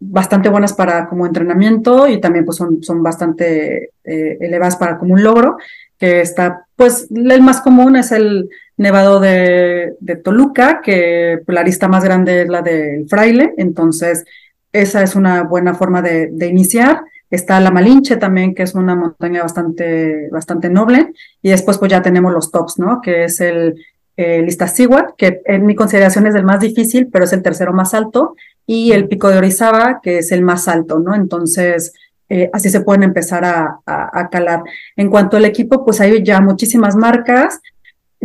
bastante 0.00 0.48
buenas 0.48 0.72
para 0.72 1.08
como 1.08 1.26
entrenamiento 1.26 2.08
y 2.08 2.20
también 2.20 2.44
pues 2.44 2.56
son, 2.56 2.82
son 2.82 3.02
bastante 3.02 3.90
eh, 4.04 4.38
elevadas 4.40 4.76
para 4.76 4.98
como 4.98 5.14
un 5.14 5.22
logro, 5.22 5.56
que 6.04 6.20
está, 6.20 6.66
pues 6.76 7.08
el 7.10 7.40
más 7.40 7.62
común 7.62 7.96
es 7.96 8.12
el 8.12 8.50
Nevado 8.76 9.20
de, 9.20 9.94
de 10.00 10.16
Toluca, 10.16 10.82
que 10.82 11.38
la 11.46 11.62
lista 11.62 11.88
más 11.88 12.04
grande 12.04 12.42
es 12.42 12.48
la 12.48 12.60
del 12.60 13.08
Fraile, 13.08 13.54
entonces 13.56 14.24
esa 14.70 15.02
es 15.02 15.16
una 15.16 15.44
buena 15.44 15.72
forma 15.74 16.02
de, 16.02 16.28
de 16.30 16.46
iniciar. 16.48 17.04
Está 17.30 17.58
la 17.58 17.70
Malinche 17.70 18.16
también, 18.16 18.54
que 18.54 18.64
es 18.64 18.74
una 18.74 18.94
montaña 18.94 19.40
bastante, 19.40 20.28
bastante 20.30 20.68
noble. 20.68 21.12
Y 21.40 21.50
después 21.50 21.78
pues 21.78 21.90
ya 21.90 22.02
tenemos 22.02 22.32
los 22.34 22.50
tops, 22.50 22.78
¿no? 22.78 23.00
Que 23.00 23.24
es 23.24 23.40
el 23.40 23.82
eh, 24.18 24.44
Iztaccíhuatl, 24.46 25.14
que 25.16 25.40
en 25.46 25.64
mi 25.64 25.74
consideración 25.74 26.26
es 26.26 26.34
el 26.34 26.44
más 26.44 26.60
difícil, 26.60 27.08
pero 27.10 27.24
es 27.24 27.32
el 27.32 27.42
tercero 27.42 27.72
más 27.72 27.94
alto. 27.94 28.36
Y 28.66 28.92
el 28.92 29.08
Pico 29.08 29.30
de 29.30 29.38
Orizaba, 29.38 30.00
que 30.02 30.18
es 30.18 30.32
el 30.32 30.42
más 30.42 30.68
alto, 30.68 30.98
¿no? 30.98 31.14
Entonces, 31.14 31.94
eh, 32.28 32.50
así 32.52 32.70
se 32.70 32.80
pueden 32.80 33.02
empezar 33.02 33.44
a, 33.44 33.80
a, 33.86 34.28
calar. 34.30 34.62
En 34.96 35.10
cuanto 35.10 35.36
al 35.36 35.44
equipo, 35.44 35.84
pues 35.84 36.00
hay 36.00 36.22
ya 36.22 36.40
muchísimas 36.40 36.96
marcas 36.96 37.60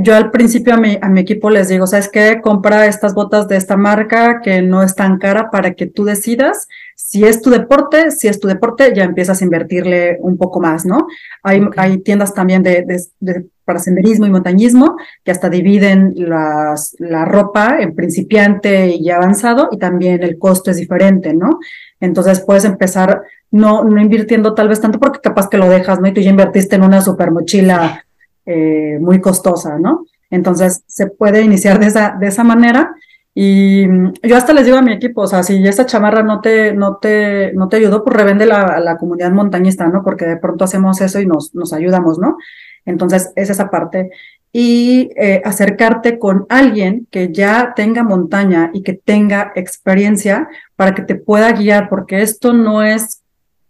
yo 0.01 0.15
al 0.15 0.31
principio 0.31 0.75
a 0.75 0.77
mi, 0.77 0.97
a 1.01 1.09
mi 1.09 1.19
equipo 1.19 1.49
les 1.49 1.67
digo, 1.67 1.85
¿sabes 1.85 2.07
qué? 2.07 2.39
Compra 2.41 2.85
estas 2.85 3.13
botas 3.13 3.49
de 3.49 3.57
esta 3.57 3.75
marca 3.75 4.39
que 4.41 4.61
no 4.61 4.81
es 4.81 4.95
tan 4.95 5.17
cara 5.17 5.51
para 5.51 5.73
que 5.73 5.87
tú 5.87 6.05
decidas 6.05 6.69
si 6.95 7.25
es 7.25 7.41
tu 7.41 7.49
deporte, 7.49 8.11
si 8.11 8.27
es 8.27 8.39
tu 8.39 8.47
deporte, 8.47 8.93
ya 8.95 9.03
empiezas 9.03 9.41
a 9.41 9.43
invertirle 9.43 10.17
un 10.21 10.37
poco 10.37 10.61
más, 10.61 10.85
¿no? 10.85 11.07
Hay, 11.43 11.61
hay 11.75 11.97
tiendas 11.97 12.33
también 12.33 12.63
de, 12.63 12.85
de, 13.19 13.45
para 13.65 13.79
senderismo 13.79 14.25
y 14.25 14.29
montañismo 14.29 14.95
que 15.23 15.31
hasta 15.31 15.49
dividen 15.49 16.13
las, 16.15 16.95
la 16.99 17.25
ropa 17.25 17.79
en 17.79 17.95
principiante 17.95 18.95
y 18.95 19.09
avanzado 19.09 19.69
y 19.71 19.77
también 19.79 20.23
el 20.23 20.37
costo 20.37 20.71
es 20.71 20.77
diferente, 20.77 21.33
¿no? 21.33 21.59
Entonces 21.99 22.41
puedes 22.41 22.65
empezar 22.65 23.23
no, 23.51 23.83
no 23.83 24.01
invirtiendo 24.01 24.53
tal 24.53 24.69
vez 24.69 24.79
tanto 24.79 24.99
porque 24.99 25.19
capaz 25.19 25.49
que 25.49 25.57
lo 25.57 25.69
dejas, 25.69 25.99
¿no? 25.99 26.07
Y 26.07 26.13
tú 26.13 26.21
ya 26.21 26.29
invertiste 26.29 26.75
en 26.75 26.83
una 26.83 27.01
super 27.01 27.31
mochila 27.31 28.05
eh, 28.45 28.97
muy 28.99 29.19
costosa, 29.21 29.77
¿no? 29.79 30.05
Entonces 30.29 30.83
se 30.87 31.07
puede 31.07 31.41
iniciar 31.41 31.79
de 31.79 31.87
esa, 31.87 32.15
de 32.19 32.27
esa 32.27 32.43
manera. 32.43 32.95
Y 33.33 33.87
mm, 33.87 34.13
yo 34.23 34.37
hasta 34.37 34.53
les 34.53 34.65
digo 34.65 34.77
a 34.77 34.81
mi 34.81 34.93
equipo, 34.93 35.21
o 35.21 35.27
sea, 35.27 35.43
si 35.43 35.67
esta 35.67 35.85
chamarra 35.85 36.23
no 36.23 36.41
te, 36.41 36.73
no 36.73 36.97
te, 36.97 37.53
no 37.53 37.67
te 37.67 37.77
ayudó, 37.77 38.03
pues 38.03 38.15
revende 38.15 38.45
la, 38.45 38.79
la 38.79 38.97
comunidad 38.97 39.31
montañista, 39.31 39.87
¿no? 39.87 40.03
Porque 40.03 40.25
de 40.25 40.37
pronto 40.37 40.65
hacemos 40.65 41.01
eso 41.01 41.19
y 41.19 41.25
nos, 41.25 41.53
nos 41.55 41.73
ayudamos, 41.73 42.19
¿no? 42.19 42.37
Entonces, 42.85 43.31
es 43.35 43.49
esa 43.49 43.69
parte. 43.69 44.09
Y 44.51 45.11
eh, 45.15 45.41
acercarte 45.45 46.17
con 46.17 46.45
alguien 46.49 47.07
que 47.11 47.31
ya 47.31 47.73
tenga 47.75 48.03
montaña 48.03 48.71
y 48.73 48.81
que 48.81 48.93
tenga 48.93 49.51
experiencia 49.55 50.47
para 50.75 50.95
que 50.95 51.03
te 51.03 51.15
pueda 51.15 51.51
guiar, 51.51 51.87
porque 51.87 52.21
esto 52.21 52.53
no 52.53 52.81
es 52.81 53.21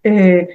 eh, 0.04 0.48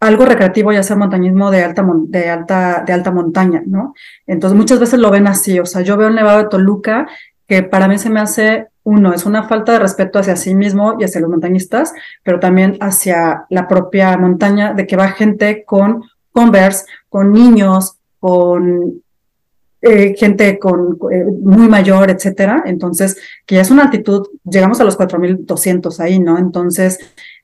algo 0.00 0.24
recreativo, 0.24 0.72
ya 0.72 0.82
sea 0.82 0.96
montañismo 0.96 1.50
de 1.50 1.62
alta, 1.62 1.86
de 2.08 2.28
alta, 2.30 2.84
de 2.86 2.92
alta 2.92 3.10
montaña, 3.10 3.62
¿no? 3.66 3.94
Entonces 4.26 4.56
muchas 4.56 4.80
veces 4.80 4.98
lo 4.98 5.10
ven 5.10 5.26
así, 5.26 5.60
o 5.60 5.66
sea, 5.66 5.82
yo 5.82 5.96
veo 5.96 6.08
un 6.08 6.14
nevado 6.14 6.38
de 6.38 6.48
Toluca 6.48 7.06
que 7.46 7.62
para 7.62 7.88
mí 7.88 7.98
se 7.98 8.10
me 8.10 8.20
hace, 8.20 8.68
uno, 8.84 9.12
es 9.12 9.26
una 9.26 9.42
falta 9.42 9.72
de 9.72 9.80
respeto 9.80 10.18
hacia 10.18 10.36
sí 10.36 10.54
mismo 10.54 10.96
y 10.98 11.04
hacia 11.04 11.20
los 11.20 11.28
montañistas, 11.28 11.92
pero 12.22 12.40
también 12.40 12.78
hacia 12.80 13.44
la 13.50 13.68
propia 13.68 14.16
montaña, 14.16 14.72
de 14.72 14.86
que 14.86 14.96
va 14.96 15.08
gente 15.08 15.64
con 15.64 16.04
Converse, 16.32 16.86
con 17.08 17.32
niños, 17.32 17.98
con 18.20 19.02
eh, 19.82 20.14
gente 20.16 20.58
con 20.58 20.98
eh, 21.10 21.24
muy 21.24 21.68
mayor, 21.68 22.10
etcétera. 22.10 22.62
Entonces, 22.66 23.16
que 23.46 23.56
ya 23.56 23.62
es 23.62 23.70
una 23.70 23.84
altitud, 23.84 24.26
llegamos 24.44 24.80
a 24.80 24.84
los 24.84 24.96
4200 24.96 26.00
ahí, 26.00 26.18
¿no? 26.18 26.38
Entonces, 26.38 26.98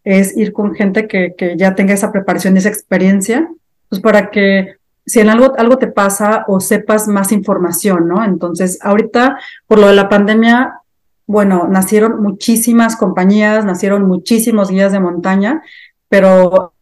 es 0.05 0.37
ir 0.37 0.53
con 0.53 0.75
gente 0.75 1.09
que, 1.09 1.35
que 1.37 1.57
ya 1.57 1.75
tenga 1.75 1.95
esa 1.95 2.13
preparación 2.13 2.55
y 2.55 2.59
esa 2.59 2.69
experiencia, 2.69 3.49
pues 3.89 4.01
para 4.01 4.31
que 4.31 4.77
si 5.07 5.21
en 5.21 5.31
algo, 5.31 5.55
algo 5.57 5.79
te 5.79 5.87
pasa 5.87 6.45
o 6.49 6.61
sepas 6.61 7.07
más 7.09 7.33
información, 7.33 8.09
¿no? 8.09 8.25
Entonces, 8.25 8.79
ahorita, 8.83 9.39
por 9.67 9.79
lo 9.79 9.87
de 9.87 9.95
la 9.95 10.09
pandemia, 10.09 10.81
bueno, 11.27 11.69
nacieron 11.69 12.23
muchísimas 12.23 12.97
compañías, 12.97 13.65
nacieron 13.65 14.07
muchísimos 14.07 14.71
guías 14.71 14.93
de 14.93 15.01
montaña, 15.01 15.63
pero 16.09 16.73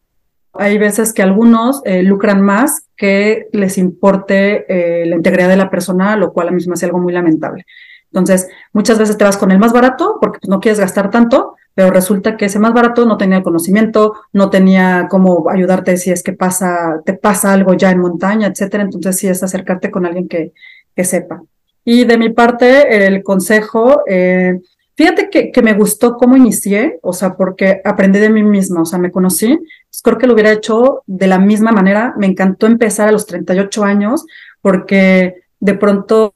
hay 0.54 0.78
veces 0.78 1.12
que 1.12 1.22
algunos 1.22 1.82
eh, 1.84 2.02
lucran 2.02 2.40
más 2.42 2.88
que 2.96 3.48
les 3.52 3.78
importe 3.78 4.64
eh, 4.68 5.06
la 5.06 5.16
integridad 5.16 5.48
de 5.48 5.56
la 5.56 5.70
persona, 5.70 6.16
lo 6.16 6.32
cual 6.32 6.48
a 6.48 6.50
mí 6.50 6.62
me 6.66 6.74
hace 6.74 6.86
algo 6.86 6.98
muy 6.98 7.12
lamentable. 7.12 7.66
Entonces, 8.06 8.48
muchas 8.72 8.98
veces 8.98 9.18
te 9.18 9.24
vas 9.24 9.36
con 9.36 9.50
el 9.50 9.58
más 9.58 9.72
barato 9.72 10.18
porque 10.20 10.38
no 10.48 10.60
quieres 10.60 10.78
gastar 10.78 11.10
tanto, 11.10 11.56
pero 11.74 11.90
resulta 11.90 12.36
que 12.36 12.44
ese 12.44 12.60
más 12.60 12.72
barato 12.72 13.04
no 13.06 13.16
tenía 13.16 13.42
conocimiento, 13.42 14.14
no 14.32 14.50
tenía 14.50 15.08
cómo 15.10 15.50
ayudarte 15.50 15.96
si 15.96 16.12
es 16.12 16.22
que 16.22 16.32
pasa, 16.32 17.00
te 17.04 17.14
pasa 17.14 17.52
algo 17.52 17.74
ya 17.74 17.90
en 17.90 17.98
montaña, 17.98 18.46
etcétera. 18.46 18.84
Entonces, 18.84 19.16
sí 19.16 19.26
es 19.26 19.42
acercarte 19.42 19.90
con 19.90 20.06
alguien 20.06 20.28
que, 20.28 20.52
que 20.94 21.04
sepa. 21.04 21.42
Y 21.84 22.04
de 22.04 22.16
mi 22.16 22.30
parte, 22.30 23.06
el 23.06 23.22
consejo, 23.22 24.02
eh, 24.08 24.60
fíjate 24.96 25.30
que, 25.30 25.52
que, 25.52 25.62
me 25.62 25.74
gustó 25.74 26.16
cómo 26.16 26.36
inicié, 26.36 26.98
o 27.02 27.12
sea, 27.12 27.36
porque 27.36 27.80
aprendí 27.84 28.18
de 28.18 28.30
mí 28.30 28.42
misma, 28.42 28.82
o 28.82 28.84
sea, 28.84 28.98
me 28.98 29.10
conocí, 29.10 29.56
pues 29.56 30.02
creo 30.02 30.18
que 30.18 30.26
lo 30.26 30.34
hubiera 30.34 30.52
hecho 30.52 31.02
de 31.06 31.26
la 31.26 31.38
misma 31.38 31.72
manera. 31.72 32.14
Me 32.18 32.26
encantó 32.26 32.66
empezar 32.66 33.08
a 33.08 33.12
los 33.12 33.26
38 33.26 33.84
años 33.84 34.26
porque 34.60 35.43
de 35.60 35.74
pronto 35.74 36.34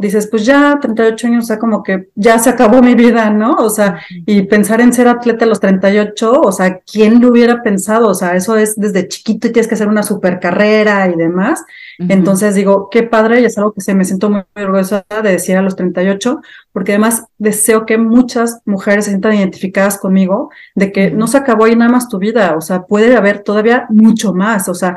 dices, 0.00 0.28
pues 0.28 0.44
ya 0.44 0.78
38 0.80 1.26
años, 1.26 1.44
o 1.44 1.46
sea, 1.46 1.58
como 1.58 1.82
que 1.82 2.08
ya 2.14 2.38
se 2.38 2.50
acabó 2.50 2.80
mi 2.82 2.94
vida, 2.94 3.30
¿no? 3.30 3.56
O 3.56 3.70
sea, 3.70 4.00
y 4.26 4.42
pensar 4.42 4.80
en 4.80 4.92
ser 4.92 5.08
atleta 5.08 5.44
a 5.44 5.48
los 5.48 5.58
38, 5.58 6.40
o 6.40 6.52
sea, 6.52 6.78
¿quién 6.80 7.20
lo 7.20 7.28
hubiera 7.30 7.62
pensado? 7.62 8.08
O 8.08 8.14
sea, 8.14 8.36
eso 8.36 8.56
es 8.56 8.76
desde 8.76 9.08
chiquito 9.08 9.48
y 9.48 9.52
tienes 9.52 9.66
que 9.66 9.74
hacer 9.74 9.88
una 9.88 10.02
super 10.02 10.38
carrera 10.38 11.08
y 11.08 11.16
demás. 11.16 11.64
Entonces 11.98 12.54
digo, 12.54 12.88
qué 12.90 13.02
padre 13.02 13.40
y 13.40 13.44
es 13.44 13.58
algo 13.58 13.72
que 13.72 13.82
se 13.82 13.94
me 13.94 14.06
siento 14.06 14.30
muy 14.30 14.42
orgullosa 14.56 15.04
de 15.22 15.32
decir 15.32 15.56
a 15.56 15.62
los 15.62 15.76
38, 15.76 16.40
porque 16.72 16.92
además 16.92 17.24
deseo 17.38 17.84
que 17.84 17.98
muchas 17.98 18.62
mujeres 18.64 19.04
se 19.04 19.10
sientan 19.10 19.34
identificadas 19.34 19.98
conmigo 19.98 20.50
de 20.74 20.92
que 20.92 21.10
no 21.10 21.26
se 21.26 21.36
acabó 21.36 21.64
ahí 21.64 21.76
nada 21.76 21.90
más 21.90 22.08
tu 22.08 22.18
vida, 22.18 22.54
o 22.56 22.60
sea, 22.62 22.84
puede 22.84 23.16
haber 23.16 23.42
todavía 23.42 23.86
mucho 23.90 24.32
más, 24.32 24.68
o 24.68 24.74
sea, 24.74 24.96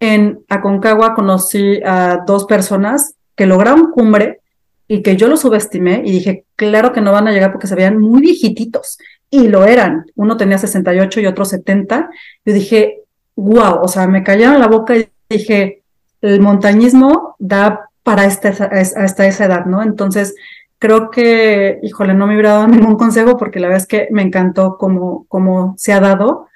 en 0.00 0.40
Aconcagua 0.48 1.14
conocí 1.14 1.80
a 1.84 2.24
dos 2.26 2.44
personas 2.44 3.14
que 3.36 3.46
lograron 3.46 3.90
cumbre 3.90 4.40
y 4.86 5.02
que 5.02 5.16
yo 5.16 5.28
lo 5.28 5.36
subestimé 5.36 6.02
y 6.04 6.12
dije, 6.12 6.44
claro 6.56 6.92
que 6.92 7.00
no 7.00 7.12
van 7.12 7.26
a 7.28 7.32
llegar 7.32 7.52
porque 7.52 7.66
se 7.66 7.74
veían 7.74 7.98
muy 7.98 8.20
viejititos. 8.20 8.98
Y 9.30 9.48
lo 9.48 9.64
eran. 9.64 10.06
Uno 10.14 10.36
tenía 10.36 10.58
68 10.58 11.20
y 11.20 11.26
otro 11.26 11.44
70. 11.44 12.10
Yo 12.44 12.52
dije, 12.52 13.00
wow, 13.34 13.80
o 13.82 13.88
sea, 13.88 14.06
me 14.06 14.22
callaron 14.22 14.60
la 14.60 14.68
boca 14.68 14.96
y 14.96 15.08
dije, 15.28 15.82
el 16.20 16.40
montañismo 16.40 17.34
da 17.38 17.88
para 18.02 18.26
esta, 18.26 18.48
hasta 18.50 19.26
esa 19.26 19.46
edad, 19.46 19.64
¿no? 19.64 19.82
Entonces, 19.82 20.34
creo 20.78 21.10
que, 21.10 21.80
híjole, 21.82 22.14
no 22.14 22.26
me 22.26 22.34
hubiera 22.34 22.52
dado 22.52 22.68
ningún 22.68 22.96
consejo 22.96 23.36
porque 23.36 23.60
la 23.60 23.68
verdad 23.68 23.82
es 23.82 23.88
que 23.88 24.08
me 24.10 24.22
encantó 24.22 24.76
cómo, 24.78 25.24
cómo 25.28 25.74
se 25.78 25.92
ha 25.92 26.00
dado 26.00 26.48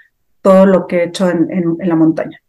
todo 0.43 0.66
lo 0.66 0.86
que 0.86 0.99
he 0.99 1.05
hecho 1.05 1.28
en 1.30 1.78
la 1.80 1.97
montaña. 1.97 2.41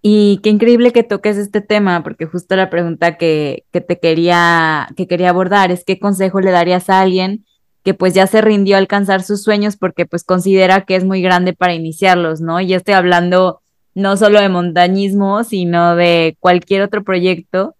Y 0.00 0.38
qué 0.42 0.50
increíble 0.50 0.92
que 0.92 1.02
toques 1.02 1.36
este 1.36 1.60
tema, 1.60 2.02
porque 2.02 2.26
justo 2.26 2.54
la 2.56 2.70
pregunta 2.70 3.16
que, 3.16 3.64
que, 3.72 3.80
te 3.80 3.98
quería, 3.98 4.88
que 4.96 5.08
quería 5.08 5.30
abordar 5.30 5.72
es 5.72 5.84
qué 5.84 5.98
consejo 5.98 6.40
le 6.40 6.52
darías 6.52 6.88
a 6.88 7.00
alguien 7.00 7.44
que 7.88 7.94
pues 7.94 8.12
ya 8.12 8.26
se 8.26 8.40
rindió 8.42 8.76
a 8.76 8.80
alcanzar 8.80 9.22
sus 9.22 9.42
sueños 9.42 9.76
porque 9.76 10.04
pues 10.04 10.22
considera 10.22 10.82
que 10.82 10.94
es 10.94 11.04
muy 11.04 11.22
grande 11.22 11.54
para 11.54 11.74
iniciarlos, 11.74 12.40
¿no? 12.40 12.60
Y 12.60 12.74
estoy 12.74 12.94
hablando 12.94 13.62
no 13.94 14.16
solo 14.16 14.40
de 14.40 14.48
montañismo, 14.48 15.42
sino 15.42 15.96
de 15.96 16.36
cualquier 16.38 16.82
otro 16.82 17.02
proyecto 17.02 17.74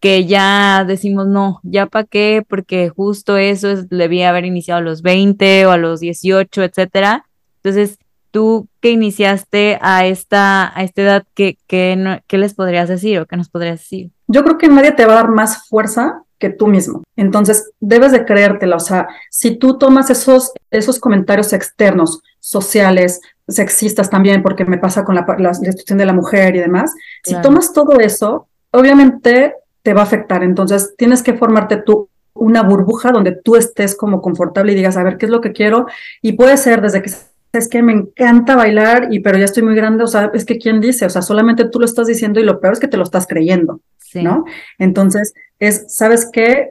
que 0.00 0.26
ya 0.26 0.84
decimos, 0.86 1.28
no, 1.28 1.60
ya 1.62 1.86
para 1.86 2.04
qué, 2.04 2.44
porque 2.46 2.90
justo 2.90 3.38
eso 3.38 3.70
es, 3.70 3.88
debía 3.88 4.28
haber 4.28 4.44
iniciado 4.44 4.80
a 4.80 4.84
los 4.84 5.00
20 5.00 5.64
o 5.64 5.70
a 5.70 5.78
los 5.78 6.00
18, 6.00 6.62
etcétera. 6.62 7.24
Entonces, 7.62 7.98
tú 8.34 8.66
que 8.80 8.90
iniciaste 8.90 9.78
a 9.80 10.06
esta, 10.06 10.76
a 10.76 10.82
esta 10.82 11.02
edad, 11.02 11.24
¿qué, 11.34 11.56
qué, 11.68 12.20
qué 12.26 12.36
les 12.36 12.52
podrías 12.52 12.88
decir 12.88 13.20
o 13.20 13.26
qué 13.26 13.36
nos 13.36 13.48
podrías 13.48 13.78
decir? 13.78 14.10
Yo 14.26 14.42
creo 14.42 14.58
que 14.58 14.66
nadie 14.66 14.90
te 14.90 15.06
va 15.06 15.12
a 15.12 15.22
dar 15.22 15.28
más 15.28 15.68
fuerza 15.68 16.24
que 16.40 16.50
tú 16.50 16.66
mismo. 16.66 17.04
Entonces, 17.14 17.70
debes 17.78 18.10
de 18.10 18.24
creértela. 18.24 18.74
O 18.74 18.80
sea, 18.80 19.06
si 19.30 19.54
tú 19.54 19.78
tomas 19.78 20.10
esos, 20.10 20.52
esos 20.72 20.98
comentarios 20.98 21.52
externos, 21.52 22.22
sociales, 22.40 23.20
sexistas 23.46 24.10
también, 24.10 24.42
porque 24.42 24.64
me 24.64 24.78
pasa 24.78 25.04
con 25.04 25.14
la, 25.14 25.24
la, 25.38 25.52
destrucción 25.52 25.98
de 25.98 26.06
la 26.06 26.12
mujer 26.12 26.56
y 26.56 26.58
demás, 26.58 26.92
si 27.22 27.40
tomas 27.40 27.72
todo 27.72 28.00
eso, 28.00 28.48
obviamente 28.72 29.54
te 29.84 29.94
va 29.94 30.00
a 30.00 30.04
afectar. 30.04 30.42
Entonces, 30.42 30.94
tienes 30.98 31.22
que 31.22 31.34
formarte 31.34 31.76
tú 31.76 32.08
una 32.32 32.64
burbuja 32.64 33.12
donde 33.12 33.30
tú 33.30 33.54
estés 33.54 33.94
como 33.94 34.20
confortable 34.20 34.72
y 34.72 34.74
digas, 34.74 34.96
a 34.96 35.04
ver, 35.04 35.18
¿qué 35.18 35.26
es 35.26 35.30
lo 35.30 35.40
que 35.40 35.52
quiero? 35.52 35.86
Y 36.20 36.32
puede 36.32 36.56
ser 36.56 36.80
desde 36.80 37.00
que 37.00 37.12
es 37.58 37.68
que 37.68 37.82
me 37.82 37.92
encanta 37.92 38.56
bailar, 38.56 39.08
y 39.10 39.20
pero 39.20 39.38
ya 39.38 39.44
estoy 39.44 39.62
muy 39.62 39.74
grande, 39.74 40.04
o 40.04 40.06
sea, 40.06 40.30
es 40.34 40.44
que 40.44 40.58
quién 40.58 40.80
dice, 40.80 41.06
o 41.06 41.10
sea, 41.10 41.22
solamente 41.22 41.68
tú 41.68 41.78
lo 41.78 41.86
estás 41.86 42.06
diciendo 42.06 42.40
y 42.40 42.44
lo 42.44 42.60
peor 42.60 42.74
es 42.74 42.80
que 42.80 42.88
te 42.88 42.96
lo 42.96 43.04
estás 43.04 43.26
creyendo, 43.26 43.80
¿no? 44.14 44.44
Entonces, 44.78 45.34
es, 45.58 45.84
¿sabes 45.88 46.28
qué? 46.32 46.70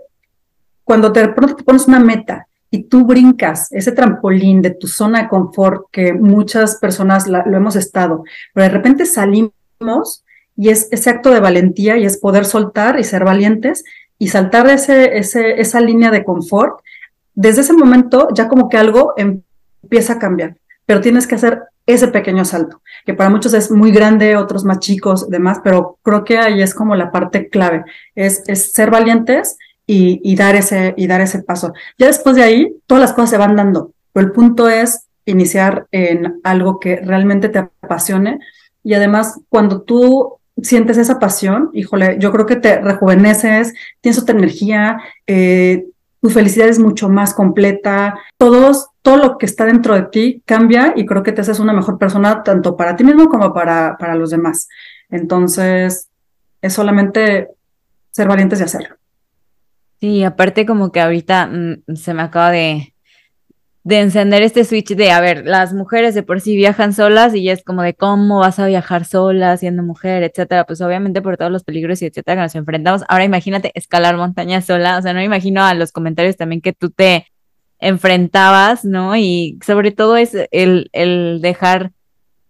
Cuando 0.84 1.14
pronto 1.14 1.56
te 1.56 1.64
pones 1.64 1.88
una 1.88 2.00
meta 2.00 2.48
y 2.70 2.84
tú 2.84 3.06
brincas 3.06 3.72
ese 3.72 3.92
trampolín 3.92 4.62
de 4.62 4.72
tu 4.72 4.88
zona 4.88 5.24
de 5.24 5.30
confort, 5.30 5.86
que 5.92 6.14
muchas 6.14 6.78
personas 6.78 7.28
lo 7.28 7.56
hemos 7.56 7.76
estado, 7.76 8.24
pero 8.54 8.66
de 8.66 8.74
repente 8.74 9.06
salimos 9.06 10.24
y 10.56 10.70
es 10.70 10.88
ese 10.92 11.10
acto 11.10 11.30
de 11.32 11.40
valentía 11.40 11.98
y 11.98 12.06
es 12.06 12.18
poder 12.18 12.46
soltar 12.46 13.00
y 13.00 13.04
ser 13.04 13.24
valientes 13.24 13.84
y 14.18 14.28
saltar 14.28 14.68
ese, 14.70 15.18
ese, 15.18 15.60
esa 15.60 15.82
línea 15.82 16.12
de 16.12 16.24
confort, 16.24 16.80
desde 17.36 17.62
ese 17.62 17.74
momento 17.74 18.28
ya 18.34 18.48
como 18.48 18.70
que 18.70 18.78
algo 18.78 19.14
empieza 19.18 20.14
a 20.14 20.20
cambiar 20.20 20.58
pero 20.86 21.02
tienes 21.02 21.28
que 21.28 21.36
hacer 21.36 21.64
ese 21.86 22.08
pequeño 22.08 22.46
salto, 22.46 22.82
que 23.06 23.14
para 23.14 23.30
muchos 23.30 23.54
es 23.54 23.70
muy 23.70 23.92
grande, 23.92 24.38
otros 24.38 24.64
más 24.64 24.80
chicos, 24.80 25.30
demás, 25.30 25.60
pero 25.64 25.98
creo 26.02 26.24
que 26.24 26.38
ahí 26.38 26.62
es 26.62 26.74
como 26.74 26.96
la 26.96 27.12
parte 27.12 27.50
clave, 27.50 27.84
es, 28.16 28.44
ser 28.72 28.90
valientes 28.90 29.58
y, 29.86 30.22
y, 30.24 30.36
dar 30.36 30.56
ese, 30.56 30.94
y 30.96 31.08
dar 31.08 31.20
ese 31.20 31.44
paso. 31.44 31.74
Ya 31.98 32.08
después 32.08 32.36
de 32.36 32.44
ahí, 32.44 32.76
todas 32.88 33.02
las 33.02 33.14
cosas 33.14 33.32
se 33.32 33.38
van 33.38 33.56
dando, 33.56 33.92
pero 34.14 34.28
el 34.28 34.32
punto 34.32 34.70
es 34.70 35.08
iniciar 35.26 35.88
en 35.92 36.40
algo 36.44 36.80
que 36.80 36.98
realmente 36.98 37.50
te 37.50 37.60
apasione 37.60 38.40
y 38.84 38.94
además 38.94 39.40
cuando 39.50 39.82
tú 39.82 40.38
sientes 40.62 40.98
esa 40.98 41.20
pasión, 41.20 41.70
híjole, 41.74 42.18
yo 42.20 42.32
creo 42.32 42.46
que 42.46 42.58
te 42.58 42.80
rejuveneces, 42.80 43.74
tienes 44.02 44.22
otra 44.22 44.36
energía, 44.36 44.98
eh, 45.26 45.86
tu 46.24 46.30
felicidad 46.30 46.70
es 46.70 46.80
mucho 46.80 47.10
más 47.10 47.34
completa, 47.34 48.18
todos, 48.38 48.88
todo 49.02 49.18
lo 49.18 49.38
que 49.38 49.46
está 49.46 49.66
dentro 49.66 49.94
de 49.94 50.04
ti 50.04 50.42
cambia 50.46 50.94
y 50.96 51.06
creo 51.06 51.22
que 51.22 51.34
te 51.34 51.42
haces 51.42 51.60
una 51.60 51.74
mejor 51.74 51.98
persona 51.98 52.44
tanto 52.44 52.78
para 52.78 52.96
ti 52.96 53.04
mismo 53.04 53.28
como 53.28 53.54
para, 53.54 53.98
para 54.00 54.16
los 54.16 54.30
demás. 54.30 54.70
Entonces, 55.10 56.08
es 56.62 56.74
solamente 56.74 57.50
ser 58.12 58.30
valientes 58.30 58.62
y 58.62 58.64
hacerlo. 58.64 58.96
Sí, 60.00 60.24
aparte 60.24 60.66
como 60.66 60.94
que 60.94 61.02
ahorita 61.02 61.48
mm, 61.48 61.94
se 61.94 62.14
me 62.14 62.22
acaba 62.22 62.52
de, 62.52 62.93
de 63.84 64.00
encender 64.00 64.42
este 64.44 64.64
switch 64.64 64.96
de, 64.96 65.12
a 65.12 65.20
ver, 65.20 65.46
las 65.46 65.74
mujeres 65.74 66.16
de 66.16 66.24
por 66.24 66.40
sí 66.40 66.56
viajan 66.56 66.94
solas 66.94 67.36
y 67.36 67.44
ya 67.44 67.54
es 67.54 67.64
como 67.64 67.84
de 67.84 67.94
cómo 67.94 68.40
vas 68.40 68.58
a 68.60 68.68
viajar 68.68 69.04
sola 69.04 69.58
siendo 69.58 69.84
mujer, 69.84 70.24
etcétera, 70.24 70.66
pues 70.66 70.80
obviamente 70.82 71.22
por 71.22 71.38
todos 71.38 71.52
los 71.52 71.64
peligros 71.64 72.02
y 72.02 72.06
etcétera 72.06 72.38
que 72.38 72.44
nos 72.44 72.56
enfrentamos. 72.56 73.04
Ahora 73.10 73.26
imagínate 73.26 73.72
escalar 73.76 74.16
montañas 74.16 74.66
sola, 74.66 74.98
o 74.98 75.02
sea, 75.02 75.14
no 75.14 75.20
me 75.20 75.26
imagino 75.26 75.64
a 75.64 75.74
los 75.74 75.92
comentarios 75.92 76.38
también 76.38 76.62
que 76.62 76.72
tú 76.74 76.92
te 76.92 77.28
enfrentabas, 77.80 78.86
¿no? 78.86 79.18
Y 79.18 79.60
sobre 79.66 79.92
todo 79.92 80.16
es 80.16 80.34
el, 80.52 80.90
el 80.94 81.40
dejar 81.42 81.92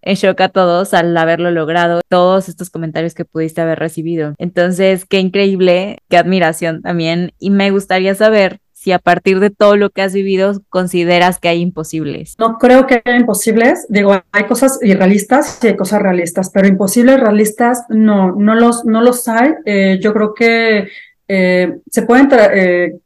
en 0.04 0.16
shock 0.16 0.40
a 0.42 0.50
todos 0.50 0.94
al 0.94 1.16
haberlo 1.18 1.50
logrado, 1.50 2.02
todos 2.10 2.50
estos 2.50 2.70
comentarios 2.70 3.16
que 3.16 3.26
pudiste 3.26 3.62
haber 3.62 3.80
recibido. 3.80 4.36
Entonces, 4.38 5.06
qué 5.06 5.20
increíble, 5.20 6.00
qué 6.10 6.18
admiración 6.18 6.82
también. 6.82 7.34
Y 7.40 7.50
me 7.50 7.72
gustaría 7.72 8.14
saber 8.14 8.60
si 8.84 8.92
a 8.92 9.00
partir 9.00 9.40
de 9.40 9.50
todo 9.50 9.78
lo 9.78 9.92
que 9.92 10.02
has 10.02 10.12
vivido 10.12 10.62
consideras 10.68 11.40
que 11.40 11.48
hay 11.48 11.62
imposibles. 11.62 12.36
No 12.38 12.58
creo 12.58 12.86
que 12.86 13.02
haya 13.06 13.16
imposibles. 13.16 13.86
Digo, 13.88 14.22
hay 14.34 14.44
cosas 14.44 14.78
irrealistas 14.82 15.60
y 15.64 15.68
hay 15.68 15.78
cosas 15.78 16.02
realistas, 16.02 16.50
pero 16.54 16.68
imposibles 16.68 17.18
realistas 17.18 17.86
no, 17.88 18.34
no 18.34 18.56
los, 18.56 18.84
no 18.84 19.00
los 19.00 19.30
hay. 19.30 19.54
Eh, 19.64 20.00
yo 20.02 20.12
creo 20.12 20.34
que 20.34 20.90
eh, 21.30 21.78
se 21.90 22.02
pueden 22.02 22.28
eh, 22.34 22.98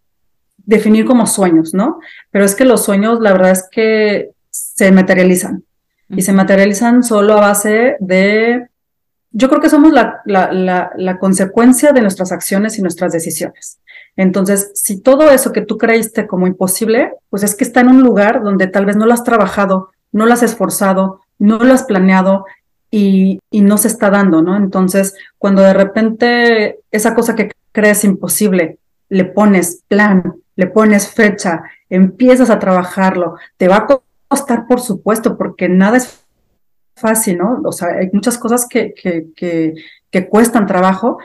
definir 0.58 1.06
como 1.06 1.28
sueños, 1.28 1.76
¿no? 1.76 2.00
Pero 2.32 2.44
es 2.44 2.56
que 2.56 2.66
los 2.66 2.84
sueños, 2.84 3.20
la 3.22 3.34
verdad 3.34 3.52
es 3.52 3.70
que 3.70 4.32
se 4.50 4.92
materializan 4.92 5.64
y 6.10 6.24
se 6.24 6.34
materializan 6.34 7.04
solo 7.04 7.34
a 7.34 7.42
base 7.42 7.98
de 8.00 8.66
yo 9.30 9.48
creo 9.50 9.62
que 9.62 9.70
somos 9.70 9.94
la, 9.94 10.22
la, 10.26 10.52
la, 10.52 10.90
la, 10.96 11.20
consecuencia 11.20 11.92
de 11.92 12.02
nuestras 12.02 12.32
acciones 12.32 12.80
y 12.80 12.82
nuestras 12.82 13.12
decisiones. 13.12 13.78
Entonces, 14.18 14.72
si 14.74 15.00
todo 15.00 15.30
eso 15.30 15.54
que 15.54 15.62
tú 15.62 15.78
creíste 15.78 16.26
como 16.26 16.48
imposible, 16.48 17.14
pues 17.30 17.44
es 17.44 17.56
que 17.56 17.64
está 17.64 17.82
en 17.82 17.90
un 17.90 18.02
lugar 18.02 18.44
donde 18.44 18.68
tal 18.68 18.86
vez 18.86 18.98
no 18.98 19.06
lo 19.06 19.14
has 19.14 19.24
trabajado, 19.24 19.92
no 20.12 20.26
lo 20.26 20.34
has 20.34 20.42
esforzado, 20.42 21.22
no 21.38 21.60
lo 21.60 21.74
has 21.74 21.84
planeado 21.84 22.46
y, 22.90 23.40
no 23.52 23.78
se 23.78 23.88
está 23.88 24.10
dando, 24.10 24.42
¿no? 24.42 24.58
Entonces, 24.58 25.16
cuando 25.38 25.62
de 25.62 25.74
repente 25.74 26.80
esa 26.92 27.14
cosa 27.14 27.36
que 27.36 27.52
crees 27.72 28.04
imposible, 28.04 28.80
le 29.10 29.26
pones 29.26 29.84
plan, 29.88 30.36
le 30.56 30.68
pones 30.68 31.10
fecha, 31.10 31.62
empiezas 31.90 32.50
a 32.50 32.60
trabajarlo, 32.60 33.36
te 33.58 33.68
va 33.68 33.78
a 33.78 33.88
costar, 34.28 34.66
por 34.68 34.82
supuesto, 34.82 35.38
porque 35.38 35.70
nada 35.70 35.98
es 35.98 36.24
fácil, 36.96 37.38
¿no? 37.38 37.62
O 37.64 37.72
sea, 37.72 37.90
hay 38.00 38.10
muchas 38.12 38.40
cosas 38.40 38.68
que, 38.68 38.94
que, 38.94 39.28
que, 39.36 39.76
que 40.10 40.28
cuestan 40.28 40.66
trabajo, 40.66 41.20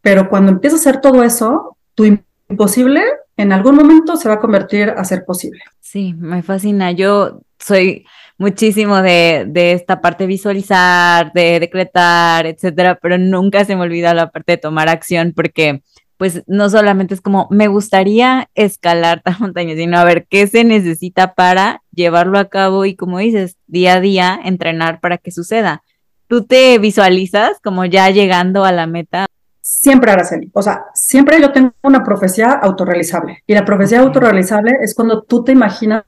pero 0.00 0.28
cuando 0.28 0.52
empiezas 0.52 0.80
a 0.80 0.90
hacer 0.90 1.00
todo 1.00 1.24
eso, 1.24 1.76
tu 1.96 2.04
imposible 2.48 3.02
en 3.36 3.52
algún 3.52 3.76
momento 3.76 4.16
se 4.16 4.28
va 4.28 4.36
a 4.36 4.40
convertir 4.40 4.90
a 4.90 5.04
ser 5.04 5.24
posible. 5.24 5.60
Sí, 5.80 6.14
me 6.14 6.42
fascina. 6.42 6.92
Yo 6.92 7.40
soy 7.58 8.06
muchísimo 8.38 9.02
de, 9.02 9.44
de 9.48 9.72
esta 9.72 10.00
parte 10.00 10.26
visualizar, 10.26 11.32
de 11.32 11.60
decretar, 11.60 12.46
etcétera, 12.46 12.98
pero 13.00 13.18
nunca 13.18 13.64
se 13.64 13.76
me 13.76 13.82
olvida 13.82 14.14
la 14.14 14.30
parte 14.30 14.52
de 14.52 14.58
tomar 14.58 14.88
acción 14.88 15.32
porque 15.34 15.82
pues 16.16 16.42
no 16.46 16.70
solamente 16.70 17.14
es 17.14 17.20
como 17.20 17.46
me 17.50 17.68
gustaría 17.68 18.48
escalar 18.54 19.22
tal 19.22 19.36
montaña, 19.40 19.74
sino 19.74 19.98
a 19.98 20.04
ver 20.04 20.26
qué 20.28 20.46
se 20.46 20.64
necesita 20.64 21.34
para 21.34 21.82
llevarlo 21.92 22.38
a 22.38 22.48
cabo 22.48 22.84
y 22.84 22.96
como 22.96 23.18
dices, 23.18 23.56
día 23.66 23.94
a 23.94 24.00
día 24.00 24.40
entrenar 24.44 25.00
para 25.00 25.18
que 25.18 25.30
suceda. 25.30 25.82
¿Tú 26.28 26.44
te 26.44 26.78
visualizas 26.78 27.60
como 27.62 27.84
ya 27.84 28.10
llegando 28.10 28.64
a 28.64 28.72
la 28.72 28.86
meta? 28.86 29.25
Siempre, 29.68 30.12
Araceli. 30.12 30.48
O 30.54 30.62
sea, 30.62 30.84
siempre 30.94 31.40
yo 31.40 31.50
tengo 31.50 31.72
una 31.82 32.04
profecía 32.04 32.52
autorrealizable. 32.52 33.42
Y 33.48 33.52
la 33.52 33.64
profecía 33.64 33.98
autorrealizable 33.98 34.76
es 34.80 34.94
cuando 34.94 35.24
tú 35.24 35.42
te 35.42 35.50
imaginas 35.50 36.04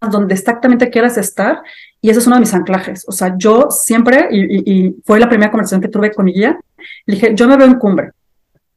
donde 0.00 0.34
exactamente 0.34 0.90
quieras 0.90 1.16
estar 1.16 1.62
y 2.00 2.10
ese 2.10 2.18
es 2.18 2.26
uno 2.26 2.34
de 2.34 2.40
mis 2.40 2.52
anclajes. 2.52 3.04
O 3.06 3.12
sea, 3.12 3.34
yo 3.38 3.70
siempre, 3.70 4.26
y, 4.32 4.68
y, 4.68 4.96
fue 5.04 5.20
la 5.20 5.28
primera 5.28 5.52
conversación 5.52 5.80
que 5.80 5.86
tuve 5.86 6.12
con 6.12 6.24
mi 6.24 6.32
guía, 6.32 6.58
le 7.06 7.14
dije, 7.14 7.36
yo 7.36 7.46
me 7.46 7.56
veo 7.56 7.68
en 7.68 7.78
cumbre. 7.78 8.10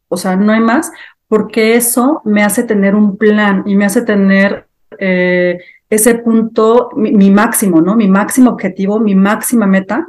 O 0.08 0.18
sea, 0.18 0.36
no 0.36 0.54
hay 0.54 0.60
más, 0.60 0.92
porque 1.28 1.76
eso 1.76 2.22
me 2.26 2.44
hace 2.44 2.62
tener 2.64 2.94
un 2.94 3.18
plan 3.18 3.64
y 3.66 3.76
me 3.76 3.86
hace 3.86 4.04
tener 4.04 4.68
eh, 5.00 5.58
ese 5.90 6.16
punto, 6.16 6.90
mi, 6.96 7.30
máximo, 7.32 7.82
¿no? 7.82 7.96
Mi 7.96 8.08
máximo 8.08 8.52
objetivo, 8.52 9.00
mi 9.00 9.16
máxima 9.16 9.66
meta. 9.66 10.06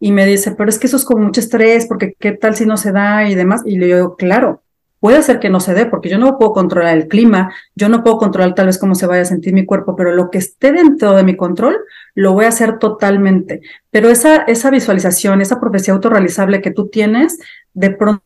Y 0.00 0.12
me 0.12 0.26
dice, 0.26 0.52
pero 0.52 0.70
es 0.70 0.78
que 0.78 0.86
eso 0.86 0.96
es 0.96 1.04
como 1.04 1.24
mucho 1.24 1.40
estrés, 1.40 1.86
porque 1.86 2.14
qué 2.18 2.32
tal 2.32 2.54
si 2.54 2.66
no 2.66 2.76
se 2.76 2.92
da 2.92 3.28
y 3.28 3.34
demás. 3.34 3.62
Y 3.64 3.78
le 3.78 3.86
digo, 3.86 4.16
claro, 4.16 4.62
puede 5.00 5.22
ser 5.22 5.38
que 5.40 5.50
no 5.50 5.60
se 5.60 5.74
dé, 5.74 5.86
porque 5.86 6.08
yo 6.08 6.18
no 6.18 6.38
puedo 6.38 6.52
controlar 6.52 6.96
el 6.96 7.08
clima, 7.08 7.52
yo 7.74 7.88
no 7.88 8.02
puedo 8.02 8.18
controlar 8.18 8.54
tal 8.54 8.66
vez 8.66 8.78
cómo 8.78 8.94
se 8.94 9.06
vaya 9.06 9.22
a 9.22 9.26
sentir 9.26 9.54
mi 9.54 9.64
cuerpo, 9.64 9.96
pero 9.96 10.14
lo 10.14 10.30
que 10.30 10.38
esté 10.38 10.72
dentro 10.72 11.14
de 11.14 11.24
mi 11.24 11.36
control, 11.36 11.78
lo 12.14 12.32
voy 12.32 12.44
a 12.44 12.48
hacer 12.48 12.78
totalmente. 12.78 13.60
Pero 13.90 14.08
esa, 14.08 14.42
esa 14.42 14.70
visualización, 14.70 15.40
esa 15.40 15.60
profecía 15.60 15.94
autorrealizable 15.94 16.60
que 16.60 16.70
tú 16.70 16.88
tienes, 16.88 17.38
de 17.74 17.90
pronto 17.90 18.22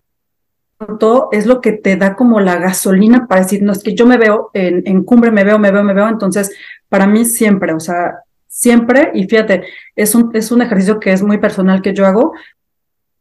es 1.31 1.47
lo 1.47 1.61
que 1.61 1.73
te 1.73 1.97
da 1.97 2.17
como 2.17 2.41
la 2.41 2.57
gasolina 2.57 3.27
para 3.27 3.43
decir, 3.43 3.63
no, 3.63 3.73
es 3.73 3.83
que 3.83 3.95
yo 3.95 4.07
me 4.07 4.19
veo 4.19 4.51
en, 4.53 4.83
en, 4.87 5.05
cumbre, 5.05 5.31
me 5.31 5.45
veo, 5.45 5.59
me 5.59 5.71
veo, 5.71 5.85
me 5.85 5.95
veo. 5.95 6.09
Entonces, 6.09 6.53
para 6.89 7.07
mí 7.07 7.25
siempre, 7.25 7.73
o 7.73 7.81
sea, 7.81 8.21
siempre, 8.53 9.11
y 9.15 9.27
fíjate, 9.27 9.65
es 9.97 10.15
un, 10.15 10.31
es 10.35 10.53
un 10.53 10.61
ejercicio 10.61 11.01
que 11.01 11.11
es 11.11 11.23
muy 11.23 11.39
personal 11.39 11.81
que 11.81 11.95
yo 11.95 12.07
hago, 12.07 12.35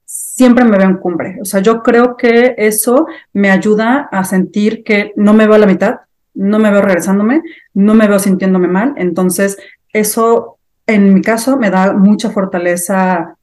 siempre 0.03 0.65
me 0.65 0.77
veo 0.77 0.87
en 0.87 0.97
cumbre. 0.97 1.37
O 1.41 1.45
sea, 1.45 1.61
yo 1.61 1.81
creo 1.81 2.17
que 2.17 2.53
eso 2.57 3.07
me 3.31 3.49
ayuda 3.49 4.09
a 4.11 4.25
sentir 4.25 4.83
que 4.83 5.13
no 5.15 5.33
me 5.33 5.47
veo 5.47 5.55
a 5.55 5.59
la 5.59 5.67
mitad, 5.67 6.01
no 6.33 6.59
me 6.59 6.69
veo 6.69 6.81
regresándome, 6.81 7.41
no 7.73 7.93
me 7.93 8.07
veo 8.07 8.19
sintiéndome 8.19 8.67
mal. 8.67 8.93
Entonces, 8.97 9.57
eso 9.93 10.57
en 10.85 11.13
mi 11.13 11.21
caso 11.21 11.57
me 11.57 11.69
da 11.69 11.93
mucha 11.93 12.29
fortaleza 12.29 13.35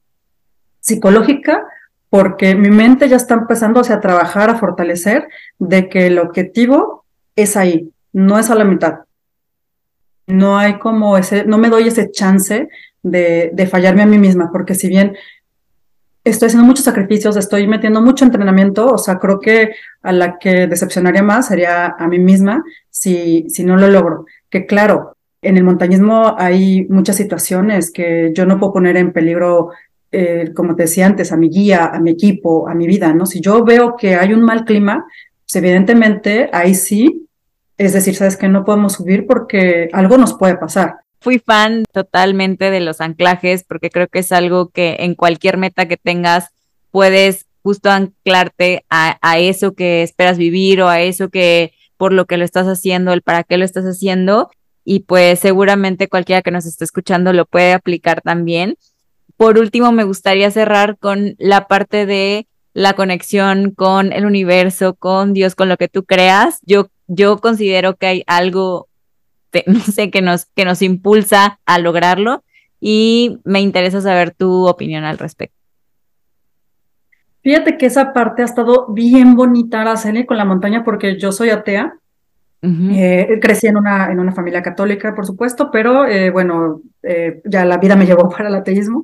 psicológica 0.79 1.65
porque 2.09 2.53
mi 2.53 2.69
mente 2.69 3.09
ya 3.09 3.17
está 3.17 3.33
empezando 3.33 3.81
a 3.81 3.99
trabajar, 3.99 4.51
a 4.51 4.59
fortalecer 4.59 5.27
de 5.57 5.89
que 5.89 6.07
el 6.07 6.19
objetivo 6.19 7.05
es 7.35 7.57
ahí, 7.57 7.91
no 8.13 8.37
es 8.37 8.51
a 8.51 8.55
la 8.55 8.63
mitad. 8.63 8.99
No 10.29 10.57
hay 10.57 10.79
como 10.79 11.17
ese, 11.17 11.43
no 11.45 11.57
me 11.57 11.69
doy 11.69 11.87
ese 11.87 12.09
chance 12.11 12.69
de, 13.03 13.51
de 13.53 13.67
fallarme 13.67 14.03
a 14.03 14.05
mí 14.05 14.17
misma, 14.17 14.49
porque 14.51 14.75
si 14.75 14.87
bien 14.87 15.17
estoy 16.23 16.47
haciendo 16.47 16.65
muchos 16.65 16.85
sacrificios, 16.85 17.35
estoy 17.35 17.67
metiendo 17.67 18.01
mucho 18.01 18.25
entrenamiento, 18.25 18.87
o 18.87 18.97
sea, 18.97 19.17
creo 19.17 19.39
que 19.39 19.71
a 20.01 20.11
la 20.11 20.37
que 20.37 20.67
decepcionaría 20.67 21.23
más 21.23 21.47
sería 21.47 21.95
a 21.97 22.07
mí 22.07 22.19
misma 22.19 22.63
si, 22.89 23.49
si 23.49 23.63
no 23.63 23.75
lo 23.75 23.87
logro. 23.87 24.25
Que 24.49 24.65
claro, 24.65 25.17
en 25.41 25.57
el 25.57 25.63
montañismo 25.63 26.35
hay 26.37 26.85
muchas 26.89 27.15
situaciones 27.15 27.91
que 27.91 28.31
yo 28.33 28.45
no 28.45 28.59
puedo 28.59 28.73
poner 28.73 28.97
en 28.97 29.11
peligro 29.11 29.71
eh, 30.11 30.53
como 30.55 30.75
te 30.75 30.83
decía 30.83 31.05
antes, 31.05 31.31
a 31.31 31.37
mi 31.37 31.49
guía, 31.49 31.85
a 31.85 31.99
mi 31.99 32.11
equipo, 32.11 32.67
a 32.67 32.73
mi 32.73 32.87
vida, 32.87 33.13
¿no? 33.13 33.25
Si 33.25 33.41
yo 33.41 33.63
veo 33.63 33.95
que 33.95 34.15
hay 34.15 34.33
un 34.33 34.41
mal 34.41 34.65
clima, 34.65 35.05
pues 35.45 35.55
evidentemente 35.55 36.49
ahí 36.51 36.73
sí, 36.73 37.27
es 37.79 37.93
decir, 37.93 38.15
sabes 38.15 38.37
que 38.37 38.47
no 38.47 38.63
podemos 38.63 38.93
subir 38.93 39.25
porque 39.25 39.89
algo 39.93 40.17
nos 40.17 40.35
puede 40.35 40.55
pasar. 40.55 40.97
Fui 41.21 41.39
fan 41.39 41.83
totalmente 41.91 42.69
de 42.69 42.79
los 42.79 43.01
anclajes 43.01 43.63
porque 43.63 43.89
creo 43.89 44.07
que 44.07 44.19
es 44.19 44.31
algo 44.31 44.69
que 44.69 44.97
en 44.99 45.15
cualquier 45.15 45.57
meta 45.57 45.87
que 45.87 45.97
tengas 45.97 46.49
puedes 46.91 47.45
justo 47.63 47.89
anclarte 47.89 48.85
a, 48.89 49.17
a 49.21 49.39
eso 49.39 49.73
que 49.73 50.03
esperas 50.03 50.37
vivir 50.37 50.81
o 50.81 50.87
a 50.87 51.01
eso 51.01 51.29
que 51.29 51.73
por 51.97 52.13
lo 52.13 52.25
que 52.25 52.37
lo 52.37 52.45
estás 52.45 52.67
haciendo, 52.67 53.11
el 53.11 53.21
para 53.21 53.43
qué 53.43 53.57
lo 53.57 53.65
estás 53.65 53.85
haciendo 53.85 54.51
y 54.85 55.01
pues 55.01 55.39
seguramente 55.39 56.07
cualquiera 56.07 56.41
que 56.41 56.51
nos 56.51 56.65
esté 56.65 56.85
escuchando 56.85 57.33
lo 57.33 57.45
puede 57.45 57.73
aplicar 57.73 58.21
también 58.21 58.77
por 59.39 59.57
último, 59.57 59.93
me 59.93 60.03
gustaría 60.03 60.51
cerrar 60.51 60.97
con 60.97 61.35
la 61.37 61.69
parte 61.69 62.05
de 62.05 62.45
la 62.73 62.91
conexión 62.91 63.71
con 63.71 64.11
el 64.11 64.25
universo, 64.25 64.95
con 64.95 65.31
Dios, 65.31 65.55
con 65.55 65.69
lo 65.69 65.77
que 65.77 65.87
tú 65.87 66.03
creas. 66.03 66.59
Yo, 66.63 66.89
yo 67.09 67.39
considero 67.39 67.97
que 67.97 68.07
hay 68.07 68.23
algo, 68.27 68.87
no 69.65 69.79
sé, 69.79 70.09
que 70.11 70.21
nos, 70.21 70.45
que 70.55 70.63
nos 70.63 70.81
impulsa 70.81 71.59
a 71.65 71.79
lograrlo 71.79 72.43
y 72.79 73.39
me 73.43 73.59
interesa 73.59 73.99
saber 73.99 74.31
tu 74.31 74.67
opinión 74.67 75.03
al 75.03 75.17
respecto. 75.17 75.57
Fíjate 77.41 77.77
que 77.77 77.87
esa 77.87 78.13
parte 78.13 78.41
ha 78.41 78.45
estado 78.45 78.87
bien 78.89 79.35
bonita, 79.35 79.81
Araceli, 79.81 80.25
con 80.25 80.37
la 80.37 80.45
montaña, 80.45 80.83
porque 80.83 81.17
yo 81.17 81.31
soy 81.31 81.49
atea. 81.49 81.95
Eh, 82.61 83.39
crecí 83.41 83.67
en 83.67 83.77
una, 83.77 84.11
en 84.11 84.19
una 84.19 84.33
familia 84.33 84.61
católica, 84.61 85.15
por 85.15 85.25
supuesto, 85.25 85.71
pero 85.71 86.05
eh, 86.05 86.29
bueno, 86.29 86.81
eh, 87.01 87.41
ya 87.45 87.63
la 87.63 87.77
vida 87.77 87.95
me 87.95 88.05
llevó 88.05 88.29
para 88.37 88.49
el 88.49 88.55
ateísmo. 88.55 89.03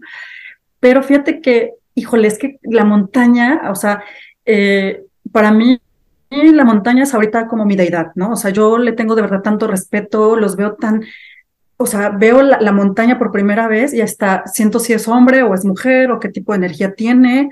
Pero 0.79 1.01
fíjate 1.01 1.41
que, 1.41 1.71
híjole, 1.95 2.27
es 2.27 2.37
que 2.37 2.59
la 2.63 2.83
montaña, 2.83 3.61
o 3.71 3.75
sea, 3.75 4.03
para 5.31 5.51
mí 5.51 5.79
la 6.53 6.65
montaña 6.65 7.03
es 7.03 7.13
ahorita 7.13 7.47
como 7.47 7.65
mi 7.65 7.75
deidad, 7.75 8.11
¿no? 8.15 8.31
O 8.31 8.35
sea, 8.35 8.51
yo 8.51 8.77
le 8.77 8.93
tengo 8.93 9.15
de 9.15 9.21
verdad 9.21 9.41
tanto 9.41 9.67
respeto, 9.67 10.35
los 10.35 10.55
veo 10.55 10.75
tan, 10.75 11.03
o 11.77 11.85
sea, 11.85 12.09
veo 12.09 12.41
la, 12.41 12.59
la, 12.59 12.71
montaña 12.71 13.17
por 13.17 13.31
primera 13.31 13.67
vez 13.67 13.93
y 13.93 14.01
hasta 14.01 14.43
siento 14.47 14.79
si 14.79 14.93
es 14.93 15.07
hombre 15.07 15.43
o 15.43 15.53
es 15.53 15.65
mujer 15.65 16.11
o 16.11 16.19
qué 16.19 16.29
tipo 16.29 16.53
de 16.53 16.57
energía 16.57 16.93
tiene. 16.95 17.49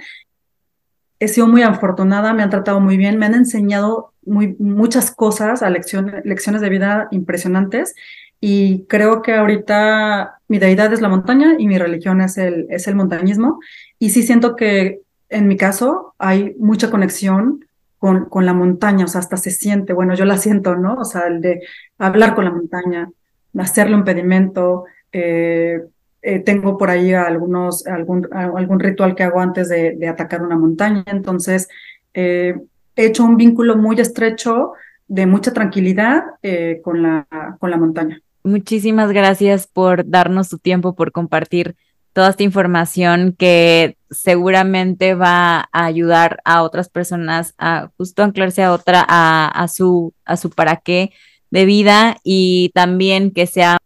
He 1.19 1.27
sido 1.27 1.47
muy 1.47 1.63
afortunada, 1.63 2.33
me 2.33 2.43
han 2.43 2.49
tratado 2.49 2.79
muy 2.79 2.97
bien, 2.97 3.17
me 3.17 3.25
han 3.25 3.35
enseñado 3.35 4.13
muy, 4.25 4.55
muchas 4.59 5.11
cosas, 5.11 5.63
a 5.63 5.69
lecciones, 5.69 6.25
lecciones 6.25 6.61
de 6.61 6.69
vida 6.69 7.07
impresionantes. 7.11 7.95
Y 8.39 8.83
creo 8.87 9.21
que 9.21 9.33
ahorita 9.33 10.39
mi 10.49 10.59
deidad 10.59 10.91
es 10.91 11.01
la 11.01 11.09
montaña 11.09 11.55
y 11.57 11.67
mi 11.67 11.77
religión 11.77 12.19
es 12.21 12.37
el, 12.37 12.67
es 12.69 12.87
el 12.87 12.95
montañismo. 12.95 13.59
Y 13.99 14.09
sí 14.09 14.23
siento 14.23 14.55
que 14.55 15.01
en 15.29 15.47
mi 15.47 15.57
caso 15.57 16.13
hay 16.17 16.55
mucha 16.59 16.91
conexión 16.91 17.65
con, 18.03 18.25
con 18.25 18.45
la 18.45 18.51
montaña, 18.53 19.05
o 19.05 19.07
sea, 19.07 19.19
hasta 19.19 19.37
se 19.37 19.49
siente, 19.49 19.93
bueno, 19.93 20.13
yo 20.13 20.25
la 20.25 20.35
siento, 20.35 20.75
¿no? 20.75 20.95
O 20.95 21.05
sea, 21.05 21.25
el 21.27 21.39
de 21.39 21.61
hablar 21.97 22.35
con 22.35 22.43
la 22.43 22.51
montaña, 22.51 23.09
hacerle 23.57 23.95
un 23.95 24.03
pedimento. 24.03 24.83
Eh, 25.13 25.79
eh, 26.21 26.39
tengo 26.39 26.77
por 26.77 26.89
ahí 26.89 27.13
algunos, 27.13 27.87
algún, 27.87 28.27
algún 28.33 28.81
ritual 28.81 29.15
que 29.15 29.23
hago 29.23 29.39
antes 29.39 29.69
de, 29.69 30.05
atacar 30.05 30.41
una 30.41 30.57
montaña. 30.57 31.05
Entonces, 31.07 31.69
eh, 32.13 32.55
he 32.97 33.05
hecho 33.05 33.23
un 33.23 33.37
vínculo 33.37 33.77
muy 33.77 33.97
estrecho 34.01 34.73
de 35.07 35.25
mucha 35.25 35.53
tranquilidad 35.53 36.25
eh, 36.41 36.81
con, 36.83 37.03
la, 37.03 37.25
con 37.57 37.71
la 37.71 37.77
montaña. 37.77 38.19
Muchísimas 38.43 39.13
gracias 39.13 39.65
por 39.65 40.05
darnos 40.05 40.49
tu 40.49 40.57
tiempo, 40.57 40.93
por 40.93 41.13
compartir 41.13 41.77
toda 42.13 42.29
esta 42.29 42.43
información 42.43 43.35
que 43.37 43.97
seguramente 44.11 45.15
va 45.15 45.67
a 45.71 45.85
ayudar 45.85 46.39
a 46.45 46.61
otras 46.63 46.89
personas 46.89 47.55
a 47.57 47.89
justo 47.97 48.23
anclarse 48.23 48.63
a 48.63 48.71
otra, 48.71 49.03
a, 49.07 49.47
a, 49.47 49.67
su, 49.67 50.13
a 50.25 50.37
su 50.37 50.49
para 50.49 50.77
qué 50.77 51.11
de 51.49 51.65
vida 51.65 52.17
y 52.23 52.71
también 52.73 53.31
que 53.31 53.47
sea 53.47 53.77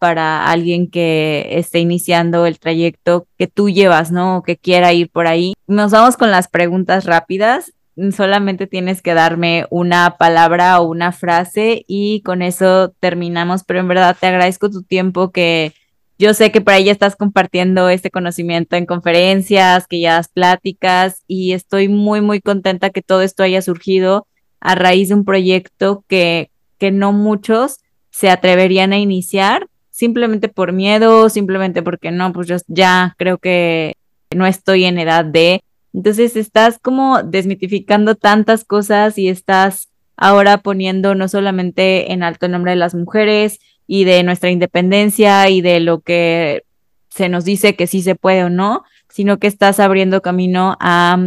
para 0.00 0.50
alguien 0.50 0.90
que 0.90 1.46
esté 1.50 1.78
iniciando 1.78 2.44
el 2.46 2.58
trayecto 2.58 3.28
que 3.38 3.46
tú 3.46 3.70
llevas, 3.70 4.10
¿no? 4.10 4.38
O 4.38 4.42
que 4.42 4.56
quiera 4.56 4.92
ir 4.92 5.10
por 5.10 5.28
ahí. 5.28 5.54
Nos 5.68 5.92
vamos 5.92 6.16
con 6.16 6.32
las 6.32 6.48
preguntas 6.48 7.04
rápidas 7.04 7.72
solamente 8.12 8.66
tienes 8.66 9.02
que 9.02 9.14
darme 9.14 9.66
una 9.70 10.16
palabra 10.16 10.80
o 10.80 10.88
una 10.88 11.12
frase 11.12 11.84
y 11.86 12.22
con 12.22 12.42
eso 12.42 12.94
terminamos, 13.00 13.64
pero 13.64 13.80
en 13.80 13.88
verdad 13.88 14.16
te 14.18 14.26
agradezco 14.26 14.70
tu 14.70 14.82
tiempo 14.82 15.30
que 15.30 15.74
Yo 16.20 16.34
sé 16.34 16.52
que 16.52 16.60
por 16.60 16.74
ahí 16.74 16.84
ya 16.84 16.92
estás 16.92 17.16
compartiendo 17.16 17.88
este 17.88 18.10
conocimiento 18.10 18.76
en 18.76 18.84
conferencias, 18.84 19.86
que 19.86 20.00
ya 20.00 20.16
das 20.16 20.28
pláticas 20.28 21.22
y 21.26 21.54
estoy 21.54 21.88
muy, 21.88 22.20
muy 22.20 22.42
contenta 22.42 22.90
que 22.90 23.00
todo 23.00 23.22
esto 23.22 23.42
haya 23.42 23.62
surgido 23.62 24.26
a 24.60 24.74
raíz 24.74 25.08
de 25.08 25.14
un 25.14 25.24
proyecto 25.24 26.04
que, 26.08 26.50
que 26.76 26.90
no 26.90 27.14
muchos 27.14 27.78
se 28.10 28.28
atreverían 28.28 28.92
a 28.92 28.98
iniciar 28.98 29.66
simplemente 29.88 30.50
por 30.50 30.74
miedo, 30.74 31.30
simplemente 31.30 31.82
porque 31.82 32.10
no, 32.10 32.34
pues 32.34 32.48
yo 32.48 32.56
ya 32.66 33.14
creo 33.16 33.38
que 33.38 33.96
no 34.36 34.44
estoy 34.44 34.84
en 34.84 34.98
edad 34.98 35.24
de. 35.24 35.62
Entonces 35.94 36.36
estás 36.36 36.78
como 36.78 37.22
desmitificando 37.22 38.14
tantas 38.14 38.66
cosas 38.66 39.16
y 39.16 39.30
estás 39.30 39.88
ahora 40.18 40.58
poniendo 40.58 41.14
no 41.14 41.28
solamente 41.28 42.12
en 42.12 42.22
alto 42.22 42.44
el 42.44 42.52
nombre 42.52 42.72
de 42.72 42.76
las 42.76 42.94
mujeres, 42.94 43.58
y 43.92 44.04
de 44.04 44.22
nuestra 44.22 44.52
independencia 44.52 45.48
y 45.48 45.62
de 45.62 45.80
lo 45.80 45.98
que 45.98 46.62
se 47.08 47.28
nos 47.28 47.44
dice 47.44 47.74
que 47.74 47.88
sí 47.88 48.02
se 48.02 48.14
puede 48.14 48.44
o 48.44 48.48
no, 48.48 48.84
sino 49.08 49.40
que 49.40 49.48
estás 49.48 49.80
abriendo 49.80 50.22
camino 50.22 50.76
a 50.78 51.18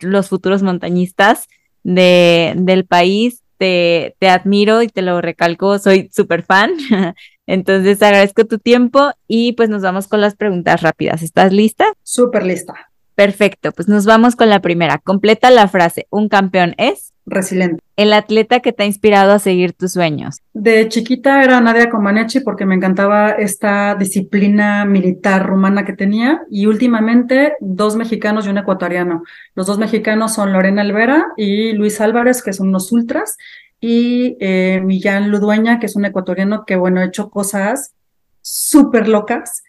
los 0.00 0.30
futuros 0.30 0.62
montañistas 0.62 1.46
de, 1.82 2.54
del 2.56 2.86
país. 2.86 3.42
Te, 3.58 4.16
te 4.18 4.30
admiro 4.30 4.80
y 4.80 4.88
te 4.88 5.02
lo 5.02 5.20
recalco, 5.20 5.78
soy 5.78 6.08
súper 6.10 6.42
fan. 6.42 6.72
Entonces 7.46 8.02
agradezco 8.02 8.46
tu 8.46 8.58
tiempo 8.58 9.10
y 9.28 9.52
pues 9.52 9.68
nos 9.68 9.82
vamos 9.82 10.08
con 10.08 10.22
las 10.22 10.36
preguntas 10.36 10.80
rápidas. 10.80 11.22
¿Estás 11.22 11.52
lista? 11.52 11.84
Súper 12.02 12.46
lista. 12.46 12.92
Perfecto, 13.16 13.72
pues 13.72 13.88
nos 13.88 14.04
vamos 14.04 14.36
con 14.36 14.50
la 14.50 14.60
primera. 14.60 14.98
Completa 14.98 15.50
la 15.50 15.68
frase, 15.68 16.06
un 16.10 16.28
campeón 16.28 16.74
es 16.76 17.14
resiliente. 17.24 17.82
El 17.96 18.12
atleta 18.12 18.60
que 18.60 18.72
te 18.72 18.82
ha 18.82 18.86
inspirado 18.86 19.32
a 19.32 19.38
seguir 19.38 19.72
tus 19.72 19.92
sueños. 19.92 20.42
De 20.52 20.86
chiquita 20.88 21.42
era 21.42 21.58
Nadia 21.62 21.88
Comaneci 21.88 22.40
porque 22.40 22.66
me 22.66 22.74
encantaba 22.74 23.30
esta 23.30 23.94
disciplina 23.94 24.84
militar 24.84 25.46
rumana 25.46 25.86
que 25.86 25.94
tenía 25.94 26.42
y 26.50 26.66
últimamente 26.66 27.54
dos 27.60 27.96
mexicanos 27.96 28.46
y 28.46 28.50
un 28.50 28.58
ecuatoriano. 28.58 29.22
Los 29.54 29.66
dos 29.66 29.78
mexicanos 29.78 30.34
son 30.34 30.52
Lorena 30.52 30.82
Alvera 30.82 31.28
y 31.38 31.72
Luis 31.72 32.02
Álvarez, 32.02 32.42
que 32.42 32.52
son 32.52 32.68
unos 32.68 32.92
ultras, 32.92 33.38
y 33.80 34.36
eh, 34.40 34.82
Millán 34.84 35.30
Ludueña, 35.30 35.80
que 35.80 35.86
es 35.86 35.96
un 35.96 36.04
ecuatoriano 36.04 36.64
que, 36.66 36.76
bueno, 36.76 37.00
ha 37.00 37.06
hecho 37.06 37.30
cosas 37.30 37.94
súper 38.42 39.08
locas 39.08 39.62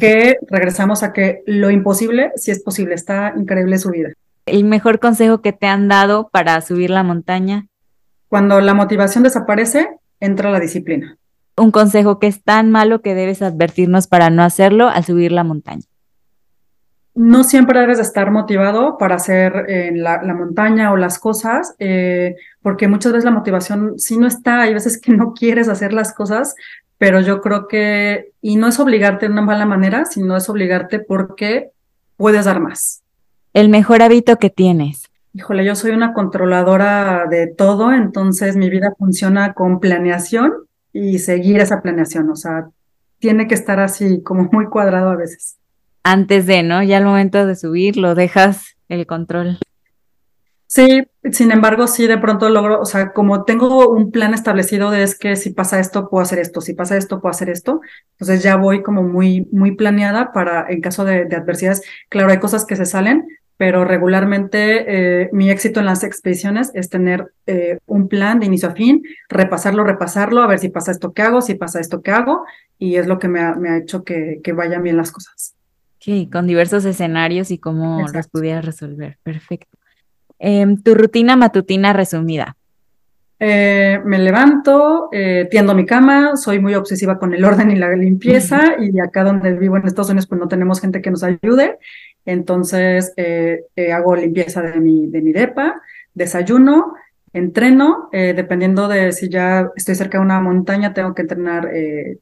que 0.00 0.38
regresamos 0.48 1.02
a 1.02 1.12
que 1.12 1.42
lo 1.46 1.70
imposible 1.70 2.32
si 2.36 2.50
es 2.50 2.62
posible, 2.62 2.94
está 2.94 3.34
increíble 3.36 3.78
su 3.78 3.90
vida. 3.90 4.10
¿El 4.46 4.64
mejor 4.64 4.98
consejo 4.98 5.40
que 5.40 5.52
te 5.52 5.66
han 5.66 5.88
dado 5.88 6.28
para 6.28 6.60
subir 6.60 6.90
la 6.90 7.02
montaña? 7.02 7.66
Cuando 8.28 8.60
la 8.60 8.74
motivación 8.74 9.24
desaparece, 9.24 9.88
entra 10.18 10.50
la 10.50 10.58
disciplina. 10.58 11.16
Un 11.56 11.70
consejo 11.70 12.18
que 12.18 12.28
es 12.28 12.42
tan 12.42 12.70
malo 12.70 13.02
que 13.02 13.14
debes 13.14 13.42
advertirnos 13.42 14.06
para 14.06 14.30
no 14.30 14.42
hacerlo 14.42 14.88
al 14.88 15.04
subir 15.04 15.32
la 15.32 15.44
montaña. 15.44 15.84
No 17.14 17.44
siempre 17.44 17.78
debes 17.78 17.98
estar 17.98 18.30
motivado 18.30 18.96
para 18.96 19.16
hacer 19.16 19.66
eh, 19.68 19.92
la, 19.94 20.22
montaña 20.32 20.92
o 20.92 20.96
las 20.96 21.18
cosas, 21.18 21.74
eh, 21.78 22.36
porque 22.62 22.88
muchas 22.88 23.12
veces 23.12 23.26
la 23.26 23.32
motivación 23.32 23.98
sí 23.98 24.16
no 24.16 24.26
está, 24.26 24.62
hay 24.62 24.72
veces 24.72 24.98
que 24.98 25.12
no 25.12 25.34
quieres 25.34 25.68
hacer 25.68 25.92
las 25.92 26.14
cosas, 26.14 26.54
pero 27.02 27.20
yo 27.20 27.40
creo 27.40 27.66
que, 27.66 28.30
y 28.40 28.54
no 28.54 28.68
es 28.68 28.78
obligarte 28.78 29.26
de 29.26 29.32
una 29.32 29.42
mala 29.42 29.66
manera, 29.66 30.04
sino 30.04 30.36
es 30.36 30.48
obligarte 30.48 31.00
porque 31.00 31.72
puedes 32.16 32.44
dar 32.44 32.60
más. 32.60 33.02
El 33.54 33.70
mejor 33.70 34.02
hábito 34.02 34.36
que 34.36 34.50
tienes. 34.50 35.10
Híjole, 35.34 35.64
yo 35.64 35.74
soy 35.74 35.90
una 35.90 36.12
controladora 36.12 37.26
de 37.28 37.48
todo, 37.48 37.92
entonces 37.92 38.54
mi 38.54 38.70
vida 38.70 38.94
funciona 38.96 39.52
con 39.52 39.80
planeación 39.80 40.52
y 40.92 41.18
seguir 41.18 41.58
esa 41.58 41.82
planeación, 41.82 42.30
o 42.30 42.36
sea, 42.36 42.68
tiene 43.18 43.48
que 43.48 43.56
estar 43.56 43.80
así 43.80 44.22
como 44.22 44.48
muy 44.52 44.66
cuadrado 44.66 45.10
a 45.10 45.16
veces. 45.16 45.56
Antes 46.04 46.46
de, 46.46 46.62
¿no? 46.62 46.84
Ya 46.84 46.98
al 46.98 47.04
momento 47.04 47.46
de 47.46 47.56
subir 47.56 47.96
lo 47.96 48.14
dejas 48.14 48.76
el 48.88 49.08
control. 49.08 49.58
Sí, 50.74 51.06
sin 51.30 51.52
embargo, 51.52 51.86
sí 51.86 52.06
de 52.06 52.16
pronto 52.16 52.48
logro, 52.48 52.80
o 52.80 52.86
sea, 52.86 53.12
como 53.12 53.44
tengo 53.44 53.90
un 53.90 54.10
plan 54.10 54.32
establecido 54.32 54.90
de 54.90 55.02
es 55.02 55.18
que 55.18 55.36
si 55.36 55.50
pasa 55.50 55.78
esto, 55.78 56.08
puedo 56.08 56.22
hacer 56.22 56.38
esto, 56.38 56.62
si 56.62 56.72
pasa 56.72 56.96
esto, 56.96 57.20
puedo 57.20 57.30
hacer 57.30 57.50
esto, 57.50 57.82
entonces 58.12 58.42
ya 58.42 58.56
voy 58.56 58.82
como 58.82 59.02
muy, 59.02 59.46
muy 59.52 59.72
planeada 59.72 60.32
para 60.32 60.66
en 60.70 60.80
caso 60.80 61.04
de, 61.04 61.28
adversidades. 61.36 61.82
Claro, 62.08 62.30
hay 62.30 62.38
cosas 62.38 62.64
que 62.64 62.76
se 62.76 62.86
salen, 62.86 63.26
pero 63.58 63.84
regularmente 63.84 65.24
eh, 65.24 65.28
mi 65.34 65.50
éxito 65.50 65.80
en 65.80 65.84
las 65.84 66.04
expediciones 66.04 66.70
es 66.72 66.88
tener 66.88 67.34
eh, 67.46 67.76
un 67.84 68.08
plan 68.08 68.40
de 68.40 68.46
inicio 68.46 68.70
a 68.70 68.72
fin, 68.72 69.02
repasarlo, 69.28 69.84
repasarlo, 69.84 70.42
a 70.42 70.46
ver 70.46 70.58
si 70.58 70.70
pasa 70.70 70.90
esto 70.90 71.12
que 71.12 71.20
hago, 71.20 71.42
si 71.42 71.54
pasa 71.54 71.80
esto 71.80 72.00
que 72.00 72.12
hago, 72.12 72.46
y 72.78 72.96
es 72.96 73.06
lo 73.06 73.18
que 73.18 73.28
me 73.28 73.40
ha, 73.40 73.54
me 73.56 73.68
ha 73.68 73.76
hecho 73.76 74.04
que, 74.04 74.40
que 74.42 74.54
vayan 74.54 74.82
bien 74.82 74.96
las 74.96 75.12
cosas. 75.12 75.54
Sí, 75.98 76.30
con 76.32 76.46
diversos 76.46 76.86
escenarios 76.86 77.50
y 77.50 77.58
cómo 77.58 78.06
las 78.10 78.28
pudiera 78.28 78.62
resolver. 78.62 79.18
Perfecto. 79.22 79.81
Em, 80.44 80.76
tu 80.76 80.94
rutina 80.94 81.36
matutina 81.36 81.92
resumida. 81.92 82.56
Eh, 83.38 84.00
me 84.04 84.18
levanto, 84.18 85.08
eh, 85.12 85.46
tiendo 85.48 85.72
mi 85.72 85.86
cama, 85.86 86.36
soy 86.36 86.58
muy 86.58 86.74
obsesiva 86.74 87.16
con 87.16 87.32
el 87.32 87.44
orden 87.44 87.70
y 87.70 87.76
la 87.76 87.94
limpieza 87.94 88.74
y 88.80 88.98
acá 88.98 89.22
donde 89.22 89.52
vivo 89.52 89.76
en 89.76 89.86
Estados 89.86 90.10
Unidos 90.10 90.26
pues 90.26 90.40
no 90.40 90.48
tenemos 90.48 90.80
gente 90.80 91.00
que 91.00 91.12
nos 91.12 91.22
ayude, 91.22 91.78
entonces 92.24 93.12
eh, 93.16 93.62
hago 93.94 94.16
limpieza 94.16 94.62
de 94.62 94.80
mi, 94.80 95.06
de 95.06 95.22
mi 95.22 95.32
depa, 95.32 95.80
desayuno, 96.12 96.94
entreno, 97.32 98.08
dependiendo 98.12 98.88
de 98.88 99.12
si 99.12 99.28
ya 99.28 99.70
estoy 99.76 99.94
cerca 99.94 100.18
de 100.18 100.24
una 100.24 100.40
montaña 100.40 100.92
tengo 100.92 101.14
que 101.14 101.22
entrenar 101.22 101.70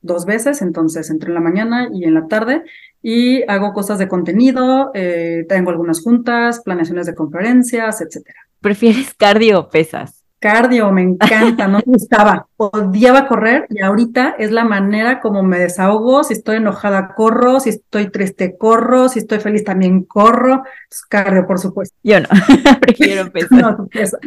dos 0.03 0.25
veces, 0.25 0.63
entonces 0.63 1.11
entro 1.11 1.29
en 1.29 1.35
la 1.35 1.41
mañana 1.41 1.89
y 1.93 2.05
en 2.05 2.15
la 2.15 2.27
tarde 2.29 2.63
y 3.03 3.43
hago 3.51 3.73
cosas 3.73 3.99
de 3.99 4.09
contenido, 4.09 4.91
eh, 4.95 5.47
tengo 5.49 5.71
algunas 5.71 6.03
juntas, 6.03 6.61
planeaciones 6.61 7.07
de 7.07 7.15
conferencias, 7.15 8.01
etcétera. 8.01 8.41
¿Prefieres 8.61 9.15
cardio 9.15 9.61
o 9.61 9.69
pesas? 9.69 10.25
Cardio, 10.39 10.91
me 10.91 11.03
encanta, 11.03 11.67
no 11.69 11.79
me 11.79 11.85
gustaba. 11.93 12.47
Odiaba 12.57 13.29
correr 13.29 13.67
y 13.69 13.83
ahorita 13.83 14.37
es 14.39 14.51
la 14.51 14.65
manera 14.65 15.21
como 15.21 15.43
me 15.43 15.59
desahogo. 15.59 16.25
Si 16.25 16.33
estoy 16.33 16.57
enojada, 16.57 17.15
corro. 17.15 17.61
Si 17.61 17.69
estoy 17.69 18.11
triste, 18.11 18.57
corro. 18.57 19.11
Si 19.11 19.19
estoy 19.19 19.39
feliz, 19.41 19.65
también 19.65 20.05
corro. 20.05 20.63
cardio, 21.11 21.47
por 21.47 21.59
supuesto. 21.59 21.95
Yo 22.03 22.21
no, 22.21 22.29
prefiero 22.81 23.31
pesas. 23.31 23.51
no, 23.51 23.87
pesas. 23.89 24.21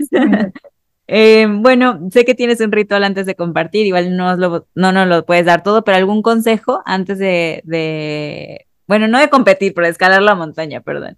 Eh, 1.07 1.47
bueno, 1.49 1.99
sé 2.11 2.23
que 2.23 2.33
tienes 2.33 2.61
un 2.61 2.71
ritual 2.71 3.03
antes 3.03 3.25
de 3.25 3.35
compartir, 3.35 3.85
igual 3.85 4.15
no 4.15 4.35
no 4.37 4.91
nos 4.91 5.07
lo 5.07 5.25
puedes 5.25 5.45
dar 5.45 5.61
todo, 5.63 5.83
pero 5.83 5.97
algún 5.97 6.21
consejo 6.21 6.81
antes 6.85 7.19
de, 7.19 8.65
bueno, 8.87 9.07
no 9.07 9.19
de 9.19 9.29
competir, 9.29 9.73
pero 9.73 9.87
de 9.87 9.91
escalar 9.91 10.21
la 10.21 10.35
montaña, 10.35 10.81
perdón. 10.81 11.17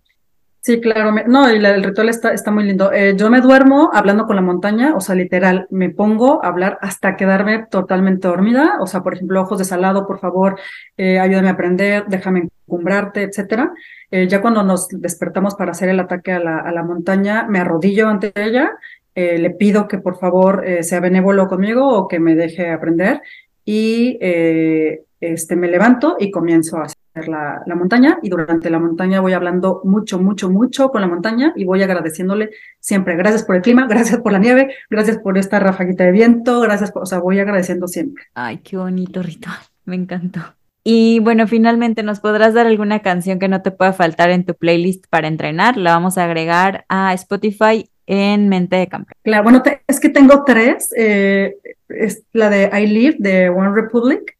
Sí, 0.61 0.81
claro, 0.81 1.11
no, 1.27 1.47
el 1.47 1.83
ritual 1.83 2.09
está, 2.09 2.33
está 2.33 2.49
muy 2.49 2.63
lindo. 2.63 2.91
Eh, 2.91 3.13
yo 3.15 3.29
me 3.29 3.39
duermo 3.39 3.91
hablando 3.93 4.25
con 4.25 4.35
la 4.35 4.41
montaña, 4.41 4.95
o 4.95 4.99
sea, 4.99 5.13
literal, 5.13 5.67
me 5.69 5.91
pongo 5.91 6.43
a 6.43 6.47
hablar 6.47 6.79
hasta 6.81 7.15
quedarme 7.15 7.67
totalmente 7.69 8.27
dormida, 8.27 8.77
o 8.79 8.87
sea, 8.87 9.03
por 9.03 9.13
ejemplo, 9.13 9.39
ojos 9.43 9.59
de 9.59 9.65
salado, 9.65 10.07
por 10.07 10.19
favor, 10.19 10.59
eh, 10.97 11.19
ayúdame 11.19 11.49
a 11.49 11.51
aprender, 11.51 12.05
déjame 12.07 12.49
encumbrarte, 12.67 13.21
etcétera. 13.21 13.71
ya 14.09 14.41
cuando 14.41 14.63
nos 14.63 14.87
despertamos 14.87 15.53
para 15.53 15.71
hacer 15.71 15.89
el 15.89 15.99
ataque 15.99 16.31
a 16.31 16.39
la 16.39 16.83
montaña, 16.83 17.45
me 17.47 17.59
arrodillo 17.59 18.07
ante 18.07 18.31
ella 18.35 18.71
eh, 19.15 19.37
le 19.37 19.49
pido 19.51 19.87
que 19.87 19.97
por 19.97 20.19
favor 20.19 20.67
eh, 20.67 20.83
sea 20.83 20.99
benévolo 20.99 21.47
conmigo 21.47 21.87
o 21.87 22.07
que 22.07 22.19
me 22.19 22.35
deje 22.35 22.69
aprender 22.69 23.21
y 23.63 24.17
eh, 24.19 25.03
este, 25.21 25.55
me 25.55 25.69
levanto 25.69 26.17
y 26.19 26.29
comienzo 26.29 26.77
a 26.77 26.83
hacer 26.83 27.27
la, 27.27 27.63
la, 27.65 27.75
montaña 27.75 28.19
y 28.21 28.29
durante 28.29 28.69
la 28.69 28.77
montaña 28.77 29.21
voy 29.21 29.31
hablando 29.31 29.81
mucho, 29.85 30.19
mucho, 30.19 30.49
mucho 30.49 30.89
con 30.89 30.99
la 30.99 31.07
montaña 31.07 31.53
y 31.55 31.63
voy 31.63 31.81
agradeciéndole 31.81 32.51
siempre. 32.79 33.15
Gracias 33.15 33.43
por 33.43 33.55
el 33.55 33.61
clima, 33.61 33.87
gracias 33.89 34.19
por 34.19 34.33
la 34.33 34.39
nieve, 34.39 34.75
gracias 34.89 35.17
por 35.17 35.37
esta 35.37 35.59
rafaguita 35.59 36.03
de 36.03 36.11
viento, 36.11 36.59
gracias 36.59 36.91
por, 36.91 37.03
o 37.03 37.05
sea, 37.05 37.19
voy 37.19 37.39
agradeciendo 37.39 37.87
siempre. 37.87 38.25
Ay, 38.33 38.57
qué 38.57 38.77
bonito 38.77 39.23
ritual, 39.23 39.57
me 39.85 39.95
encantó. 39.95 40.41
Y 40.83 41.17
bueno, 41.19 41.47
finalmente, 41.47 42.03
¿nos 42.03 42.19
podrás 42.19 42.53
dar 42.53 42.67
alguna 42.67 42.99
canción 42.99 43.39
que 43.39 43.47
no 43.47 43.63
te 43.63 43.71
pueda 43.71 43.91
faltar 43.91 44.29
en 44.29 44.45
tu 44.45 44.53
playlist 44.53 45.07
para 45.09 45.27
entrenar? 45.27 45.77
La 45.77 45.93
vamos 45.93 46.19
a 46.19 46.25
agregar 46.25 46.85
a 46.89 47.11
Spotify 47.15 47.89
en 48.07 48.49
Mente 48.49 48.75
de 48.75 48.87
Campeón. 48.87 49.17
Claro, 49.23 49.43
bueno, 49.43 49.63
es 49.87 49.99
que 49.99 50.09
tengo 50.09 50.43
tres. 50.43 50.93
Eh, 50.95 51.55
es 51.89 52.23
la 52.33 52.49
de 52.49 52.69
I 52.73 52.87
Live 52.87 53.15
de 53.19 53.49
One 53.49 53.73
Republic. 53.73 54.35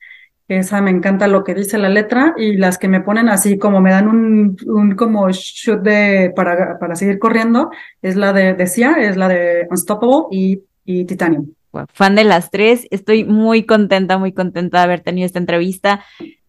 Esa 0.48 0.80
me 0.80 0.92
encanta 0.92 1.28
lo 1.28 1.44
que 1.44 1.56
dice 1.56 1.80
la 1.80 1.90
letra 1.90 2.36
y 2.38 2.56
las 2.58 2.78
que 2.78 2.88
me 2.88 3.02
ponen 3.02 3.30
así 3.30 3.58
como 3.58 3.82
me 3.82 3.90
dan 3.90 4.08
un, 4.08 4.56
un 4.68 4.96
como 4.96 5.28
shoot 5.32 5.82
de 5.82 6.32
para, 6.36 6.78
para 6.78 6.96
seguir 6.96 7.18
corriendo 7.18 7.72
es 8.04 8.16
la 8.16 8.32
de 8.32 8.54
Decía, 8.54 8.96
es 9.00 9.18
la 9.18 9.28
de 9.28 9.66
Unstoppable 9.72 10.28
y, 10.30 10.62
y 10.86 11.06
Titanium. 11.06 11.52
fan 11.92 12.14
de 12.14 12.26
las 12.26 12.52
tres, 12.52 12.88
estoy 12.92 13.24
muy 13.24 13.64
contenta, 13.64 14.20
muy 14.20 14.34
contenta 14.34 14.78
de 14.78 14.84
haber 14.84 15.00
tenido 15.00 15.26
esta 15.26 15.40
entrevista 15.40 16.06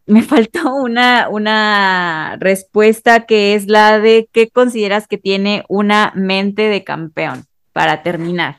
me 0.06 0.22
faltó 0.22 0.74
una, 0.74 1.28
una 1.28 2.36
respuesta 2.40 3.26
que 3.26 3.54
es 3.54 3.66
la 3.66 3.98
de 3.98 4.28
qué 4.32 4.48
consideras 4.50 5.06
que 5.08 5.18
tiene 5.18 5.64
una 5.68 6.12
mente 6.14 6.62
de 6.62 6.84
campeón 6.84 7.44
para 7.72 8.02
terminar. 8.02 8.58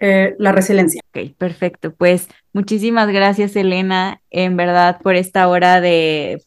eh, 0.00 0.34
la 0.38 0.52
resiliencia. 0.52 1.00
Ok, 1.10 1.34
perfecto. 1.36 1.92
Pues 1.94 2.28
muchísimas 2.52 3.08
gracias, 3.08 3.56
Elena, 3.56 4.20
en 4.30 4.56
verdad, 4.56 5.00
por 5.02 5.16
esta 5.16 5.48
hora 5.48 5.80
de 5.80 6.42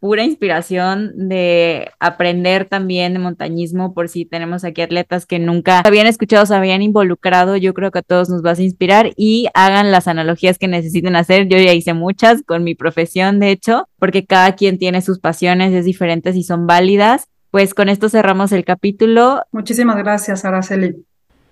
pura 0.00 0.24
inspiración 0.24 1.28
de 1.28 1.90
aprender 2.00 2.66
también 2.66 3.12
de 3.12 3.18
montañismo, 3.18 3.94
por 3.94 4.08
si 4.08 4.24
tenemos 4.24 4.64
aquí 4.64 4.82
atletas 4.82 5.26
que 5.26 5.38
nunca 5.38 5.80
habían 5.80 6.06
escuchado, 6.06 6.46
se 6.46 6.54
habían 6.54 6.82
involucrado, 6.82 7.56
yo 7.56 7.74
creo 7.74 7.90
que 7.90 8.00
a 8.00 8.02
todos 8.02 8.28
nos 8.28 8.42
vas 8.42 8.58
a 8.58 8.62
inspirar 8.62 9.10
y 9.16 9.48
hagan 9.54 9.90
las 9.90 10.08
analogías 10.08 10.58
que 10.58 10.68
necesiten 10.68 11.16
hacer. 11.16 11.48
Yo 11.48 11.58
ya 11.58 11.72
hice 11.72 11.94
muchas 11.94 12.42
con 12.42 12.64
mi 12.64 12.74
profesión, 12.74 13.40
de 13.40 13.50
hecho, 13.50 13.88
porque 13.98 14.26
cada 14.26 14.54
quien 14.54 14.78
tiene 14.78 15.02
sus 15.02 15.18
pasiones, 15.18 15.72
es 15.72 15.84
diferentes 15.84 16.36
y 16.36 16.42
son 16.42 16.66
válidas. 16.66 17.28
Pues 17.50 17.74
con 17.74 17.88
esto 17.88 18.08
cerramos 18.08 18.52
el 18.52 18.64
capítulo. 18.64 19.42
Muchísimas 19.52 19.96
gracias, 19.96 20.44
Araceli. 20.44 20.96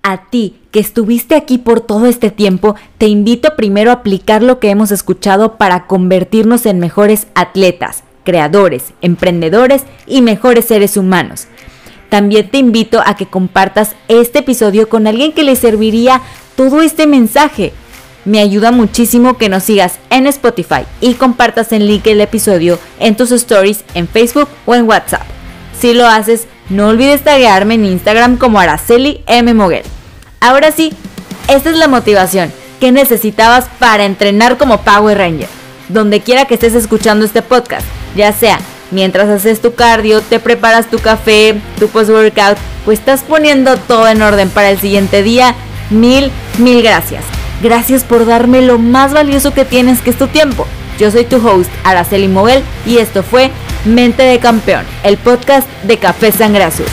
A 0.03 0.29
ti, 0.29 0.61
que 0.71 0.81
estuviste 0.81 1.35
aquí 1.35 1.57
por 1.57 1.81
todo 1.81 2.05
este 2.07 2.31
tiempo, 2.31 2.75
te 2.99 3.07
invito 3.07 3.57
primero 3.57 3.91
a 3.91 3.95
aplicar 3.95 4.43
lo 4.43 4.61
que 4.61 4.69
hemos 4.69 4.91
escuchado 4.91 5.57
para 5.57 5.87
convertirnos 5.87 6.67
en 6.67 6.79
mejores 6.79 7.27
atletas, 7.35 8.05
creadores, 8.25 8.93
emprendedores 9.01 9.83
y 10.07 10.23
mejores 10.23 10.65
seres 10.65 10.97
humanos. 10.97 11.47
También 12.09 12.49
te 12.49 12.59
invito 12.59 13.03
a 13.05 13.17
que 13.17 13.27
compartas 13.27 13.97
este 14.09 14.41
episodio 14.41 14.89
con 14.89 15.07
alguien 15.07 15.33
que 15.33 15.45
le 15.45 15.57
serviría 15.57 16.21
todo 16.57 16.81
este 16.83 17.07
mensaje. 17.07 17.73
Me 18.25 18.41
ayuda 18.41 18.71
muchísimo 18.71 19.37
que 19.37 19.49
nos 19.49 19.65
sigas 19.65 19.99
en 20.11 20.27
Spotify 20.27 20.87
y 21.01 21.15
compartas 21.15 21.73
el 21.73 21.87
link 21.87 22.05
del 22.05 22.21
episodio 22.21 22.79
en 22.99 23.17
tus 23.17 23.33
stories 23.33 23.85
en 23.95 24.09
Facebook 24.09 24.49
o 24.65 24.75
en 24.75 24.89
WhatsApp. 24.89 25.23
Si 25.79 25.93
lo 25.93 26.07
haces, 26.07 26.47
no 26.71 26.89
olvides 26.89 27.23
taguearme 27.23 27.75
en 27.75 27.85
Instagram 27.85 28.39
como 28.39 28.59
Araceli 28.59 29.23
M. 29.27 29.53
Moguel. 29.53 29.83
Ahora 30.41 30.71
sí, 30.71 30.93
esta 31.49 31.71
es 31.71 31.77
la 31.77 31.89
motivación 31.89 32.53
que 32.81 32.93
necesitabas 32.93 33.67
para 33.79 34.05
entrenar 34.05 34.57
como 34.57 34.81
Power 34.83 35.19
Ranger. 35.19 35.64
Donde 35.89 36.21
quiera 36.21 36.47
que 36.47 36.55
estés 36.55 36.75
escuchando 36.75 37.25
este 37.25 37.43
podcast, 37.43 37.87
ya 38.17 38.33
sea 38.33 38.59
mientras 38.91 39.29
haces 39.29 39.61
tu 39.61 39.75
cardio, 39.75 40.23
te 40.23 40.41
preparas 40.41 40.89
tu 40.89 40.99
café, 40.99 41.61
tu 41.79 41.89
post-workout, 41.89 42.57
pues 42.85 42.99
estás 43.01 43.23
poniendo 43.23 43.77
todo 43.77 44.09
en 44.09 44.23
orden 44.23 44.49
para 44.49 44.71
el 44.71 44.79
siguiente 44.79 45.23
día. 45.23 45.55
Mil, 45.91 46.31
mil 46.59 46.83
gracias. 46.83 47.25
Gracias 47.63 48.05
por 48.05 48.25
darme 48.25 48.63
lo 48.63 48.79
más 48.79 49.13
valioso 49.13 49.53
que 49.53 49.65
tienes, 49.65 50.01
que 50.01 50.11
es 50.11 50.19
tu 50.19 50.29
tiempo. 50.29 50.67
Yo 50.99 51.11
soy 51.11 51.25
tu 51.25 51.37
host, 51.37 51.71
Araceli 51.83 52.29
Moguel, 52.29 52.63
y 52.87 52.99
esto 52.99 53.23
fue 53.23 53.51
Mente 53.85 54.23
de 54.23 54.39
Campeón, 54.39 54.85
el 55.03 55.17
podcast 55.19 55.69
de 55.83 55.99
Café 55.99 56.31
Sangre 56.31 56.65
Azul. 56.65 56.87